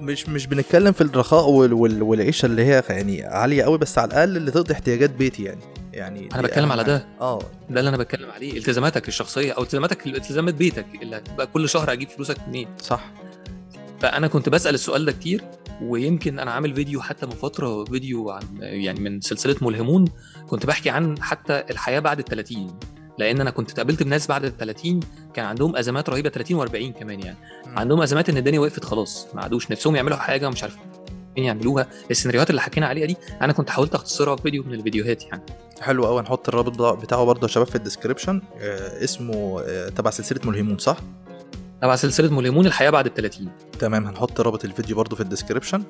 مش 0.00 0.28
مش 0.28 0.46
بنتكلم 0.46 0.92
في 0.92 1.00
الرخاء 1.00 1.50
وال... 1.50 1.72
وال... 1.72 2.02
والعيشة 2.02 2.46
اللي 2.46 2.64
هي 2.64 2.82
يعني 2.88 3.24
عالية 3.24 3.62
قوي 3.62 3.78
بس 3.78 3.98
على 3.98 4.08
الأقل 4.08 4.36
اللي 4.36 4.50
تقضي 4.50 4.74
احتياجات 4.74 5.10
بيتي 5.10 5.42
يعني. 5.42 5.60
يعني 5.96 6.28
أنا 6.34 6.42
بتكلم 6.42 6.72
على. 6.72 6.84
ده. 6.84 7.06
آه. 7.20 7.38
ده 7.70 7.80
اللي 7.80 7.88
أنا 7.88 7.96
بتكلم 7.96 8.30
عليه 8.30 8.58
التزاماتك 8.58 9.08
الشخصية 9.08 9.52
أو 9.52 9.62
التزاماتك 9.62 10.06
التزامات 10.06 10.54
بيتك 10.54 10.86
اللي 11.02 11.16
هتبقى 11.16 11.46
كل 11.46 11.68
شهر 11.68 11.92
أجيب 11.92 12.08
فلوسك 12.08 12.36
منين. 12.48 12.68
صح. 12.78 13.12
فأنا 14.00 14.26
كنت 14.26 14.48
بسأل 14.48 14.74
السؤال 14.74 15.04
ده 15.04 15.12
كتير 15.12 15.44
ويمكن 15.82 16.38
أنا 16.38 16.50
عامل 16.50 16.74
فيديو 16.74 17.00
حتى 17.00 17.26
من 17.26 17.32
فترة 17.32 17.84
فيديو 17.84 18.30
عن 18.30 18.42
يعني 18.60 19.00
من 19.00 19.20
سلسلة 19.20 19.56
ملهمون 19.62 20.04
كنت 20.48 20.66
بحكي 20.66 20.90
عن 20.90 21.22
حتى 21.22 21.62
الحياة 21.70 22.00
بعد 22.00 22.18
ال 22.18 22.24
30 22.24 22.78
لأن 23.18 23.40
أنا 23.40 23.50
كنت 23.50 23.70
اتقابلت 23.70 24.02
بناس 24.02 24.26
بعد 24.26 24.44
ال 24.44 24.56
30 24.56 25.00
كان 25.34 25.44
عندهم 25.44 25.76
أزمات 25.76 26.10
رهيبة 26.10 26.28
30 26.30 26.66
و40 26.68 26.98
كمان 26.98 27.20
يعني. 27.20 27.36
عندهم 27.66 28.02
أزمات 28.02 28.28
إن 28.28 28.36
الدنيا 28.36 28.60
وقفت 28.60 28.84
خلاص 28.84 29.26
ما 29.34 29.42
عادوش 29.42 29.70
نفسهم 29.70 29.96
يعملوا 29.96 30.16
حاجة 30.16 30.46
ومش 30.46 30.64
عارفين 31.36 31.44
يعملوها. 31.44 31.86
السيناريوهات 32.10 32.50
اللي 32.50 32.60
حكينا 32.60 32.86
عليها 32.86 33.06
دي 33.06 33.16
أنا 33.42 33.52
كنت 33.52 33.70
حاولت 33.70 33.94
أختصرها 33.94 34.36
في 34.36 34.42
فيديو 34.42 34.62
من 34.64 34.74
الفيديوهات 34.74 35.22
يعني. 35.24 35.42
حلو 35.80 36.06
قوي 36.06 36.20
هنحط 36.20 36.48
الرابط 36.48 36.82
بتاعه- 37.02 37.24
برضه 37.24 37.42
يا 37.42 37.52
شباب 37.52 37.66
في 37.66 37.74
ال 37.74 37.80
description 37.80 38.42
آه 38.60 39.04
اسمه 39.04 39.60
آه 39.60 39.88
تبع 39.88 40.10
سلسلة 40.10 40.40
ملهمون 40.44 40.78
صح؟ 40.78 40.96
تبع 41.82 41.96
سلسلة 41.96 42.34
ملهمون 42.34 42.66
الحياة 42.66 42.90
بعد 42.90 43.06
ال 43.06 43.14
30 43.14 43.48
تمام. 43.78 44.06
هنحط 44.06 44.40
رابط 44.40 44.64
الفيديو 44.64 44.96
برضه 44.96 45.16
في 45.16 45.22
ال 45.22 45.27
description 45.27 45.82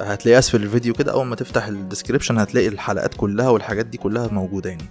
هتلاقيه 0.00 0.38
اسفل 0.38 0.62
الفيديو 0.62 0.94
كده. 0.94 1.12
أول 1.12 1.26
ما 1.26 1.36
تفتح 1.36 1.66
ال 1.66 1.72
description 1.72 2.38
هتلاقي 2.38 2.68
الحلقات 2.68 3.14
كلها 3.14 3.48
والحاجات 3.48 3.86
دي 3.86 3.98
كلها 3.98 4.28
موجودة 4.28 4.70
يعني. 4.70 4.88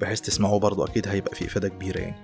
بحيث 0.00 0.20
تسمعوه 0.20 0.58
برضه 0.58 0.84
أكيد 0.84 1.08
هيبقى 1.08 1.34
فيه 1.34 1.46
إفادة 1.46 1.68
كبيرة 1.68 1.98
يعني. 1.98 2.16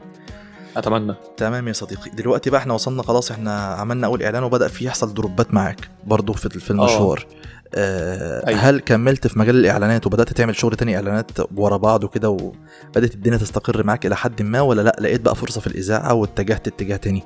أتمنى. 0.77 1.15
تمام 1.37 1.69
يا 1.69 1.73
صديقي. 1.73 2.11
دلوقتي 2.11 2.51
بقى 2.51 2.61
إحنا 2.61 2.75
وصلنا 2.75 3.03
خلاص 3.03 3.31
إحنا 3.31 3.57
عملنا 3.65 4.07
أول 4.07 4.23
إعلان 4.23 4.43
وبدأ 4.43 4.69
فيه 4.69 4.87
يحصل 4.87 5.15
دروبات 5.15 5.55
معاك 5.55 5.89
برضه 6.07 6.33
في 6.33 6.49
في 6.61 6.71
المشوار. 6.71 7.27
آه 7.75 8.47
أيوة. 8.47 8.61
هل 8.61 8.81
كملت 8.81 9.27
في 9.27 9.39
مجال 9.39 9.57
الإعلانات 9.57 10.07
وبدأت 10.07 10.33
تعمل 10.33 10.57
شغل 10.57 10.77
تاني 10.77 10.97
إعلانات 10.97 11.31
ورا 11.57 11.77
بعض 11.77 12.05
وكده 12.05 12.31
وبدأت 12.31 13.15
الدنيا 13.15 13.39
تستقر 13.39 13.85
معاك 13.85 14.07
إلى 14.07 14.17
حد 14.17 14.43
ما 14.43 14.61
ولا 14.61 14.83
لأ؟ 14.83 14.97
لقيت 15.01 15.21
بقى 15.21 15.35
فرصة 15.37 15.61
في 15.61 15.67
الإذاعة 15.67 16.15
واتجهت 16.15 16.69
اتجاه 16.69 16.97
تاني. 16.97 17.23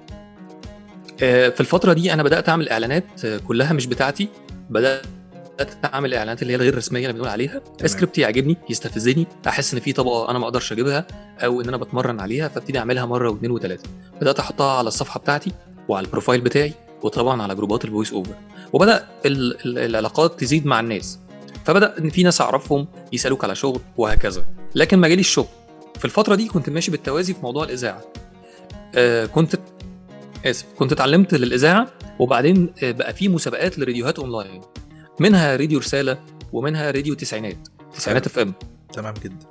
آه، 1.22 1.48
في 1.48 1.60
الفترة 1.60 1.92
دي 1.92 2.12
أنا 2.12 2.22
بدأت 2.22 2.48
أعمل 2.48 2.68
إعلانات 2.68 3.24
آه، 3.24 3.36
كلها 3.38 3.72
مش 3.72 3.86
بتاعتي. 3.86 4.28
بدأت 4.70 5.02
أعمل 5.84 6.08
الإعلانات 6.08 6.42
اللي 6.42 6.52
هي 6.52 6.56
الغير 6.56 6.76
رسمية 6.76 7.00
اللي 7.00 7.12
بنقول 7.12 7.28
عليها. 7.28 7.60
سكريبت 7.86 8.18
يعجبني 8.18 8.56
يستفزني. 8.70 9.26
أحس 9.48 9.74
إن 9.74 9.80
في 9.80 9.92
طبقة 9.92 10.30
أنا 10.30 10.38
ما 10.38 10.44
أقدرش 10.44 10.72
أجيبها 10.72 11.06
أو 11.44 11.60
إن 11.60 11.68
أنا 11.68 11.76
بتمرن 11.76 12.20
عليها 12.20 12.48
فأبتدي 12.48 12.78
أعملها 12.78 13.04
مرة 13.04 13.30
واثنين 13.30 13.50
وثلاثة. 13.50 13.88
بدأت 14.20 14.38
أحطها 14.38 14.78
على 14.78 14.88
الصفحة 14.88 15.20
بتاعتي 15.20 15.52
وعلى 15.88 16.06
ال 16.06 16.11
profile 16.11 16.40
بتاعي 16.40 16.72
وطبعا 17.02 17.42
على 17.42 17.54
جروبات 17.54 17.84
ال 17.84 17.89
voice 17.89 18.12
ال- 19.26 19.66
ال- 19.66 19.78
العلاقات 19.78 20.40
تزيد 20.40 20.66
مع 20.66 20.80
الناس. 20.80 21.18
فبدأ 21.64 21.98
إن 21.98 22.10
في 22.10 22.22
ناس 22.22 22.40
أعرفهم 22.40 22.86
يسألوك 23.12 23.44
على 23.44 23.54
شغل 23.54 23.80
وهكذا. 23.96 24.44
لكن 24.74 24.98
ما 24.98 25.08
جاليش 25.08 25.28
شغل. 25.28 25.46
في 25.98 26.04
الفترة 26.04 26.34
دي 26.34 26.48
كنت 26.48 26.70
ماشي 26.70 26.90
بالتوازي 26.90 27.34
في 27.34 27.40
موضوع 27.42 27.64
الإذاعة. 27.64 28.00
آه 28.94 29.26
كنت 29.26 29.56
آسف 30.46 30.66
كنت 30.78 30.92
اتعلمت 30.92 31.34
للإذاعة 31.34 31.88
وبعدين 32.18 32.72
آه، 32.82 32.90
بقى 32.90 33.14
في 33.14 33.28
مسابقات 33.28 33.78
لراديوهات 33.78 34.18
أونلاين. 34.18 34.60
منها 35.20 35.56
راديو 35.56 35.78
رسالة 35.78 36.18
ومنها 36.52 36.90
راديو 36.90 37.14
تسعينات. 37.14 37.68
تسعينات 37.94 38.26
FM 38.26 38.54
تمام 38.92 39.14
جدا. 39.24 39.46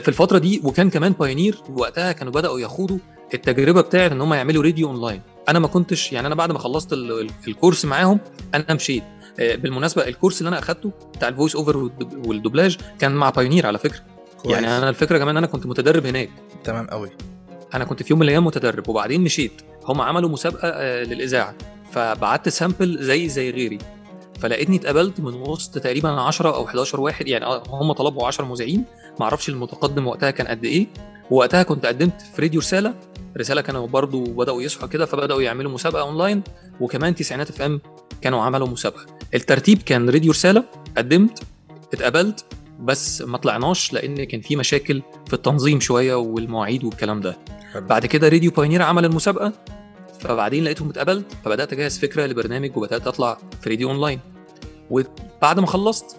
في 0.00 0.08
الفترة 0.08 0.38
دي 0.38 0.60
وكان 0.64 0.90
كمان 0.90 1.12
بايونير 1.12 1.58
وقتها 1.68 2.12
كانوا 2.12 2.32
بدأوا 2.32 2.60
يخوضوا 2.60 2.98
التجربة 3.34 3.80
بتاعت 3.80 4.12
إن 4.12 4.20
هم 4.20 4.34
يعملوا 4.34 4.62
راديو 4.62 4.88
أونلاين. 4.88 5.20
أنا 5.48 5.58
ما 5.58 5.68
كنتش 5.68 6.12
يعني 6.12 6.26
أنا 6.26 6.34
بعد 6.34 6.52
ما 6.52 6.58
خلصت 6.58 6.92
ال- 6.92 7.20
ال- 7.20 7.30
ال 7.48 7.53
course 7.53 7.84
معاهم 7.84 8.20
أنا 8.54 8.74
مشيت. 8.74 9.02
آه، 9.40 9.54
بالمناسبة 9.54 10.08
ال 10.08 10.12
course 10.12 10.38
اللي 10.38 10.48
أنا 10.48 10.58
أخدته 10.58 10.92
بتاع 11.14 11.28
ال 11.28 11.33
voice 11.33 11.56
over 11.56 11.90
والدوبلاج 12.26 12.76
كان 12.98 13.12
مع 13.12 13.30
بايونير 13.30 13.66
على 13.66 13.78
فكرة. 13.78 14.00
كويس. 14.42 14.54
يعني 14.54 14.66
أنا 14.78 14.88
الفكرة 14.88 15.18
كمان 15.18 15.36
أنا 15.36 15.46
كنت 15.46 15.66
متدرب 15.66 16.06
هناك. 16.06 16.30
تمام 16.64 16.86
قوي 16.86 17.10
أنا 17.74 17.84
كنت 17.84 18.02
في 18.02 18.12
يوم 18.12 18.18
من 18.18 18.24
الأيام 18.26 18.44
متدرب 18.44 18.88
وبعدين 18.88 19.20
مشيت. 19.20 19.52
هم 19.84 20.00
عملوا 20.00 20.30
مسابقة 20.30 20.68
آه، 20.68 21.04
للإذاعة. 21.04 21.54
فبعت 21.92 22.48
sample 22.48 22.98
زي 23.04 23.28
زي 23.28 23.50
غيري. 23.50 23.78
فلقيتني 24.40 24.76
اتقبلت 24.76 25.20
من 25.20 25.34
وسط 25.34 25.78
تقريبا 25.78 26.08
10 26.08 26.54
أو 26.54 26.64
11 26.64 27.00
واحد 27.00 27.28
يعني 27.28 27.44
آه، 27.44 27.62
هم 27.68 27.92
طلبوا 27.92 28.26
10 28.26 28.44
مذيعين. 28.44 28.84
ما 29.20 29.24
أعرفش 29.24 29.48
المتقدم 29.48 30.06
وقتها 30.06 30.30
كان 30.30 30.46
قد 30.46 30.64
إيه. 30.64 30.86
ووقتها 31.30 31.62
كنت 31.62 31.86
قدمت 31.86 32.20
في 32.20 32.42
راديو 32.42 32.60
رسالة. 32.60 32.94
رسالة 33.38 33.60
كانوا 33.60 33.86
برضو 33.86 34.24
بدأوا 34.24 34.62
يصحوا 34.62 34.88
كده 34.88 35.06
فبدأوا 35.06 35.42
يعملوا 35.42 35.72
مسابقة 35.72 36.02
أونلاين. 36.02 36.42
وكمان 36.80 37.14
تسعينات 37.14 37.50
FM 37.50 37.80
كانوا 38.20 38.42
عملوا 38.42 38.68
مسابقة. 38.68 39.06
الترتيب 39.34 39.82
كان 39.82 40.10
راديو 40.10 40.32
رسالة. 40.32 40.64
قدمت 40.96 41.42
اتقبلت 41.94 42.44
بس 42.80 43.22
ما 43.22 43.38
طلعناش 43.38 43.92
لأن 43.92 44.24
كان 44.24 44.40
في 44.40 44.56
مشاكل 44.56 45.02
في 45.26 45.32
التنظيم 45.32 45.80
شوية 45.80 46.14
والمواعيد 46.14 46.84
والكلام 46.84 47.20
ده. 47.20 47.38
بعد 47.76 48.06
كده 48.06 48.28
راديو 48.28 48.50
بايونير 48.50 48.82
عمل 48.82 49.04
المسابقة. 49.04 49.52
فبعدين 50.26 50.64
لقيتهم 50.64 50.88
اتقبلت 50.88 51.26
فبدأت 51.44 51.72
أجهز 51.72 51.98
فكرة 51.98 52.26
لبرنامج 52.26 52.76
وبدأت 52.76 53.06
أطلع 53.06 53.38
في 53.60 53.70
راديو 53.70 53.90
اونلاين 53.90 54.20
وبعد 54.90 55.60
ما 55.60 55.66
خلصت 55.66 56.16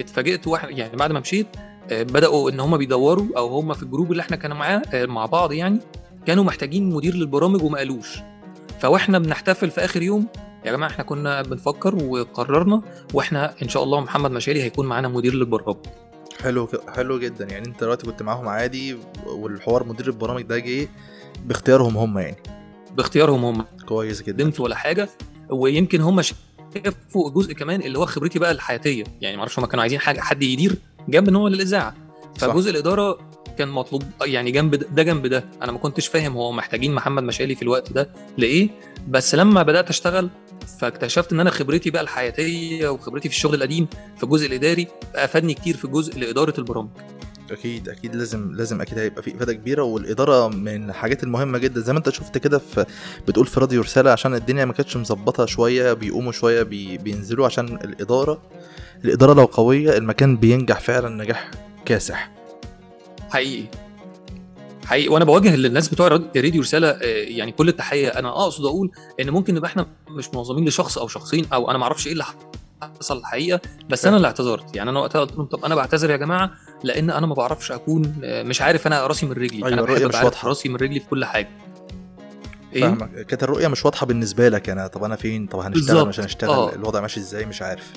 اتفاجئت 0.00 0.46
واحد 0.46 0.70
يعني 0.70 0.96
بعد 0.96 1.12
ما 1.12 1.20
مشيت 1.20 1.46
آه، 1.90 2.02
بدأوا 2.02 2.50
إن 2.50 2.60
هم 2.60 2.76
بيدوروا 2.76 3.26
أو 3.36 3.48
هم 3.48 3.72
في 3.74 3.82
الجروب 3.82 4.12
اللي 4.12 4.20
إحنا 4.20 4.36
كانوا 4.36 4.56
معاه 4.56 4.82
آه، 4.94 5.06
مع 5.06 5.26
بعض 5.26 5.52
يعني 5.52 5.78
كانوا 6.26 6.44
محتاجين 6.44 6.90
مدير 6.90 7.14
للبرامج 7.14 7.62
وما 7.62 7.78
قالوش. 7.78 8.18
فوإحنا 8.80 9.18
بنحتفل 9.18 9.70
في 9.70 9.84
آخر 9.84 10.02
يوم 10.02 10.26
يا 10.64 10.72
جماعة 10.72 10.90
إحنا 10.90 11.04
كنا 11.04 11.42
بنفكر 11.42 12.04
وقررنا 12.04 12.82
وإحنا 13.14 13.54
إن 13.62 13.68
شاء 13.68 13.82
الله 13.82 14.00
محمد 14.00 14.30
مشاري 14.30 14.62
هيكون 14.62 14.86
معانا 14.86 15.08
مدير 15.08 15.34
للبرامج. 15.34 15.76
حلو 16.42 16.68
حلو 16.88 17.18
جدا. 17.18 17.44
يعني 17.44 17.68
أنت 17.68 17.80
دلوقتي 17.80 18.06
كنت 18.06 18.22
معاهم 18.22 18.48
عادي 18.48 18.96
والحوار 19.26 19.86
مدير 19.86 20.06
البرامج 20.06 20.42
ده 20.42 20.58
جه 20.58 20.88
باختيارهم 21.44 21.96
هم 21.96 22.18
يعني. 22.18 22.36
باختيارهم 22.96 23.44
هم. 23.44 23.64
كويس 23.86 24.22
جدا. 24.22 24.32
قدمت 24.44 24.60
ولا 24.60 24.74
حاجة 24.76 25.08
ويمكن 25.50 26.00
هم 26.00 26.22
شافوا 26.22 27.30
جزء 27.30 27.52
كمان 27.52 27.80
اللي 27.82 27.98
هو 27.98 28.06
خبرتي 28.06 28.38
بقى 28.38 28.50
الحياتية. 28.50 29.04
يعني 29.20 29.36
معرفش 29.36 29.58
هم 29.58 29.64
كانوا 29.66 29.82
عايزين 29.82 29.98
حاجة 29.98 30.20
حد 30.20 30.42
يدير 30.42 30.76
جنب 31.08 31.28
إن 31.28 31.36
هو 31.36 31.48
للاذاعه 31.48 31.94
صح. 32.38 32.46
فجزء 32.46 32.70
الإدارة 32.70 33.18
كان 33.58 33.68
مطلوب 33.68 34.02
يعني 34.24 34.50
جنب 34.50 34.74
ده, 34.74 34.86
ده 34.92 35.02
جنب 35.02 35.26
ده. 35.26 35.44
أنا 35.62 35.72
ما 35.72 35.78
كنتش 35.78 36.06
فاهم 36.06 36.32
هو 36.36 36.52
محتاجين 36.52 36.94
محمد 36.94 37.22
مشالي 37.22 37.54
في 37.54 37.62
الوقت 37.62 37.92
ده 37.92 38.10
لإيه. 38.38 38.68
بس 39.08 39.34
لما 39.34 39.62
بدأت 39.62 39.88
أشتغل 39.88 40.30
فاكتشفت 40.80 41.32
إن 41.32 41.40
أنا 41.40 41.50
خبرتي 41.50 41.90
بقى 41.90 42.02
الحياتية 42.02 42.88
وخبرتي 42.88 43.28
في 43.28 43.34
الشغل 43.34 43.54
القديم 43.54 43.86
في 44.16 44.22
الجزء 44.24 44.46
الإداري 44.46 44.86
أفادني 45.14 45.54
كتير 45.54 45.76
في 45.76 45.88
جزء 45.88 46.18
لإدارة 46.18 46.54
البرامج. 46.58 46.88
أكيد 47.52 47.88
أكيد 47.88 48.16
لازم 48.16 48.52
لازم 48.54 48.80
أكيد 48.80 48.98
هيبقى 48.98 49.22
في 49.22 49.36
إفادة 49.36 49.52
كبيرة. 49.52 49.82
والإدارة 49.82 50.48
من 50.48 50.90
الحاجات 50.90 51.22
المهمة 51.22 51.58
جدا 51.58 51.80
زي 51.80 51.92
ما 51.92 51.98
أنت 51.98 52.08
شفت 52.10 52.38
كده 52.38 52.58
في 52.58 52.84
بتقول 53.28 53.46
في 53.46 53.60
راديو 53.60 53.82
رسالة 53.82 54.10
عشان 54.10 54.34
الدنيا 54.34 54.64
ما 54.64 54.72
كانتش 54.72 54.96
مظبطة 54.96 55.46
شوية 55.46 55.92
بيقوموا 55.92 56.32
شوية 56.32 56.62
بي 56.62 56.98
بينزلوا 56.98 57.46
عشان 57.46 57.66
الإدارة. 57.66 58.42
الإدارة 59.04 59.34
لو 59.34 59.44
قوية 59.44 59.96
المكان 59.96 60.36
بينجح 60.36 60.80
فعلا 60.80 61.08
نجاح 61.24 61.50
كاسح. 61.84 62.30
حقيقي. 63.30 63.64
حقيقي. 64.84 65.08
وأنا 65.08 65.24
بوجه 65.24 65.56
للناس 65.56 65.88
بتوع 65.88 66.08
راد- 66.08 66.36
راديو 66.38 66.62
رسالة 66.62 66.88
آه، 66.88 67.04
يعني 67.28 67.52
كل 67.52 67.68
التحية. 67.68 68.08
أنا 68.08 68.28
أقصد 68.28 68.64
أقول 68.64 68.90
إن 69.20 69.30
ممكن 69.30 69.54
نبقى 69.54 69.70
إحنا 69.70 69.86
مش 70.10 70.28
منظمين 70.34 70.68
لشخص 70.68 70.98
أو 70.98 71.08
شخصين 71.08 71.46
أو 71.52 71.70
أنا 71.70 71.78
ما 71.78 71.84
أعرفش 71.84 72.06
إيه 72.06 72.12
اللي 72.12 72.24
حصل 73.00 73.18
الحقيقة 73.18 73.60
بس 73.88 74.06
أنا 74.06 74.16
اللي 74.16 74.26
اعتذرت. 74.26 74.76
يعني 74.76 74.90
أنا 74.90 75.00
وقتها 75.00 75.20
قلت 75.20 75.32
لهم 75.32 75.46
طب 75.46 75.64
أنا 75.64 75.74
بعتذر 75.74 76.10
يا 76.10 76.16
جماعة 76.16 76.50
لأن 76.84 77.10
أنا 77.10 77.26
ما 77.26 77.34
بعرفش 77.34 77.72
أكون 77.72 78.14
مش 78.22 78.62
عارف 78.62 78.86
أنا 78.86 79.06
راسي 79.06 79.26
من 79.26 79.32
رجلي. 79.32 79.56
أيوة، 79.56 79.68
أنا 79.68 79.82
بحب 79.82 80.02
مش 80.02 80.14
واضحة. 80.14 80.48
راسي 80.48 80.68
من 80.68 80.76
رجلي 80.76 81.00
في 81.00 81.06
كل 81.06 81.24
حاجة. 81.24 81.50
إيه؟ 82.72 82.80
فاهمك. 82.80 83.26
كانت 83.26 83.42
الرؤية 83.42 83.68
مش 83.68 83.84
واضحة 83.84 84.06
بالنسبة 84.06 84.48
لك 84.48 84.68
أنا 84.68 84.86
طب 84.86 85.04
أنا 85.04 85.16
فين؟ 85.16 85.46
طب 85.46 85.58
هنشتغل. 85.58 86.08
مش 86.08 86.20
هنشتغل؟ 86.20 86.50
آه. 86.50 86.74
الوضع 86.74 87.00
ماشي 87.00 87.20
إزاي؟ 87.20 87.46
مش 87.46 87.62
عارف. 87.62 87.92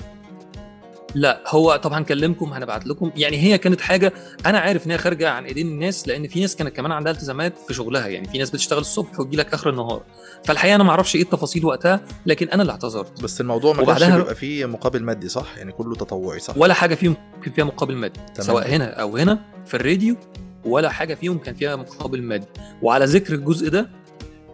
لا 1.16 1.42
هو 1.48 1.76
طبعا 1.76 1.98
هنكلمكم 1.98 2.52
هنبعت 2.52 2.86
لكم. 2.86 3.10
يعني 3.16 3.36
هي 3.36 3.58
كانت 3.58 3.80
حاجة 3.80 4.12
أنا 4.46 4.58
عارف 4.58 4.86
إن 4.86 4.90
هي 4.90 4.98
خارجة 4.98 5.30
عن 5.30 5.44
إيدين 5.44 5.66
الناس 5.66 6.08
لأن 6.08 6.28
في 6.28 6.40
ناس 6.40 6.56
كانت 6.56 6.76
كمان 6.76 6.92
عندها 6.92 7.12
التزامات 7.12 7.58
في 7.68 7.74
شغلها. 7.74 8.06
يعني 8.06 8.28
في 8.28 8.38
ناس 8.38 8.50
بتشتغل 8.50 8.78
الصبح 8.78 9.20
وتجي 9.20 9.36
لك 9.36 9.54
آخر 9.54 9.70
النهار. 9.70 10.02
فالحقيقة 10.44 10.74
أنا 10.74 10.84
ما 10.84 10.90
أعرفش 10.90 11.16
إيه 11.16 11.22
التفاصيل 11.22 11.64
وقتها 11.64 12.00
لكن 12.26 12.48
أنا 12.48 12.62
اللي 12.62 12.72
اعتذرت. 12.72 13.22
بس 13.22 13.40
الموضوع 13.40 13.72
ما 13.74 13.84
كانش 13.84 14.04
بيبقى 14.04 14.34
فيه 14.34 14.66
مقابل 14.66 15.02
مادي 15.02 15.28
صح؟ 15.28 15.58
يعني 15.58 15.72
كله 15.72 15.94
تطوعي 15.94 16.38
صح؟ 16.38 16.58
ولا 16.58 16.74
حاجة 16.74 16.94
فيهم 16.94 17.16
كان 17.42 17.52
فيها 17.52 17.64
مقابل 17.64 17.94
مادي 17.96 18.20
تمام. 18.34 18.46
سواء 18.46 18.68
هنا 18.68 19.00
أو 19.00 19.16
هنا 19.16 19.38
في 19.66 19.74
الراديو 19.74 20.16
ولا 20.64 20.90
حاجة 20.90 21.14
فيهم 21.14 21.38
كان 21.38 21.54
فيها 21.54 21.76
مقابل 21.76 22.22
مادي. 22.22 22.46
وعلى 22.82 23.04
ذكر 23.04 23.34
الجزء 23.34 23.68
ده 23.70 23.90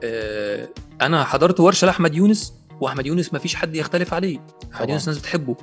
آه، 0.05 0.69
أنا 1.01 1.25
حضرت 1.25 1.61
ورشة 1.61 1.87
لأحمد 1.87 2.15
يونس 2.15 2.55
وأحمد 2.81 3.07
يونس 3.07 3.33
ما 3.33 3.39
فيش 3.39 3.55
حد 3.55 3.77
يختلف 3.77 4.15
عليه. 4.15 4.39
أحمد 4.75 4.89
يونس 4.89 5.09
ناس 5.09 5.19
بتحبه. 5.19 5.57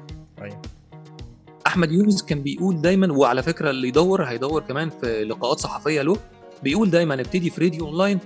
أحمد 1.69 1.91
يونس 1.91 2.23
كان 2.23 2.41
بيقول 2.41 2.81
دايما 2.81 3.13
وعلى 3.13 3.43
فكرة 3.43 3.69
اللي 3.69 3.87
يدور 3.87 4.23
هيدور 4.23 4.61
كمان 4.61 4.89
في 4.89 5.23
لقاءات 5.23 5.59
صحفية 5.59 6.01
له 6.01 6.17
بيقول 6.63 6.89
دايما 6.89 7.13
ابتدي 7.13 7.49
في 7.49 7.61
راديو 7.61 7.87
أونلاين 7.87 8.19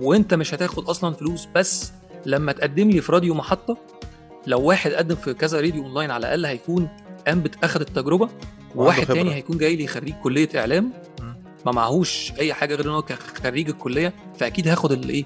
وأنت 0.00 0.34
مش 0.34 0.54
هتاخد 0.54 0.88
أصلا 0.88 1.14
فلوس 1.14 1.48
بس 1.54 1.92
لما 2.26 2.52
تقدم 2.52 2.90
لي 2.90 3.00
في 3.00 3.12
راديو 3.12 3.34
محطة 3.34 3.76
لو 4.46 4.60
واحد 4.60 4.90
قدم 4.90 5.14
في 5.14 5.34
كذا 5.34 5.60
راديو 5.60 5.84
أونلاين 5.84 6.10
على 6.10 6.20
الأقل 6.26 6.46
هيكون 6.46 6.88
قام 7.26 7.44
اخد 7.62 7.80
التجربة 7.80 8.28
وواحد 8.74 9.04
خبرة. 9.04 9.14
تاني 9.14 9.34
هيكون 9.34 9.58
جاي 9.58 9.76
لي 9.76 9.86
خريج 9.86 10.14
كلية 10.14 10.48
إعلام. 10.56 10.92
ما 11.66 11.72
معهوش 11.72 12.32
أي 12.38 12.54
حاجة 12.54 12.74
غير 12.74 12.86
إن 12.86 12.90
هو 12.90 13.04
خريج 13.42 13.68
الكلية 13.68 14.12
فأكيد 14.38 14.68
هاخد 14.68 14.92
اللي 14.92 15.12
إيه 15.12 15.24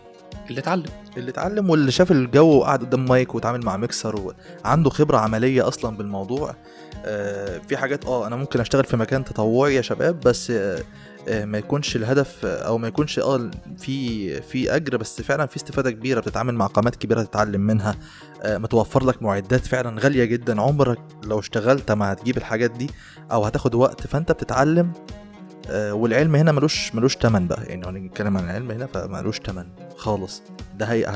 اللي 0.51 0.61
اتعلم 0.61 0.85
اللي 1.17 1.31
اتعلم 1.31 1.71
واللي 1.71 1.91
شاف 1.91 2.13
الجو 2.13 2.49
وقعد 2.49 2.81
قدام 2.81 3.05
مايك 3.05 3.35
واتعامل 3.35 3.65
مع 3.65 3.77
ميكسر 3.77 4.33
وعنده 4.65 4.91
خبرة 4.91 5.19
عملية 5.19 5.69
أصلا 5.69 5.97
بالموضوع 5.97 6.55
في 7.69 7.77
حاجات 7.77 8.05
آه 8.07 8.27
أنا 8.27 8.37
ممكن 8.37 8.61
أشتغل 8.61 8.85
في 8.85 8.97
مكان 8.97 9.25
تطوعي 9.25 9.75
يا 9.75 9.83
شباب 9.83 10.21
بس 10.21 10.51
آه، 10.51 10.83
آه، 11.29 11.45
ما 11.45 11.59
يكونش 11.59 11.97
الهدف 11.97 12.45
آه، 12.45 12.63
أو 12.67 12.79
ما 12.79 12.89
يكونش 12.89 13.19
آه 13.19 13.51
في 13.79 14.43
في 14.43 14.77
أجر 14.77 14.97
بس 14.97 15.23
فعلا 15.23 15.47
في 15.47 15.57
استفادة 15.57 15.91
كبيرة 15.91 16.21
بتتعامل 16.21 16.55
مع 16.55 16.67
قامات 16.67 16.97
كبيرة 16.97 17.23
تتعلم 17.23 17.61
منها. 17.61 17.95
آه، 18.43 18.59
متوفر 18.59 19.05
لك 19.05 19.23
معدات 19.23 19.67
فعلا 19.67 20.01
غالية 20.01 20.25
جدا. 20.25 20.63
عمرك 20.63 20.99
لو 21.25 21.39
اشتغلت 21.39 21.93
ما 21.93 22.13
هتجيب 22.13 22.37
الحاجات 22.37 22.71
دي 22.71 22.91
أو 23.33 23.45
هتاخد 23.45 23.75
وقت 23.75 24.07
فأنت 24.07 24.33
بتتعلم 24.33 24.93
آه، 25.71 25.95
والعلم 25.95 26.35
هنا 26.37 26.53
ملوش 26.53 26.95
ملوش 26.95 27.17
تمن 27.17 27.47
بقى. 27.49 27.65
يعني 27.65 27.83
لو 27.83 27.91
نتكلم 27.91 28.37
عن 28.37 28.45
العلم 28.45 28.71
هنا 28.71 28.87
فملوش 28.87 29.39
تمن. 29.39 29.65
خالص. 30.01 30.43
ده 30.79 30.87
هي 30.87 31.07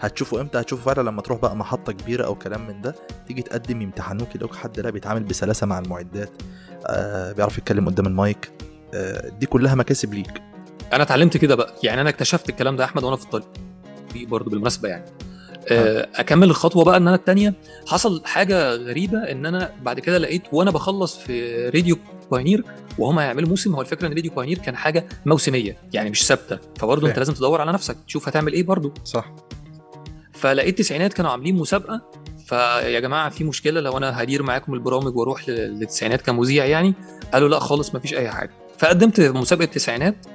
هتشوفه 0.00 0.40
إمتى؟ 0.40 0.60
هتشوفه 0.60 0.94
فعلا 0.94 1.08
لما 1.10 1.22
تروح 1.22 1.38
بقى 1.40 1.56
محطة 1.56 1.92
كبيرة 1.92 2.26
أو 2.26 2.34
كلام 2.34 2.66
من 2.68 2.80
ده 2.80 2.94
تيجي 3.28 3.42
تقدم 3.42 3.82
يمتحنوك 3.82 4.34
يلاقوك 4.34 4.56
حد 4.56 4.80
لا 4.80 4.90
بيتعامل 4.90 5.22
بسلاسة 5.24 5.66
مع 5.66 5.78
المعدات 5.78 6.30
آه 6.86 7.32
بيعرف 7.32 7.58
يتكلم 7.58 7.86
قدام 7.88 8.06
المايك 8.06 8.50
آه 8.94 9.28
دي 9.28 9.46
كلها 9.46 9.74
مكاسب 9.74 10.14
ليك. 10.14 10.42
أنا 10.92 11.02
اتعلمت 11.02 11.36
كده 11.36 11.54
بقى. 11.54 11.74
يعني 11.82 12.00
أنا 12.00 12.10
اكتشفت 12.10 12.48
الكلام 12.48 12.76
ده 12.76 12.84
يا 12.84 12.88
أحمد 12.88 13.04
وأنا 13.04 13.16
في 13.16 13.24
الطريق. 13.24 13.48
برضه 14.14 14.50
بالمناسبة 14.50 14.88
يعني. 14.88 15.04
آه، 15.68 16.08
أكمل 16.14 16.50
الخطوة 16.50 16.84
بقى 16.84 16.96
إن 16.96 17.06
أنا 17.08 17.16
التانية. 17.16 17.54
حصل 17.86 18.22
حاجة 18.24 18.74
غريبة 18.74 19.18
إن 19.18 19.46
أنا 19.46 19.70
بعد 19.82 20.00
كده 20.00 20.18
لقيت 20.18 20.42
وأنا 20.52 20.70
بخلص 20.70 21.18
في 21.18 21.68
راديو 21.68 21.98
بايونير 22.30 22.64
وهم 22.98 23.18
هيعملوا 23.18 23.48
موسم. 23.48 23.74
هو 23.74 23.80
الفكرة 23.80 24.06
إن 24.06 24.12
راديو 24.12 24.30
بايونير 24.34 24.58
كان 24.58 24.76
حاجة 24.76 25.06
موسمية 25.26 25.76
يعني 25.92 26.10
مش 26.10 26.26
ثابتة. 26.26 26.58
فبرضه 26.78 27.08
أنت. 27.08 27.18
لازم 27.18 27.32
تدور 27.34 27.60
على 27.60 27.72
نفسك 27.72 27.96
تشوف 28.06 28.28
هتعمل 28.28 28.52
إيه 28.52 28.62
برضه. 28.62 28.92
صح. 29.04 29.32
فلقيت 30.32 30.78
تسعينات 30.78 31.12
كانوا 31.12 31.30
عاملين 31.30 31.54
مسابقة. 31.56 32.00
فيا 32.46 33.00
جماعة 33.00 33.28
في 33.30 33.44
مشكلة 33.44 33.80
لو 33.80 33.96
أنا 33.98 34.22
هدير 34.22 34.42
معاكم 34.42 34.74
البرامج 34.74 35.16
وأروح 35.16 35.48
لل- 35.48 35.78
للتسعينات 35.80 36.22
كمذيع 36.22 36.64
يعني؟ 36.64 36.94
قالوا 37.32 37.48
لأ 37.48 37.58
خالص 37.58 37.94
مفيش 37.94 38.14
أي 38.14 38.30
حاجة. 38.30 38.50
فقدمت 38.78 39.20
مسابقة 39.20 39.64
تسعينات 39.64 40.26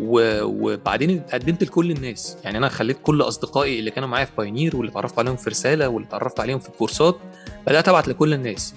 و- 0.00 0.42
وبعدين 0.42 1.22
قدمت 1.32 1.64
لكل 1.64 1.90
الناس. 1.90 2.36
يعني 2.44 2.58
أنا 2.58 2.68
خليت 2.68 2.96
كل 3.02 3.22
أصدقائي 3.22 3.78
اللي 3.78 3.90
كانوا 3.90 4.08
معايا 4.08 4.24
في 4.24 4.32
بايونير 4.38 4.76
واللي 4.76 4.90
اتعرفت 4.92 5.18
عليهم 5.18 5.36
في 5.36 5.50
رسالة 5.50 5.88
واللي 5.88 6.08
اتعرفت 6.08 6.40
عليهم 6.40 6.58
في 6.58 6.68
الكورسات 6.68 7.16
بدأت 7.66 7.88
أبعت 7.88 8.08
لكل 8.08 8.34
الناس. 8.34 8.74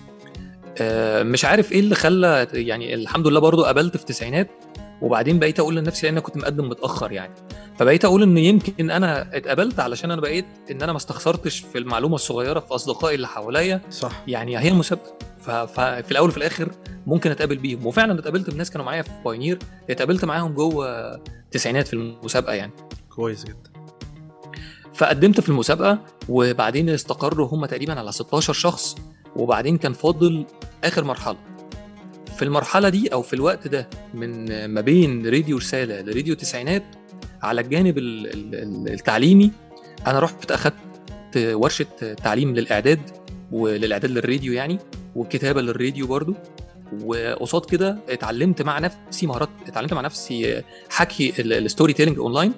مش 1.23 1.45
عارف 1.45 1.71
إيه 1.71 1.79
اللي 1.79 1.95
خلى 1.95 2.47
يعني 2.53 2.93
الحمد 2.93 3.27
لله 3.27 3.39
برضو 3.39 3.63
قابلت 3.63 3.97
في 3.97 4.05
تسعينات 4.05 4.49
وبعدين 5.01 5.39
بقيت 5.39 5.59
أقول 5.59 5.75
لنفسي 5.75 6.05
لأن 6.05 6.13
أنا 6.13 6.21
كنت 6.21 6.37
مقدم 6.37 6.69
متأخر 6.69 7.11
يعني. 7.11 7.33
فبقيت 7.79 8.05
أقول 8.05 8.23
إن 8.23 8.37
يمكن 8.37 8.91
أنا 8.91 9.37
اتقبلت 9.37 9.79
علشان 9.79 10.11
أنا 10.11 10.21
بقيت 10.21 10.45
إن 10.71 10.81
أنا 10.81 10.91
ما 10.91 10.97
استخسرتش 10.97 11.59
في 11.59 11.77
المعلومة 11.77 12.15
الصغيرة 12.15 12.59
في 12.59 12.75
أصدقائي 12.75 13.15
اللي 13.15 13.27
حواليا. 13.27 13.81
صح. 13.89 14.23
يعني 14.27 14.59
هي 14.59 14.67
المسابقة. 14.69 15.13
ف- 15.39 15.49
ففي 15.51 16.11
الأول 16.11 16.29
وفي 16.29 16.37
الآخر 16.37 16.69
ممكن 17.07 17.31
أتقابل 17.31 17.57
بيهم. 17.57 17.85
وفعلا 17.85 18.19
اتقابلت 18.19 18.49
بناس 18.49 18.71
كانوا 18.71 18.85
معايا 18.85 19.01
في 19.01 19.09
بايونير 19.25 19.59
اتقابلت 19.89 20.25
معاهم 20.25 20.53
جوه 20.53 20.87
التسعينات 21.45 21.87
في 21.87 21.93
المسابقة 21.93 22.53
يعني. 22.53 22.71
كويس 23.09 23.43
جدا. 23.43 23.69
فقدمت 24.93 25.39
في 25.41 25.49
المسابقة 25.49 25.99
وبعدين 26.29 26.89
استقروا 26.89 27.47
هم 27.47 27.65
تقريبا 27.65 27.99
على 27.99 28.11
16 28.11 28.53
شخص. 28.53 28.95
وبعدين 29.37 29.77
كان 29.77 29.93
فاضل 29.93 30.45
آخر 30.83 31.03
مرحلة. 31.03 31.37
في 32.37 32.45
المرحلة 32.45 32.89
دي 32.89 33.07
أو 33.13 33.21
في 33.21 33.33
الوقت 33.33 33.67
ده 33.67 33.89
من 34.13 34.65
ما 34.65 34.81
بين 34.81 35.25
راديو 35.27 35.57
رسالة 35.57 36.01
لراديو 36.01 36.35
تسعينات 36.35 36.83
على 37.41 37.61
الجانب 37.61 37.97
ال- 37.97 38.27
ال- 38.33 38.55
ال- 38.55 38.93
التعليمي 38.93 39.51
أنا 40.07 40.19
رحت 40.19 40.51
أخدت 40.51 40.73
ورشة 41.37 41.85
تعليم 42.23 42.55
للإعداد 42.55 42.99
وللإعداد 43.51 44.11
للراديو 44.11 44.53
يعني 44.53 44.77
والكتابه 45.15 45.61
للراديو 45.61 46.07
برضو. 46.07 46.33
وقصاد 47.03 47.65
كده 47.65 47.97
اتعلمت 48.09 48.61
مع 48.61 48.79
نفسي 48.79 49.27
مهارات 49.27 49.49
اتعلمت 49.67 49.93
مع 49.93 50.01
نفسي 50.01 50.61
حكي 50.89 51.33
ال- 51.39 51.53
ال 51.53 51.93
storytelling 51.93 52.17
online 52.19 52.53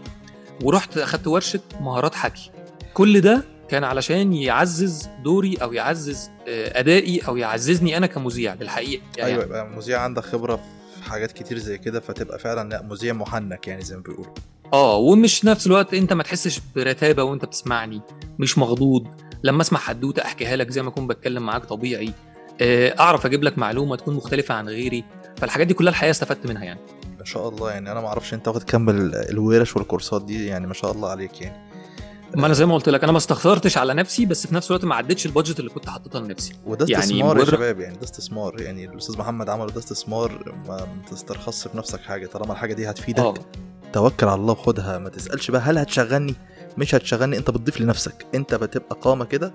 ورحت 0.64 0.98
أخدت 0.98 1.28
ورشة 1.28 1.60
مهارات 1.82 2.16
حكي. 2.16 2.52
كل 2.94 3.22
ده 3.22 3.44
كان 3.70 3.84
علشان 3.84 4.34
يعزز 4.34 5.09
دوري 5.24 5.55
أو 5.55 5.74
يعزز 5.74 6.30
آه، 6.47 6.80
أدائي 6.80 7.20
أو 7.28 7.38
يعززني 7.38 7.97
أنا 7.97 8.07
كمذيع 8.07 8.55
بالحقيقة. 8.55 9.01
يعني 9.17 9.32
أيوه 9.32 9.43
يبقى 9.43 9.67
مذيع 9.70 10.01
عندك 10.01 10.24
خبرة 10.24 10.55
في 10.55 11.09
حاجات 11.11 11.32
كتير 11.32 11.57
زي 11.57 11.78
كده 11.78 11.99
فتبقى 11.99 12.39
فعلا 12.39 12.70
لا 12.70 12.82
مذيع 12.84 13.13
محنك 13.13 13.67
يعني 13.67 13.82
زي 13.82 13.95
ما 13.95 14.01
بيقولوا. 14.01 14.34
آه 14.74 14.95
ومش 14.95 15.45
نفس 15.45 15.67
الوقت 15.67 15.93
أنت 15.93 16.13
ما 16.13 16.24
تحسش 16.24 16.61
برتابة 16.76 17.24
وأنت 17.24 17.45
بتسمعني 17.45 18.01
مش 18.39 18.57
مخضوض. 18.57 19.07
لما 19.43 19.61
أسمع 19.61 19.80
حدوتة 19.80 20.22
أحكيها 20.26 20.55
لك 20.55 20.70
زي 20.72 20.82
ما 20.82 20.89
أكون 20.89 21.07
بتكلم 21.07 21.43
معاك 21.45 21.65
طبيعي 21.65 22.13
آه، 22.61 22.95
أعرف 22.99 23.26
أجيب 23.26 23.43
لك 23.43 23.57
معلومة 23.57 23.95
تكون 23.95 24.13
مختلفة 24.15 24.55
عن 24.55 24.70
غيري. 24.70 25.03
فالحاجات 25.38 25.67
دي 25.67 25.74
كلها 25.74 25.89
الحقيقة 25.89 26.11
استفدت 26.11 26.45
منها 26.47 26.63
يعني. 26.63 26.80
ما 27.20 27.26
شاء 27.26 27.49
الله 27.49 27.72
يعني 27.72 27.91
أنا 27.91 28.01
ما 28.01 28.07
أعرفش 28.07 28.34
أنت 28.34 28.47
واخد 28.47 28.63
كم 28.63 28.89
ال- 28.89 29.15
الورش 29.30 29.76
والكورسات 29.76 30.26
دي 30.26 30.45
يعني 30.45 30.67
ما 30.67 30.74
شاء 30.74 30.91
الله 30.91 31.09
عليك 31.09 31.41
يعني. 31.41 31.68
ما 32.36 32.46
أنا 32.46 32.54
زي 32.54 32.66
ما 32.66 32.74
قلت 32.76 32.90
لك 32.90 33.04
أنا 33.04 33.12
ما 33.12 33.18
استخسرتش 33.18 33.78
على 33.78 33.94
نفسي 33.94 34.26
بس 34.26 34.48
في 34.48 34.56
نفس 34.56 34.72
الوقت 34.72 34.86
ما 34.86 34.96
عدتش 34.96 35.26
البادجت 35.26 35.60
اللي 35.60 35.70
كنت 35.72 35.90
حاططها 35.90 36.22
لنفسي. 36.22 36.54
وده 36.66 36.86
يعني 36.90 37.04
استثمار 37.04 37.38
يا 37.38 37.42
مجرد- 37.44 37.56
شباب 37.56 37.80
يعني 37.80 37.98
ده 37.98 38.04
استثمار. 38.04 38.62
يعني 38.62 38.86
الأستاذ 38.86 39.18
محمد 39.18 39.50
عمله 39.50 39.72
ده 39.72 39.80
استثمار 39.80 40.54
ما 40.68 40.88
تسترخصش 41.12 41.68
في 41.68 41.78
نفسك 41.78 42.02
حاجة 42.02 42.28
طالما 42.28 42.54
الحاجة 42.54 42.74
دي 42.74 42.90
هتفيدك 42.90 43.20
آه. 43.20 43.34
توكل 43.94 44.28
على 44.28 44.42
الله 44.42 44.52
وخدها. 44.52 44.98
ما 44.98 45.10
تسألش 45.10 45.52
بقى 45.52 45.62
هل 45.62 45.78
هتشغلني؟ 45.78 46.36
مش 46.78 46.96
هتشغلني 46.96 47.38
أنت 47.38 47.50
بتضيف 47.52 47.82
لنفسك. 47.82 48.26
أنت 48.36 48.56
بتبقى 48.56 48.98
قامة 49.02 49.26
كده. 49.26 49.54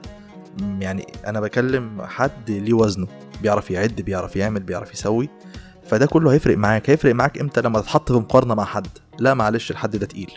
يعني 0.81 1.07
أنا 1.27 1.41
بكلم 1.41 2.03
حد 2.03 2.51
ليه 2.51 2.73
وزنه 2.75 3.07
بيعرف 3.43 3.71
يعد 3.71 4.01
بيعرف 4.01 4.37
يعمل 4.37 4.61
بيعرف 4.63 4.93
يسوي. 4.93 5.29
فده 5.87 6.07
كله 6.07 6.33
هيفرق 6.33 6.57
معاك. 6.57 6.91
هيفرق 6.91 7.15
معاك 7.15 7.39
إمتى؟ 7.41 7.61
لما 7.61 7.81
تتحط 7.81 8.13
في 8.13 8.19
مقارنة 8.19 8.55
مع 8.55 8.65
حد. 8.65 8.87
لا 9.19 9.35
معلش 9.35 9.71
الحد 9.71 9.97
ده 9.97 10.07
تقيل. 10.07 10.31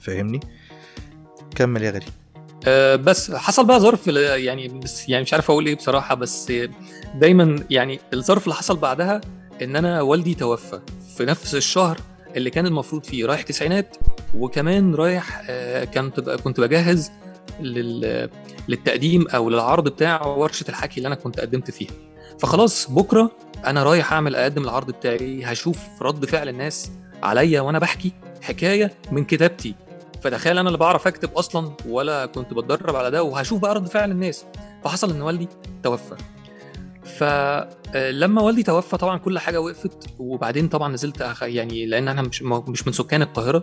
فاهمني؟ 0.00 0.40
كمل 1.56 1.82
يا 1.82 1.90
غالي. 1.90 2.06
آه، 2.66 2.96
بس 2.96 3.30
حصل 3.30 3.66
بقى 3.66 3.80
ظرف 3.80 4.06
يعني 4.06 4.68
بس 4.68 5.08
يعني 5.08 5.22
مش 5.22 5.32
عارف 5.32 5.50
أقول 5.50 5.66
إيه 5.66 5.74
بصراحة 5.74 6.14
بس 6.14 6.52
دايما 7.14 7.64
يعني 7.70 8.00
الظرف 8.14 8.44
اللي 8.44 8.54
حصل 8.54 8.76
بعدها 8.76 9.20
إن 9.62 9.76
أنا 9.76 10.00
والدي 10.02 10.34
توفى 10.34 10.80
في 11.16 11.24
نفس 11.24 11.54
الشهر 11.54 11.98
اللي 12.36 12.50
كان 12.50 12.66
المفروض 12.66 13.04
فيه 13.04 13.26
رايح 13.26 13.42
تسعينات 13.42 13.96
وكمان 14.34 14.94
رايح 14.94 15.42
آه، 15.48 15.84
كنت 15.84 16.20
بقى 16.20 16.38
كنت 16.38 16.60
بجهز 16.60 17.10
لل 17.60 18.30
للتقديم 18.68 19.28
أو 19.28 19.50
للعرض 19.50 19.88
بتاع 19.88 20.26
ورشة 20.26 20.64
الحكي 20.68 20.96
اللي 20.96 21.06
أنا 21.06 21.14
كنت 21.14 21.40
قدمت 21.40 21.70
فيها. 21.70 21.90
فخلاص 22.38 22.90
بكرة 22.90 23.30
أنا 23.66 23.82
رايح 23.82 24.12
اعمل 24.12 24.36
أقدم 24.36 24.64
العرض 24.64 24.90
بتاعي 24.90 25.44
هشوف 25.44 25.78
رد 26.02 26.24
فعل 26.24 26.48
الناس 26.48 26.90
عليا 27.22 27.60
وأنا 27.60 27.78
بحكي 27.78 28.12
حكاية 28.42 28.92
من 29.12 29.24
كتابتي. 29.24 29.74
فتخيل 30.22 30.58
أنا 30.58 30.68
اللي 30.68 30.78
بعرف 30.78 31.06
أكتب 31.06 31.32
أصلا 31.32 31.72
ولا 31.88 32.26
كنت 32.26 32.54
بتدرب 32.54 32.96
على 32.96 33.10
ده 33.10 33.22
وهشوف 33.22 33.60
بقى 33.60 33.74
رد 33.74 33.88
فعل 33.88 34.10
الناس. 34.10 34.44
فحصل 34.84 35.10
إن 35.10 35.22
والدي 35.22 35.48
توفى. 35.82 36.16
فلما 37.18 38.42
والدي 38.42 38.62
توفى 38.62 38.96
طبعا 38.96 39.18
كل 39.18 39.38
حاجة 39.38 39.60
وقفت 39.60 40.06
وبعدين 40.18 40.68
طبعا 40.68 40.92
نزلت 40.92 41.22
أخ... 41.22 41.42
يعني 41.42 41.86
لأن 41.86 42.08
أنا 42.08 42.22
مش 42.22 42.42
مش 42.42 42.86
من 42.86 42.92
سكان 42.92 43.22
القاهرة. 43.22 43.62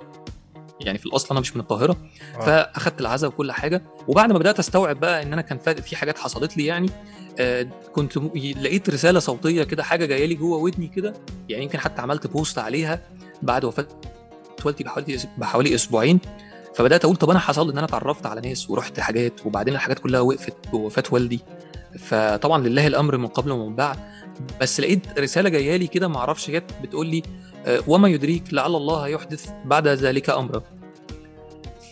يعني 0.82 0.98
في 0.98 1.06
الأصل 1.06 1.28
أنا 1.32 1.40
مش 1.40 1.56
من 1.56 1.62
القاهرة. 1.62 1.98
آه. 2.38 2.40
فأخدت 2.46 3.02
العزاء 3.02 3.30
وكل 3.30 3.52
حاجة. 3.52 3.84
وبعد 4.08 4.32
ما 4.32 4.40
بدأت 4.40 4.60
أستوعب 4.60 5.00
بقى 5.00 5.24
إن 5.24 5.34
أنا 5.34 5.42
كان 5.42 5.58
في 5.82 5.96
حاجات 5.96 6.18
حصلت 6.18 6.58
لي 6.58 6.66
يعني 6.66 6.90
آه، 7.40 7.68
كنت 7.94 8.18
م- 8.18 8.32
لقيت 8.36 8.90
رسالة 8.90 9.20
صوتية 9.20 9.64
كده 9.64 9.84
حاجة 9.84 10.06
جاية 10.06 10.26
لي 10.26 10.36
جوه 10.36 10.58
ودني 10.58 10.88
كده. 10.88 11.14
يعني 11.50 11.64
يمكن 11.64 11.80
حتى 11.80 12.02
عملت 12.02 12.28
بوست 12.28 12.58
عليها 12.60 13.02
بعد 13.42 13.66
وفاة 13.66 13.88
والدي 14.66 14.84
بحوالي 14.84 15.18
بحوالي 15.38 15.76
أسبوعين 15.76 16.20
فبدأت 16.76 17.06
أقول 17.06 17.16
طب 17.16 17.30
أنا 17.30 17.40
حصل 17.40 17.72
إن 17.72 17.78
أنا 17.78 17.88
اتعرفت 17.88 18.26
على 18.26 18.42
ناس 18.42 18.70
ورحت 18.70 19.00
حاجات 19.00 19.46
وبعدين 19.46 19.74
الحاجات 19.74 20.00
كلها 20.00 20.20
وقفت 20.22 20.54
بوفاه 20.72 21.04
والدي. 21.12 21.40
فطبعا 22.00 22.68
لله 22.68 22.88
الأمر 22.88 23.18
من 23.18 23.28
قبل 23.28 23.52
ومن 23.52 23.76
بعد. 23.76 23.98
بس 24.62 24.80
لقيت 24.80 25.20
رسالة 25.20 25.50
جاية 25.50 25.76
لي 25.78 25.88
كده 25.88 26.08
ما 26.08 26.18
أعرفش 26.18 26.52
جت 26.52 26.72
بتقول 26.84 27.08
لي 27.08 27.24
آه، 27.66 27.80
وما 27.88 28.08
يدريك 28.08 28.44
لعل 28.54 28.76
الله 28.76 29.08
يحدث 29.08 29.50
بعد 29.66 29.88
ذلك 29.88 30.30
أمرا. 30.30 30.62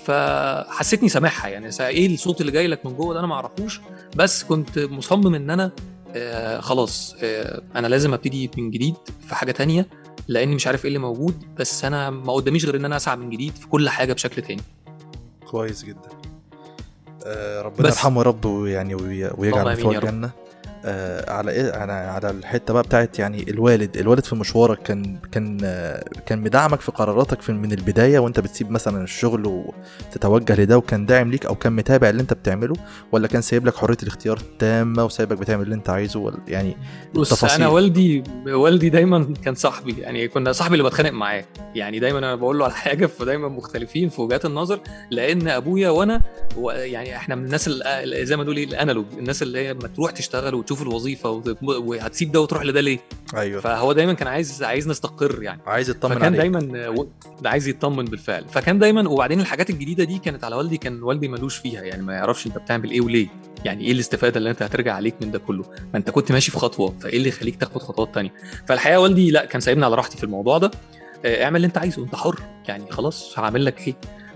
فحسيتني 0.05 1.09
سامعها 1.09 1.47
يعني 1.47 1.69
إيه 1.79 2.13
الصوت 2.13 2.41
اللي 2.41 2.51
جاي 2.51 2.67
لك 2.67 2.85
من 2.85 2.95
جوه 2.95 3.13
ده 3.13 3.19
أنا 3.19 3.27
ما 3.27 3.35
أعرفوش. 3.35 3.81
بس 4.15 4.43
كنت 4.43 4.79
مصمم 4.79 5.35
إن 5.35 5.49
أنا 5.49 5.71
آه 6.15 6.59
خلاص 6.59 7.15
آه 7.23 7.61
أنا 7.75 7.87
لازم 7.87 8.13
أبتدي 8.13 8.51
من 8.57 8.71
جديد 8.71 8.95
في 9.27 9.35
حاجة 9.35 9.51
تانية 9.51 9.87
لأني 10.27 10.55
مش 10.55 10.67
عارف 10.67 10.81
إيه 10.85 10.87
اللي 10.87 10.99
موجود 10.99 11.43
بس 11.59 11.85
أنا 11.85 12.09
ما 12.09 12.33
قداميش 12.33 12.65
غير 12.65 12.75
إن 12.75 12.85
أنا 12.85 12.95
أسعى 12.95 13.15
من 13.15 13.29
جديد 13.29 13.55
في 13.55 13.67
كل 13.67 13.89
حاجة 13.89 14.13
بشكل 14.13 14.41
تاني 14.41 14.61
كويس 15.47 15.83
جدا 15.85 16.09
آه 17.25 17.61
ربنا. 17.61 17.87
يرحمه 17.87 18.17
يا 18.21 18.25
رب 18.25 18.45
ويعني 18.45 18.95
وي- 18.95 19.31
ويجعل 19.37 19.83
رب. 19.85 19.91
الجنه 19.91 20.29
آه 20.85 21.31
على 21.31 21.51
إيه؟ 21.51 21.71
على 21.71 21.91
على 21.93 22.29
الحتة 22.29 22.73
بقى 22.73 22.83
بتاعت 22.83 23.19
يعني 23.19 23.49
الوالد 23.49 23.97
الوالد 23.97 24.23
في 24.25 24.35
مشوارك 24.35 24.83
كان 24.83 25.17
كان 25.31 25.57
آه 25.63 26.03
كان 26.25 26.41
مدعمك 26.41 26.81
في 26.81 26.91
قراراتك 26.91 27.41
في 27.41 27.51
من 27.51 27.71
البداية 27.71 28.19
وأنت 28.19 28.39
بتسيب 28.39 28.71
مثلا 28.71 29.03
الشغل 29.03 29.45
وتتوجه 30.09 30.61
لده 30.61 30.77
وكان 30.77 31.05
داعم 31.05 31.31
ليك 31.31 31.45
أو 31.45 31.55
كان 31.55 31.73
متابع 31.73 32.09
اللي 32.09 32.21
أنت 32.21 32.33
بتعمله 32.33 32.75
ولا 33.11 33.27
كان 33.27 33.41
سايب 33.41 33.65
لك 33.65 33.75
حرية 33.75 33.97
الاختيار 34.03 34.37
التامه 34.37 35.05
وسايبك 35.05 35.37
بتعمل 35.37 35.63
اللي 35.63 35.75
أنت 35.75 35.89
عايزه؟ 35.89 36.19
ولا 36.19 36.37
يعني 36.47 36.77
بص 37.13 37.31
التفاصيل. 37.31 37.55
أنا 37.61 37.67
والدي 37.67 38.23
والدي 38.47 38.89
دايما 38.89 39.33
كان 39.45 39.55
صاحبي 39.55 39.95
يعني 39.99 40.27
كنا 40.27 40.51
صاحبي 40.51 40.73
اللي 40.73 40.83
بتخانق 40.83 41.09
معاه. 41.11 41.45
يعني 41.75 41.99
دايما 41.99 42.19
أنا 42.19 42.35
بقول 42.35 42.59
له 42.59 42.65
على 42.65 42.73
حاجة 42.73 43.05
فدايما 43.05 43.47
مختلفين 43.47 44.09
في 44.09 44.21
وجهات 44.21 44.45
النظر 44.45 44.79
لأن 45.11 45.47
أبويا 45.47 45.89
وأنا 45.89 46.21
يعني 46.67 47.15
إحنا 47.15 47.35
من 47.35 47.45
الناس 47.45 47.67
اللي 47.67 48.25
زي 48.25 48.37
ما 48.37 48.43
نقول 48.43 48.57
إيه 48.57 48.65
الأنالوج 48.65 49.05
الناس 49.17 49.41
اللي 49.43 49.67
هي 49.67 49.73
ما 49.73 49.87
تروح 49.87 50.11
تشتغل 50.11 50.55
وتشوف 50.71 50.87
الوظيفة 50.87 51.41
وهتسيب 51.61 52.31
ده 52.31 52.41
وتروح 52.41 52.63
لده 52.63 52.81
ليه؟ 52.81 52.99
أيوه. 53.35 53.61
فهو 53.61 53.93
دايما 53.93 54.13
كان 54.13 54.27
عايز 54.27 54.63
عايز 54.63 54.87
نستقر 54.87 55.43
يعني. 55.43 55.61
عايز 55.65 55.89
يطمن 55.89 56.11
فكان 56.15 56.25
عليك. 56.25 56.39
دايما 56.39 56.89
و- 56.89 57.07
ده 57.41 57.49
عايز 57.49 57.67
يطمن 57.67 58.05
بالفعل. 58.05 58.45
فكان 58.49 58.79
دايما 58.79 59.09
وبعدين 59.09 59.39
الحاجات 59.39 59.69
الجديدة 59.69 60.03
دي 60.03 60.19
كانت 60.19 60.43
على 60.43 60.55
والدي 60.55 60.77
كان 60.77 61.03
والدي 61.03 61.27
ملوش 61.27 61.57
فيها. 61.57 61.81
يعني 61.81 62.03
ما 62.03 62.13
يعرفش 62.13 62.47
أنت 62.47 62.57
بتعمل 62.57 62.91
إيه 62.91 63.01
وليه. 63.01 63.27
يعني 63.65 63.85
إيه 63.85 63.91
الاستفادة 63.91 64.37
اللي 64.37 64.49
أنت 64.49 64.61
هترجع 64.63 64.93
عليك 64.95 65.15
من 65.21 65.31
ده 65.31 65.39
كله؟ 65.39 65.63
ما 65.93 65.97
أنت 65.99 66.09
كنت 66.09 66.31
ماشي 66.31 66.51
في 66.51 66.57
خطوة 66.59 66.95
فإيه 67.01 67.17
اللي 67.17 67.29
يخليك 67.29 67.55
تاخد 67.55 67.81
خطوات 67.81 68.15
تانية؟ 68.15 68.33
فالحقيقة 68.67 68.99
والدي 68.99 69.31
لا 69.31 69.45
كان 69.45 69.61
سايبني 69.61 69.85
على 69.85 69.95
راحتي 69.95 70.17
في 70.17 70.23
الموضوع 70.23 70.57
ده. 70.57 70.71
آه، 71.25 71.43
اعمل 71.43 71.55
اللي 71.55 71.67
أنت 71.67 71.77
عايزه. 71.77 72.03
أنت 72.03 72.15
حر. 72.15 72.39
يعني 72.67 72.91
خلاص 72.91 73.39
هعمل 73.39 73.65
لك 73.65 73.87
إيه؟ 73.87 73.93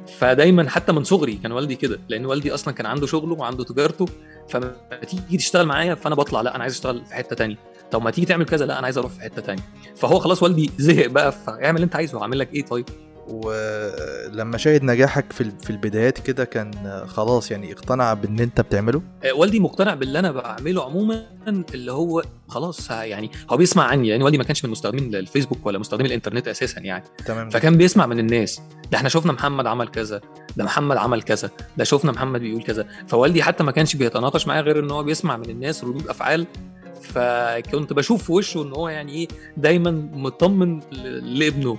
فدايما 0.07 0.69
حتى 0.69 0.91
من 0.91 1.03
صغري 1.03 1.33
كان 1.35 1.51
والدي 1.51 1.75
كده 1.75 1.99
لأن 2.09 2.25
والدي 2.25 2.53
أصلا 2.53 2.73
كان 2.73 2.85
عنده 2.85 3.07
شغله 3.07 3.33
وعنده 3.33 3.63
تجارته 3.63 4.05
فما 4.49 4.75
تيجي 5.07 5.37
تشتغل 5.37 5.65
معايا 5.65 5.95
فأنا 5.95 6.15
بطلع 6.15 6.41
لأ 6.41 6.55
أنا 6.55 6.63
عايز 6.63 6.73
أشتغل 6.73 7.05
في 7.05 7.13
حتة 7.13 7.35
تانية. 7.35 7.55
طب 7.91 8.01
ما 8.01 8.11
تيجي 8.11 8.27
تعمل 8.27 8.45
كذا 8.45 8.65
لأ 8.65 8.77
أنا 8.79 8.85
عايز 8.85 8.97
أروح 8.97 9.11
في 9.11 9.21
حتة 9.21 9.41
تانية. 9.41 9.61
فهو 9.95 10.19
خلاص 10.19 10.43
والدي 10.43 10.71
زهق 10.77 11.07
بقى 11.07 11.31
فاعمل 11.31 11.75
اللي 11.75 11.85
أنت 11.85 11.95
عايزه 11.95 12.21
هعمل 12.21 12.39
لك 12.39 12.53
إيه 12.53 12.65
طيب؟ 12.65 12.85
ولما 13.28 14.57
شاهد 14.57 14.84
نجاحك 14.84 15.34
في 15.34 15.51
في 15.63 15.69
البدايات 15.69 16.19
كده 16.19 16.45
كان 16.45 17.03
خلاص 17.07 17.51
يعني 17.51 17.73
اقتنع 17.73 18.13
بان 18.13 18.39
انت 18.39 18.61
بتعمله؟ 18.61 19.01
آه، 19.23 19.34
والدي 19.34 19.59
مقتنع 19.59 19.93
باللي 19.93 20.19
أنا 20.19 20.32
بعمله 20.32 20.84
عموما 20.84 21.26
اللي 21.47 21.91
هو 21.91 22.23
خلاص 22.47 22.91
يعني 22.91 23.32
هو 23.51 23.57
بيسمع 23.57 23.84
عني 23.84 24.07
يعني 24.07 24.23
والدي 24.23 24.38
ما 24.38 24.43
كانش 24.43 24.65
من 24.65 24.71
مستخدمين 24.71 25.15
الفيسبوك 25.15 25.65
ولا 25.65 25.80
مستخدمين 25.80 26.07
الإنترنت 26.07 26.47
أساسا 26.47 26.80
يعني. 26.82 27.03
تمام. 27.26 27.49
فكان 27.49 27.78
بيسمع 27.78 28.05
من 28.05 28.19
الناس. 28.19 28.61
ده 28.91 28.97
إحنا 28.97 29.09
شفنا 29.09 29.32
محمد 29.32 29.67
عمل 29.67 29.88
كذا 29.88 30.21
ده 30.57 30.63
محمد 30.63 30.97
عمل 30.97 31.21
كذا 31.21 31.49
ده 31.78 31.84
شفنا 31.84 32.11
محمد 32.11 32.39
بيقول 32.39 32.63
كذا. 32.63 32.88
فوالدي 33.07 33.43
حتى 33.43 33.63
ما 33.63 33.71
كانش 33.71 33.95
بيتناقش 33.95 34.47
معايا 34.47 34.61
غير 34.61 34.80
إن 34.80 34.91
هو 34.91 35.03
بيسمع 35.03 35.38
من 35.38 35.49
الناس 35.49 35.84
ردود 35.84 36.07
أفعال. 36.07 36.47
فكنت 37.01 37.93
بشوف 37.93 38.23
في 38.23 38.32
وشه 38.32 38.63
إن 38.63 38.73
هو 38.73 38.89
يعني 38.89 39.11
إيه 39.11 39.28
دايما 39.57 39.91
مطمن 40.13 40.80
لابنه. 41.23 41.78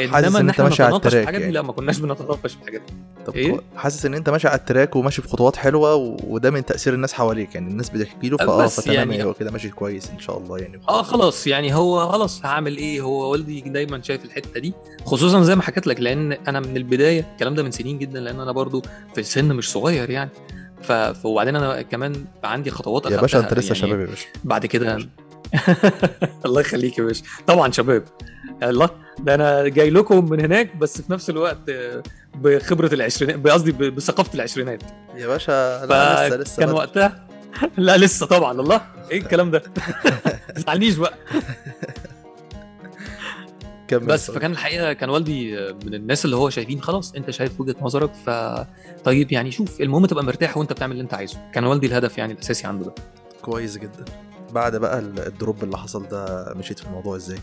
إنما 0.00 0.40
إن 0.40 0.48
إحنا 0.50 0.64
ماشي 0.64 0.82
على 0.82 0.96
ال 0.96 0.99
track 0.99 1.14
الحاجات 1.14 1.38
دي 1.38 1.42
يعني. 1.44 1.54
لا 1.54 1.62
ما 1.62 1.72
كناش 1.72 1.98
بنتناقش 1.98 2.52
في 2.52 2.60
الحاجات 2.62 2.80
دي 2.80 2.94
طب 3.26 3.34
إيه؟ 3.36 3.60
حاسس 3.76 4.06
إن 4.06 4.14
أنت 4.14 4.30
ماشي 4.30 4.48
على 4.48 4.58
التراك 4.58 4.96
وماشي 4.96 5.22
بخطوات 5.22 5.56
حلوة 5.56 5.94
و- 5.94 6.16
وده 6.24 6.50
من 6.50 6.64
تأثير 6.64 6.94
الناس 6.94 7.12
حواليك 7.12 7.54
يعني 7.54 7.70
الناس 7.70 7.90
بتحكي 7.90 8.28
له 8.28 8.36
فآه 8.36 8.66
فتمام 8.66 8.96
يعني- 8.96 9.24
هو 9.24 9.34
كده 9.34 9.50
ماشي 9.50 9.68
كويس 9.68 10.10
إن 10.10 10.18
شاء 10.18 10.38
الله 10.38 10.58
يعني. 10.58 10.80
آه 10.88 11.02
خلاص 11.02 11.46
يعني 11.46 11.74
هو 11.74 12.08
خلاص 12.12 12.44
هعمل 12.44 12.76
إيه؟ 12.76 13.00
هو 13.00 13.30
والدي 13.32 13.60
دايما 13.60 14.02
شايف 14.02 14.24
الحتة 14.24 14.60
دي 14.60 14.72
خصوصا 15.04 15.42
زي 15.42 15.54
ما 15.54 15.62
حكيت 15.62 15.86
لك 15.86 16.00
لأن 16.00 16.32
أنا 16.32 16.60
من 16.60 16.76
البداية 16.76 17.26
الكلام 17.32 17.54
ده 17.54 17.62
من 17.62 17.70
سنين 17.70 17.98
جدا 17.98 18.20
لأن 18.20 18.40
أنا 18.40 18.52
برضو 18.52 18.82
في 19.14 19.20
السن 19.20 19.44
مش 19.56 19.70
صغير 19.72 20.10
يعني. 20.10 20.30
ف 20.82 20.92
وبعدين 21.24 21.56
أنا 21.56 21.82
كمان 21.82 22.24
عندي 22.44 22.70
خطوات 22.70 23.06
يا 23.06 23.20
باشا 23.20 23.38
أنت 23.38 23.54
لسه 23.54 23.66
يعني 23.66 23.78
شباب 23.78 24.00
يا 24.00 24.06
باشا. 24.06 24.26
بعد 24.44 24.66
كده 24.66 24.98
الله 26.46 26.60
يخليك 26.60 26.98
يا 26.98 27.04
باشا. 27.04 27.22
طبعا 27.46 27.72
شباب. 27.72 28.02
الله. 28.62 28.90
ده 29.18 29.34
أنا 29.34 29.68
جاي 29.68 29.90
لكم 29.90 30.30
من 30.30 30.40
هناك 30.40 30.76
بس 30.76 31.00
في 31.00 31.12
نفس 31.12 31.30
الوقت 31.30 31.68
آه، 31.68 32.02
بخبرة 32.34 32.94
العشرينات 32.94 33.46
قصدي 33.48 33.72
بثقافة 33.72 34.34
العشرينات. 34.34 34.82
يا 35.16 35.26
باشا 35.26 35.86
لا 35.86 36.28
لسه 36.28 36.36
لسه 36.36 36.60
كان. 36.66 36.70
وقتها 36.74 37.26
لا 37.76 37.96
لسه 37.96 38.26
طبعا 38.26 38.60
الله. 38.60 38.80
إيه 39.10 39.18
الكلام 39.18 39.50
ده؟ 39.50 39.62
ما 40.48 40.54
تزعلنيش 40.54 40.94
بقى. 40.96 41.14
كمل 43.88 44.06
بس. 44.06 44.30
فكان 44.30 44.50
الحقيقة 44.52 44.92
كان 44.92 45.10
والدي 45.10 45.56
من 45.86 45.94
الناس 45.94 46.24
اللي 46.24 46.36
هو 46.36 46.50
شايفين 46.50 46.80
خلاص 46.82 47.14
أنت 47.14 47.30
شايف 47.30 47.60
وجهة 47.60 47.76
نظرك 47.80 48.10
ف 48.26 48.30
طيب 49.04 49.32
يعني 49.32 49.50
شوف 49.50 49.80
المهم 49.80 50.06
تبقى 50.06 50.24
مرتاح 50.24 50.56
وأنت 50.56 50.72
بتعمل 50.72 50.92
اللي 50.92 51.02
أنت 51.02 51.14
عايزه. 51.14 51.38
كان 51.54 51.64
والدي 51.64 51.86
الهدف 51.86 52.18
يعني 52.18 52.32
الأساسي 52.32 52.66
عنده 52.66 52.84
ده. 52.84 52.94
كويس 53.42 53.76
جدا. 53.78 54.04
بعد 54.52 54.76
بقى 54.76 54.98
ال- 54.98 55.26
drop 55.26 55.64
اللي 55.64 55.78
حصل 55.78 56.08
ده 56.08 56.52
مشيت 56.56 56.78
في 56.78 56.86
الموضوع 56.86 57.16
إزاي؟ 57.16 57.38
آه 57.38 57.40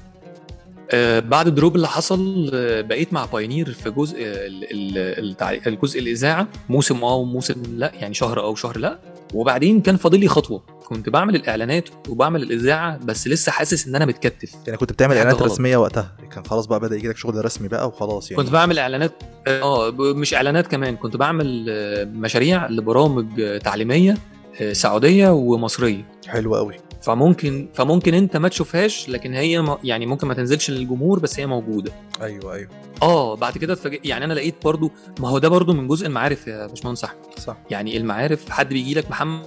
بعد 1.20 1.48
drop 1.48 1.76
اللي 1.76 1.88
حصل 1.88 2.52
آه 2.54 2.82
بقيت 2.82 3.14
مع 3.14 3.26
Pioneer 3.26 3.72
في 3.72 3.90
جزء 3.90 4.16
التع- 4.20 5.68
الجزء 5.68 6.00
الإذاعة. 6.00 6.48
موسم 6.70 7.04
آه 7.04 7.16
وموسم 7.16 7.64
لأ 7.78 7.92
يعني 8.00 8.14
شهر 8.14 8.40
آه 8.40 8.48
وشهر 8.48 8.78
لأ. 8.78 9.00
وبعدين 9.34 9.82
كان 9.82 9.98
فاضل 9.98 10.20
لي 10.20 10.28
خطوة. 10.28 10.64
كنت 10.88 11.10
بعمل 11.10 11.36
الإعلانات 11.36 11.90
وبعمل 12.10 12.44
الإذاعة 12.44 12.98
بس 13.06 13.28
لسه 13.28 13.52
حاسس 13.52 13.88
إن 13.88 13.96
أنا 13.96 14.06
متكتف. 14.06 14.52
يعني 14.68 14.78
كنت 14.80 14.92
بتعمل 14.94 15.18
إعلانات. 15.18 15.42
رسمية 15.42 15.78
وقتها. 15.78 16.12
كان 16.36 16.46
خلاص 16.46 16.66
بقى 16.66 16.80
بدأ 16.80 16.96
يجي 16.96 17.08
لك 17.08 17.18
شغل 17.18 17.46
رسمي 17.46 17.68
بقى 17.68 17.88
وخلاص 17.88 18.32
يعني. 18.32 18.44
كنت 18.44 18.52
بعمل 18.54 18.80
إعلانات 18.80 19.12
آه 19.48 19.92
مش 20.00 20.34
إعلانات 20.34 20.68
كمان. 20.68 20.96
كنت 20.96 21.18
بعمل 21.18 21.66
آه، 21.70 22.04
مشاريع 22.04 22.68
لبرامج 22.70 23.42
آه، 23.42 23.58
تعليمية 23.58 24.18
آه، 24.62 24.74
سعودية 24.74 25.30
ومصرية. 25.30 26.06
حلو 26.28 26.56
قوي 26.56 26.74
فممكن 27.06 27.68
فممكن 27.74 28.14
انت 28.14 28.38
ما 28.38 28.48
تشوفهاش 28.50 29.10
لكن 29.10 29.34
هي 29.34 29.62
م- 29.62 29.78
يعني 29.84 30.06
ممكن 30.06 30.28
ما 30.28 30.34
تنزلش 30.34 30.72
للجمهور 30.72 31.20
بس 31.20 31.40
هي 31.40 31.46
موجودة. 31.46 31.92
أيوه 32.22 32.54
أيوه. 32.54 32.70
آه 33.04 33.36
بعد 33.36 33.58
كده 33.58 33.74
اتفاجئ 33.74 34.00
يعني 34.04 34.26
أنا 34.26 34.34
لقيت 34.34 34.56
برضو 34.64 34.92
ما 35.20 35.30
هو 35.30 35.38
ده 35.38 35.50
برضو 35.50 35.74
من 35.74 35.88
جزء 35.88 36.08
المعارف 36.08 36.48
يا 36.48 36.68
باشمهندس 36.68 37.04
أحمد. 37.04 37.20
صح. 37.38 37.58
يعني 37.70 37.98
المعارف 37.98 38.50
حد 38.50 38.70
بيجي 38.70 38.94
لك 38.94 39.10
محمد 39.12 39.46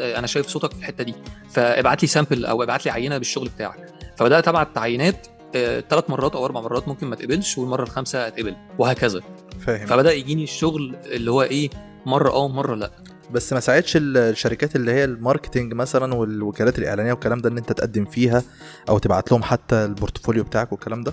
آه، 0.00 0.18
أنا 0.18 0.26
شايف 0.26 0.46
صوتك 0.46 0.72
في 0.72 0.78
الحتة 0.78 1.04
دي 1.04 1.14
فابعت 1.50 2.02
لي 2.02 2.08
سامبل 2.08 2.44
أو 2.46 2.62
ابعت 2.62 2.86
لي 2.86 2.90
عينة 2.92 3.18
بالشغل 3.18 3.48
بتاعك. 3.48 3.86
فبدأت 4.16 4.48
ابعت 4.48 4.78
عينات 4.78 5.26
ثلاث 5.90 6.10
مرات 6.10 6.34
أو 6.36 6.44
أربع 6.44 6.60
مرات 6.60 6.88
ممكن 6.88 7.06
ما 7.06 7.16
تقبلش 7.16 7.58
والمرة 7.58 7.82
الخامسة 7.82 8.26
اتقبل 8.26 8.56
وهكذا. 8.78 9.20
فاهم. 9.60 9.86
فبدأ 9.86 10.12
يجيني 10.12 10.44
الشغل 10.44 10.96
اللي 11.06 11.30
هو 11.30 11.42
إيه 11.42 11.70
مرة 12.06 12.30
آه 12.30 12.38
ومرة 12.44 12.74
لأ. 12.74 12.90
بس 13.34 13.52
ما 13.52 13.60
ساعدش 13.60 13.96
ال- 13.96 14.16
الشركات 14.16 14.76
اللي 14.76 14.92
هي 14.92 15.04
ال 15.04 15.11
marketing 15.11 15.74
مثلا 15.74 16.14
والوكالات 16.14 16.78
الإعلانية 16.78 17.12
والكلام 17.12 17.38
ده 17.40 17.48
إن 17.48 17.58
أنت 17.58 17.72
تقدم 17.72 18.04
فيها 18.04 18.42
أو 18.88 18.98
تبعت 18.98 19.32
لهم 19.32 19.42
حتى 19.42 19.84
ال 19.84 19.90
portfolio 19.90 20.44
بتاعك 20.44 20.72
والكلام 20.72 21.02
ده؟ 21.02 21.12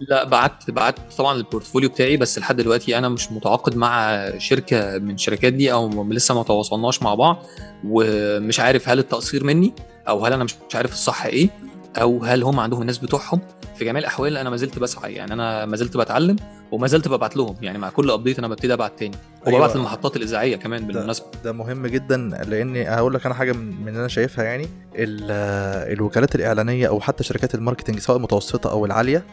لا 0.00 0.24
بعت 0.24 0.70
بعت 0.70 1.14
طبعا 1.18 1.36
ال 1.36 1.41
portfolio 1.41 1.88
بتاعي 1.88 2.16
بس 2.16 2.38
لحد 2.38 2.56
دلوقتي 2.56 2.98
أنا 2.98 3.08
مش 3.08 3.32
متعاقد 3.32 3.76
مع 3.76 4.22
شركة 4.38 4.98
من 4.98 5.14
الشركات 5.14 5.52
دي 5.52 5.72
أو 5.72 6.08
لسه 6.12 6.34
ما 6.34 6.42
تواصلناش 6.42 7.02
مع 7.02 7.14
بعض 7.14 7.42
ومش 7.84 8.60
عارف 8.60 8.88
هل 8.88 8.98
التقصير 8.98 9.44
مني 9.44 9.72
أو 10.08 10.26
هل 10.26 10.32
أنا 10.32 10.44
مش 10.44 10.54
عارف 10.74 10.92
الصح 10.92 11.24
إيه. 11.24 11.50
أو 11.96 12.24
هل 12.24 12.42
هم 12.42 12.60
عندهم 12.60 12.80
الناس 12.80 12.98
بتوعهم؟ 12.98 13.40
في 13.76 13.84
جميع 13.84 14.00
الأحوال 14.00 14.36
أنا 14.36 14.50
ما 14.50 14.56
زلت 14.56 14.78
بسعى 14.78 15.12
يعني 15.14 15.32
أنا 15.32 15.66
ما 15.66 15.76
زلت 15.76 15.96
بتعلم 15.96 16.36
وما 16.72 16.86
زلت 16.86 17.08
ببعت 17.08 17.36
لهم 17.36 17.54
يعني 17.62 17.78
مع 17.78 17.90
كل 17.90 18.10
update 18.10 18.38
أنا 18.38 18.48
ببتدي 18.48 18.72
أبعت 18.72 18.98
تاني. 18.98 19.16
وببعت 19.46 19.54
أيوة. 19.70 19.76
للمحطات 19.76 20.16
الإذاعية 20.16 20.56
كمان 20.56 20.86
بالمناسبة. 20.86 21.26
ده 21.44 21.52
مهم 21.52 21.86
جدا 21.86 22.16
لأن 22.48 22.76
هقول 22.76 23.14
لك 23.14 23.26
أنا 23.26 23.34
حاجة 23.34 23.52
من 23.52 23.88
اللي 23.88 23.98
أنا 24.00 24.08
شايفها 24.08 24.44
يعني 24.44 24.64
ال- 24.94 25.92
الوكالات 25.92 26.34
الإعلانية 26.34 26.88
أو 26.88 27.00
حتى 27.00 27.24
شركات 27.24 27.54
ال 27.54 27.58
marketing 27.58 27.98
سواء 27.98 28.16
المتوسطة 28.16 28.70
أو 28.70 28.84
العالية 28.86 29.24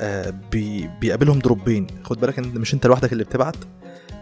آه، 0.00 0.34
بي 0.52 0.90
بيقابلهم 1.00 1.38
drop 1.38 1.65
ين. 1.65 1.86
خد 2.04 2.20
بالك 2.20 2.38
إن 2.38 2.44
مش 2.54 2.74
أنت 2.74 2.86
لوحدك 2.86 3.12
اللي 3.12 3.24
بتبعت. 3.24 3.56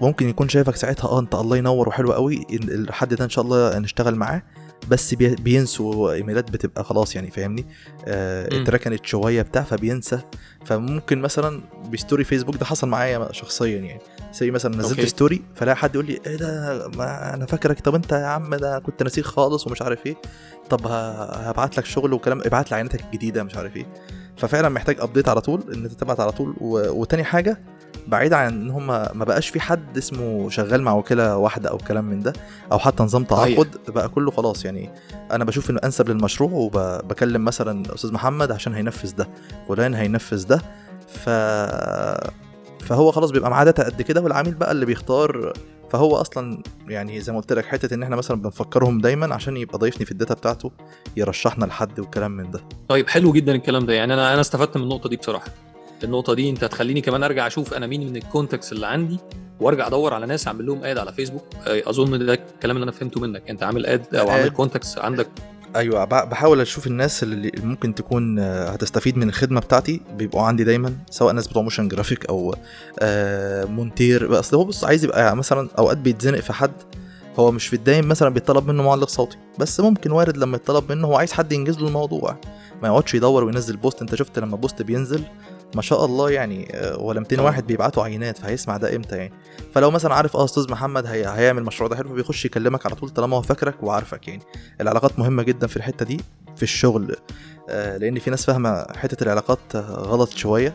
ممكن 0.01 0.29
يكون 0.29 0.49
شايفك 0.49 0.77
ساعتها 0.77 1.09
آه 1.09 1.21
أنت 1.21 1.35
الله 1.35 1.57
ينور 1.57 1.89
وحلو 1.89 2.13
قوي 2.13 2.47
ال- 2.53 2.75
الحد 2.89 3.15
ده 3.15 3.25
إن 3.25 3.31
شاء 3.31 3.45
الله 3.45 3.79
نشتغل 3.79 4.15
معاه. 4.15 4.43
بس 4.89 5.15
بي- 5.15 5.35
بينسوا 5.35 6.13
إيميلات 6.13 6.51
بتبقى 6.51 6.85
خلاص 6.85 7.17
يعني 7.17 7.31
فاهمني؟ 7.31 7.67
آه. 8.07 8.63
اتركنت 8.63 9.07
شوية 9.07 9.43
بتاع 9.43 9.63
فبينسى. 9.63 10.19
فممكن 10.65 11.21
مثلا 11.23 11.61
ب 11.93 11.98
story 11.98 12.25
فيسبوك 12.25 12.57
ده 12.57 12.65
حصل 12.65 12.89
معايا 12.89 13.29
شخصيا 13.33 13.79
يعني. 13.81 14.01
زي 14.35 14.51
مثلا 14.51 14.77
نزلت 14.77 14.99
okay. 14.99 15.07
story 15.11 15.43
فلاقي 15.55 15.77
حد 15.77 15.95
يقول 15.95 16.07
لي 16.07 16.21
إيه 16.27 16.37
ده؟ 16.37 16.89
ما 16.97 17.35
أنا 17.35 17.47
فاكرك. 17.47 17.81
طب 17.81 17.95
أنت 17.95 18.13
يا 18.13 18.27
عم 18.27 18.55
ده 18.55 18.79
كنت 18.79 19.03
نسيك 19.03 19.25
خالص. 19.25 19.67
ومش 19.67 19.83
عارف 19.83 20.07
إيه. 20.07 20.17
طب 20.71 20.87
هبعت 20.87 21.79
لك 21.79 21.85
شغل 21.85 22.13
وكلام 22.13 22.41
ابعت 22.47 22.71
لي 22.71 22.77
عينتك 22.77 23.01
الجديدة 23.05 23.43
مش 23.43 23.57
عارف 23.57 23.77
إيه. 23.77 23.87
ففعلا 24.37 24.69
محتاج 24.69 24.97
update 25.01 25.29
على 25.29 25.41
طول 25.41 25.63
إن 25.75 25.85
أنت 25.85 25.93
تبعت 25.93 26.21
على 26.21 26.33
طول. 26.33 26.55
و... 26.61 26.91
وتاني 27.01 27.25
حاجة 27.25 27.59
بعيد 28.07 28.33
عن 28.33 28.47
إن 28.47 28.71
هم 28.71 28.87
ما 28.87 29.25
بقاش 29.25 29.49
في 29.49 29.61
حد 29.61 29.97
اسمه 29.97 30.51
شغال 30.51 30.83
مع 30.83 30.93
وكالة 30.93 31.37
واحدة 31.37 31.71
أو 31.71 31.79
كلام 31.79 32.05
من 32.05 32.21
ده 32.21 32.33
أو 32.73 32.79
حتى 32.79 33.03
نظام 33.03 33.25
تعاقد 33.25 33.77
بقى 33.89 34.09
كله 34.09 34.31
خلاص. 34.31 34.65
يعني 34.65 34.91
أنا 35.31 35.45
بشوف 35.45 35.71
إنه 35.71 35.81
أنسب 35.85 36.09
للمشروع 36.09 36.51
وبكلم 36.53 37.45
مثلا 37.45 37.95
أستاذ 37.95 38.13
محمد 38.13 38.53
عشان 38.53 38.75
هينفذ 38.75 39.15
ده 39.15 39.29
فلان 39.69 39.95
هينفذ 39.95 40.47
ده. 40.47 40.63
ف 41.09 41.29
فهو 42.87 43.13
خلاص 43.13 43.31
بيبقى 43.31 43.51
معاه 43.51 43.65
data 43.65 43.85
قد 43.85 44.03
كده 44.03 44.21
والعميل 44.21 44.55
بقى 44.55 44.73
اللي 44.73 44.87
بيختار. 44.87 45.53
فهو 45.91 46.17
أصلا 46.17 46.63
يعني 46.89 47.21
زي 47.21 47.33
ما 47.33 47.39
قلت 47.39 47.53
لك 47.53 47.65
حتة 47.65 47.95
إن 47.95 48.03
إحنا 48.03 48.17
مثلا 48.17 48.43
بنفكرهم 48.43 49.01
دايما 49.01 49.35
عشان 49.35 49.57
يبقى 49.57 49.79
ضيفني 49.79 50.05
في 50.07 50.13
ال 50.13 50.17
data 50.17 50.35
بتاعته 50.35 50.71
يرشحنا 51.17 51.65
لحد 51.65 52.01
والكلام 52.01 52.31
من 52.31 52.51
ده. 52.51 52.61
طيب 52.89 53.09
حلو 53.09 53.33
جدا 53.33 53.53
الكلام 53.53 53.87
ده. 53.87 53.93
يعني 53.93 54.15
أنا 54.15 54.33
أنا 54.33 54.41
استفدت 54.41 54.77
من 54.77 54.83
النقطة 54.83 55.09
دي 55.09 55.17
بصراحة. 55.17 55.47
النقطة 56.05 56.35
دي 56.35 56.51
انت 56.51 56.65
هتخليني 56.65 57.01
كمان 57.01 57.23
ارجع 57.23 57.47
أشوف 57.47 57.75
أنا 57.75 57.87
مين 57.87 58.07
من 58.11 58.17
ال 58.17 58.23
contacts 58.23 58.73
اللي 58.73 58.87
عندي 58.87 59.19
وارجع 59.61 59.87
ادور 59.87 60.15
على 60.15 60.27
ناس 60.27 60.47
اعمل 60.47 60.67
لهم 60.67 60.85
add 60.85 60.99
على 60.99 61.13
فيسبوك 61.13 61.45
آه، 61.67 61.83
اظن 61.87 62.27
ده 62.27 62.35
الكلام 62.35 62.77
اللي 62.77 62.85
أنا 62.85 62.93
فهمته 62.93 63.21
منك. 63.21 63.51
انت 63.51 63.63
عامل 63.63 63.87
add 63.87 64.15
أو 64.15 64.31
عامل 64.31 64.43
add. 64.45 64.53
contacts 64.53 64.99
عندك؟ 64.99 65.29
أيوه 65.77 66.05
بحاول 66.05 66.61
أشوف 66.61 66.87
الناس 66.87 67.23
اللي 67.23 67.53
ممكن 67.63 67.95
تكون 67.95 68.39
آه، 68.39 68.69
هتستفيد 68.69 69.17
من 69.17 69.29
الخدمة 69.29 69.61
بتاعتي 69.61 70.01
بيبقوا 70.19 70.43
عندي 70.43 70.65
دايما 70.65 70.93
سواء 71.11 71.35
ناس 71.35 71.49
بتوع 71.49 71.63
motion 71.63 71.89
graphic 71.89 72.27
أو 72.27 72.55
آه، 72.99 73.65
مونتير 73.65 74.39
اصل 74.39 74.57
هو 74.57 74.65
بص 74.65 74.85
عايز 74.85 75.05
يبقى 75.05 75.37
مثلا 75.37 75.69
أوقات 75.79 75.97
بيتزنق 75.99 76.41
في 76.41 76.53
حد 76.53 76.73
هو 77.39 77.51
مش 77.51 77.67
في 77.67 77.77
الدايم 77.77 78.09
مثلا 78.09 78.29
بيطلب 78.29 78.69
منه 78.69 78.83
معلق 78.83 79.09
صوتي. 79.09 79.37
بس 79.59 79.81
ممكن 79.81 80.11
وارد 80.11 80.37
لما 80.37 80.57
يطلب 80.57 80.93
منه 80.93 81.07
هو 81.07 81.17
عايز 81.17 81.33
حد 81.33 81.53
ينجز 81.53 81.79
له 81.79 81.87
الموضوع. 81.89 82.37
ما 82.83 82.89
يقعدش 82.89 83.15
يدور 83.15 83.45
وينزل 83.45 83.77
post. 83.77 84.03
انت 84.03 84.15
شفت 84.15 84.39
لما 84.39 84.57
post 84.57 84.83
بينزل 84.83 85.23
ما 85.75 85.83
شاء 85.83 86.05
الله 86.05 86.31
يعني 86.31 86.69
آه، 86.75 86.99
ولا 86.99 87.21
200 87.21 87.37
طبعا. 87.37 87.47
واحد 87.47 87.67
بيبعتوا 87.67 88.03
عينات 88.05 88.39
فهيسمع 88.39 88.77
ده 88.77 88.97
إمتى 88.97 89.17
يعني؟ 89.17 89.33
فلو 89.75 89.91
مثلا 89.91 90.15
عارف 90.15 90.37
آه 90.37 90.45
أستاذ 90.45 90.71
محمد 90.71 91.07
هي... 91.07 91.27
هيعمل 91.29 91.59
المشروع 91.59 91.89
ده 91.89 91.97
حلو 91.97 92.15
بيخش 92.15 92.45
يكلمك 92.45 92.87
على 92.87 92.95
طول 92.95 93.09
طالما 93.11 93.37
هو 93.37 93.43
فاكرك 93.43 93.83
وعارفك 93.83 94.29
يعني. 94.29 94.43
العلاقات 94.81 95.19
مهمة 95.19 95.43
جدا 95.43 95.67
في 95.67 95.77
الحتة 95.77 96.05
دي 96.05 96.21
في 96.57 96.63
الشغل 96.63 97.17
آه، 97.71 97.97
لأن 97.97 98.19
في 98.19 98.31
ناس 98.31 98.45
فاهمة 98.47 98.87
حتة 98.97 99.25
العلاقات 99.25 99.59
آه، 99.75 99.81
غلط 99.81 100.31
شوية 100.31 100.75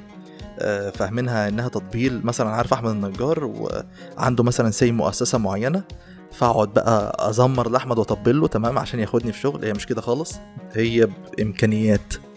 آه، 0.59 0.89
فاهمينها 0.89 1.47
إنها 1.47 1.67
تطبيل. 1.67 2.21
مثلا 2.25 2.49
عارف 2.49 2.73
أحمد 2.73 2.91
النجار 2.91 3.43
وعنده 3.45 4.43
مثلا 4.43 4.71
سي 4.71 4.91
مؤسسة 4.91 5.37
معينة 5.37 5.83
فأقعد 6.31 6.73
بقى 6.73 7.15
أزمر 7.29 7.69
لأحمد 7.69 7.97
وأطبل 7.97 8.39
له 8.41 8.47
تمام 8.47 8.79
عشان 8.79 8.99
ياخدني 8.99 9.31
في 9.31 9.39
شغل. 9.39 9.65
هي 9.65 9.73
مش 9.73 9.85
كده 9.85 10.01
خالص؟ 10.01 10.35
هي 10.73 11.07
بإمكانيات. 11.37 12.13
آه، 12.15 12.30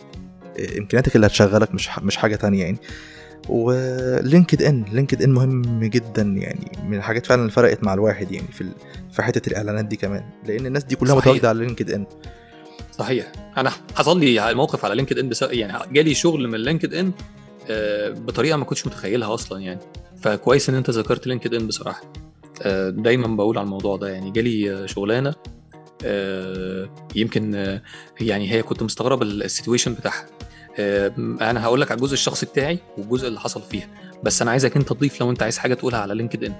إمكانياتك 0.78 1.16
اللي 1.16 1.26
هتشغلك 1.26 1.74
مش 1.74 1.88
مش 1.98 2.16
حاجة 2.16 2.36
تانية 2.36 2.64
يعني. 2.64 2.78
ولينكد 3.48 4.62
إن 4.62 4.84
لينكد 4.92 5.22
إن 5.22 5.30
مهم 5.32 5.84
جدا 5.84 6.22
يعني 6.22 6.72
من 6.88 6.96
الحاجات 6.96 7.26
فعلا 7.26 7.40
اللي 7.40 7.52
فرقت 7.52 7.84
مع 7.84 7.94
الواحد 7.94 8.32
يعني 8.32 8.48
في 8.52 8.64
في 9.12 9.22
حتة 9.22 9.48
الإعلانات 9.48 9.84
دي 9.84 9.96
كمان. 9.96 10.24
لأن 10.46 10.66
الناس 10.66 10.84
دي 10.84 10.96
كلها. 10.96 11.14
متواجدة 11.14 11.48
على 11.48 11.58
لينكد 11.58 11.90
إن. 11.90 12.06
صحيح. 12.98 13.32
أنا 13.56 13.70
حصل 13.94 14.20
لي 14.20 14.54
موقف 14.54 14.84
على 14.84 14.94
لينكد 14.94 15.18
إن 15.18 15.28
بس 15.28 15.42
يعني 15.42 15.92
جالي 15.92 16.14
شغل 16.14 16.48
من 16.48 16.58
لينكد 16.58 16.94
إن 16.94 17.12
آه، 17.70 18.10
بطريقة 18.10 18.56
ما 18.56 18.64
كنتش 18.64 18.86
متخيلها 18.86 19.34
أصلا 19.34 19.60
يعني. 19.60 19.80
فكويس 20.20 20.68
إن 20.68 20.74
أنت 20.74 20.90
ذكرت 20.90 21.26
لينكد 21.26 21.54
إن 21.54 21.66
بصراحة. 21.66 22.02
آه، 22.62 22.90
دايما 22.90 23.36
بقول 23.36 23.58
على 23.58 23.64
الموضوع 23.64 23.96
ده 23.96 24.08
يعني. 24.08 24.30
جالي 24.30 24.88
شغلانة 24.88 25.34
يمكن 27.14 27.54
آه، 27.54 27.82
يعني 28.20 28.52
هي 28.52 28.62
كنت 28.62 28.82
مستغرب 28.82 29.22
ال 29.22 29.29
situation 29.29 29.94
بتاعها. 29.94 30.26
آه، 30.78 31.12
أنا 31.18 31.64
هقول 31.64 31.80
لك 31.80 31.90
على 31.90 31.98
الجزء 31.98 32.14
الشخصي 32.14 32.46
بتاعي 32.46 32.78
والجزء 32.98 33.28
اللي 33.28 33.40
حصل 33.40 33.62
فيها. 33.62 33.88
بس 34.22 34.42
أنا 34.42 34.50
عايزك 34.50 34.76
أنت 34.76 34.88
تضيف 34.92 35.20
لو 35.20 35.30
أنت 35.30 35.42
عايز 35.42 35.58
حاجة 35.58 35.74
تقولها 35.74 36.00
على 36.00 36.14
لينكد 36.14 36.44
ان 36.44 36.54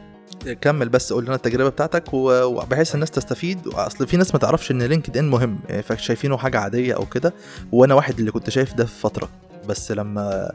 كمل 0.61 0.89
بس 0.89 1.13
قول 1.13 1.25
لنا 1.25 1.35
التجربة 1.35 1.69
بتاعتك 1.69 2.05
وبحيث 2.13 2.95
الناس 2.95 3.11
تستفيد. 3.11 3.69
أصل 3.69 4.07
في 4.07 4.17
ناس 4.17 4.35
ما 4.35 4.41
تعرفش 4.41 4.71
إن 4.71 4.83
لينكد 4.83 5.17
ان 5.17 5.29
مهم 5.29 5.59
يعني 5.69 5.83
فشايفينه 5.83 6.37
حاجة 6.37 6.59
عادية 6.59 6.95
أو 6.95 7.07
كده. 7.07 7.35
وأنا 7.73 7.95
واحد 7.95 8.19
اللي 8.19 8.31
كنت 8.31 8.51
شايف 8.51 8.75
ده 8.75 8.85
في 8.85 9.01
فترة. 9.01 9.29
بس 9.69 9.93
لما 9.93 10.53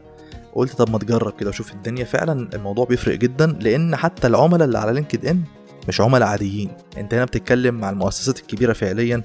قلت 0.53 0.73
طب 0.73 0.91
ما 0.91 0.97
تجرب 0.97 1.33
كده 1.39 1.49
وشوف 1.49 1.71
الدنيا 1.71 2.05
فعلا 2.05 2.49
الموضوع 2.53 2.85
بيفرق 2.85 3.15
جدا. 3.15 3.57
لأن 3.61 3.95
حتى 3.95 4.27
العملاء 4.27 4.67
اللي 4.67 4.77
على 4.77 4.93
لينكد 4.93 5.25
ان 5.25 5.41
مش 5.89 6.01
عملاء 6.01 6.27
عاديين 6.29 6.69
أنت 6.97 7.13
هنا 7.13 7.25
بتتكلم 7.25 7.75
مع 7.75 7.89
المؤسسات 7.89 8.39
الكبيرة 8.39 8.73
فعليا 8.73 9.23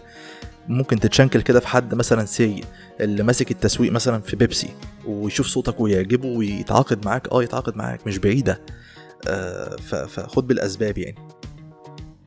ممكن 0.68 1.00
تتشنكل 1.00 1.40
كده 1.40 1.60
في 1.60 1.68
حد 1.68 1.94
مثلا 1.94 2.24
سي 2.24 2.60
اللي 3.00 3.22
ماسك 3.22 3.50
التسويق 3.50 3.92
مثلا 3.92 4.20
في 4.20 4.36
بيبسي 4.36 4.68
ويشوف 5.06 5.46
صوتك 5.46 5.80
ويعجبه 5.80 6.28
ويتعاقد 6.28 7.06
معاك. 7.06 7.28
آه 7.28 7.42
يتعاقد 7.42 7.76
معاك 7.76 8.06
مش 8.06 8.18
بعيدة. 8.18 8.60
آه، 9.28 9.76
فخد 10.06 10.46
بالأسباب 10.46 10.98
يعني. 10.98 11.18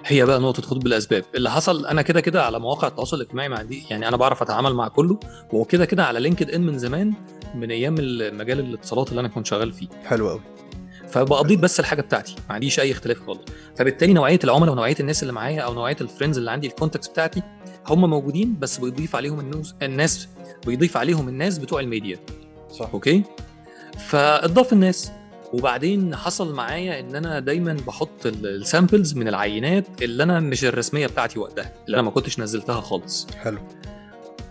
هي 0.05 0.25
بقى 0.25 0.39
نقطة 0.39 0.61
خد 0.61 0.79
بالأسباب. 0.79 1.23
اللي 1.35 1.51
حصل 1.51 1.85
أنا 1.85 2.01
كده 2.01 2.21
كده 2.21 2.43
على 2.43 2.59
مواقع 2.59 2.87
التواصل 2.87 3.17
الاجتماعي 3.17 3.49
مع 3.49 3.61
دي 3.61 3.83
يعني 3.89 4.07
أنا 4.07 4.17
بعرف 4.17 4.41
أتعامل 4.41 4.73
مع 4.73 4.87
كله 4.87 5.19
وكده 5.53 5.85
كده 5.85 6.05
على 6.05 6.19
لينكد 6.19 6.49
إن 6.49 6.61
من 6.61 6.77
زمان 6.79 7.13
من 7.55 7.71
أيام 7.71 7.95
مجال 8.37 8.59
الاتصالات 8.59 9.09
اللي 9.09 9.19
أنا 9.19 9.27
كنت 9.27 9.45
شغال 9.45 9.73
فيه. 9.73 9.87
حلو 10.05 10.29
قوي 10.29 10.41
فبقضيت 11.07 11.59
بس 11.59 11.79
الحاجة 11.79 12.01
بتاعتي 12.01 12.35
ما 12.49 12.55
عنديش 12.55 12.79
أي 12.79 12.91
اختلاف 12.91 13.25
خالص. 13.27 13.41
فبالتالي 13.77 14.13
نوعية 14.13 14.39
العملاء 14.43 14.71
ونوعية 14.71 14.95
الناس 14.99 15.21
اللي 15.23 15.33
معايا 15.33 15.61
أو 15.61 15.73
نوعية 15.73 15.97
ال 16.01 16.06
friends 16.06 16.37
اللي 16.37 16.51
عندي 16.51 16.67
ال 16.67 16.72
contacts 16.72 17.07
بتاعتي 17.07 17.41
هم 17.87 18.09
موجودين 18.09 18.59
بس 18.59 18.77
بيضيف 18.77 19.15
عليهم 19.15 19.39
الناس 19.39 19.75
الناس 19.81 20.27
بيضيف 20.65 20.97
عليهم 20.97 21.29
الناس 21.29 21.57
بتوع 21.57 21.79
الميديا. 21.79 22.19
صح. 22.71 22.89
okay؟ 22.93 23.23
فاضاف 23.97 24.73
الناس. 24.73 25.11
وبعدين 25.53 26.15
حصل 26.15 26.53
معايا 26.53 26.99
إن 26.99 27.15
أنا 27.15 27.39
دايما 27.39 27.77
بحط 27.87 28.25
ال 28.25 28.36
samples 28.36 29.13
من 29.13 29.27
العينات 29.27 29.85
اللي 30.01 30.23
أنا 30.23 30.39
مش 30.39 30.65
الرسمية 30.65 31.07
بتاعتي 31.07 31.39
وقتها 31.39 31.73
اللي 31.85 31.95
أنا 31.95 32.01
ما 32.01 32.11
كنتش 32.11 32.39
نزلتها 32.39 32.81
خالص. 32.81 33.27
حلو. 33.37 33.59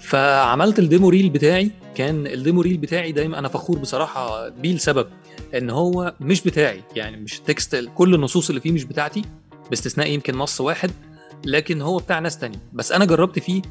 فعملت 0.00 0.78
ال 0.78 0.84
demo 0.84 1.08
reel 1.08 1.30
بتاعي 1.30 1.70
كان 1.94 2.26
ال 2.26 2.33
demo 2.33 2.60
reel 2.60 2.76
بتاعي 2.76 3.12
دايما 3.12 3.38
أنا 3.38 3.48
فخور 3.48 3.78
بصراحة 3.78 4.48
بيه 4.48 4.74
لسبب 4.74 5.06
إن 5.54 5.70
هو 5.70 6.14
مش 6.20 6.42
بتاعي. 6.42 6.82
يعني 6.96 7.16
مش 7.16 7.40
text 7.40 7.88
كل 7.94 8.14
النصوص 8.14 8.48
اللي 8.48 8.60
فيه 8.60 8.72
مش 8.72 8.84
بتاعتي 8.84 9.22
باستثناء 9.70 10.10
يمكن 10.10 10.38
نص 10.38 10.60
واحد 10.60 10.90
لكن 11.44 11.82
هو 11.82 11.96
بتاع 11.96 12.18
ناس 12.18 12.38
تانية. 12.38 12.58
بس 12.72 12.92
أنا 12.92 13.04
جربت 13.04 13.38
فيه 13.38 13.62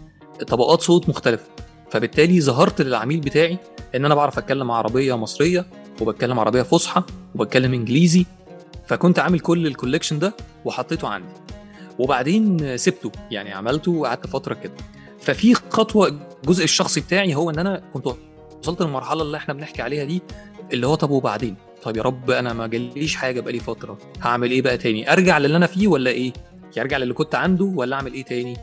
طبقات 0.47 0.81
صوت 0.81 1.09
مختلفة. 1.09 1.45
فبالتالي 1.91 2.41
ظهرت 2.41 2.81
للعميل 2.81 3.19
بتاعي 3.19 3.57
إن 3.95 4.05
أنا 4.05 4.15
بعرف 4.15 4.37
أتكلم 4.37 4.71
عربية 4.71 5.17
مصرية 5.17 5.65
وبتكلم 6.01 6.39
عربية 6.39 6.61
فصحى 6.61 7.03
وبتكلم 7.35 7.73
إنجليزي. 7.73 8.25
فكنت 8.87 9.19
عامل 9.19 9.39
كل 9.39 9.67
ال 9.67 9.72
collection 9.72 10.19
ده 10.19 10.33
وحطيته 10.65 11.07
عندي. 11.07 11.33
وبعدين 11.99 12.77
سبته. 12.77 13.11
يعني 13.31 13.53
عملته 13.53 13.91
وقعدت 13.91 14.27
فترة 14.27 14.53
كده. 14.53 14.73
ففي 15.19 15.53
خطوة 15.53 16.19
الجزء 16.43 16.63
الشخصي 16.63 17.01
بتاعي 17.01 17.35
هو 17.35 17.49
إن 17.49 17.59
أنا 17.59 17.83
كنت 17.93 18.07
وصلت 18.61 18.81
للمرحلة 18.81 19.21
اللي 19.21 19.37
إحنا 19.37 19.53
بنحكي 19.53 19.81
عليها 19.81 20.03
دي 20.03 20.21
اللي 20.73 20.87
هو 20.87 20.95
طب 20.95 21.09
وبعدين؟ 21.09 21.55
طب 21.83 21.97
يا 21.97 22.01
رب 22.01 22.31
أنا 22.31 22.53
ما 22.53 22.67
جاليش 22.67 23.15
حاجة 23.15 23.39
بقالي 23.41 23.59
فترة 23.59 23.97
هعمل 24.21 24.51
إيه 24.51 24.61
بقى 24.61 24.77
تاني؟ 24.77 25.13
أرجع 25.13 25.37
للي 25.37 25.57
أنا 25.57 25.67
فيه 25.67 25.87
ولا 25.87 26.09
إيه؟ 26.11 26.33
ارجع 26.77 26.97
للي 26.97 27.13
كنت 27.13 27.35
عنده 27.35 27.65
ولا 27.65 27.95
أعمل 27.95 28.13
إيه 28.13 28.23
تاني؟ 28.23 28.57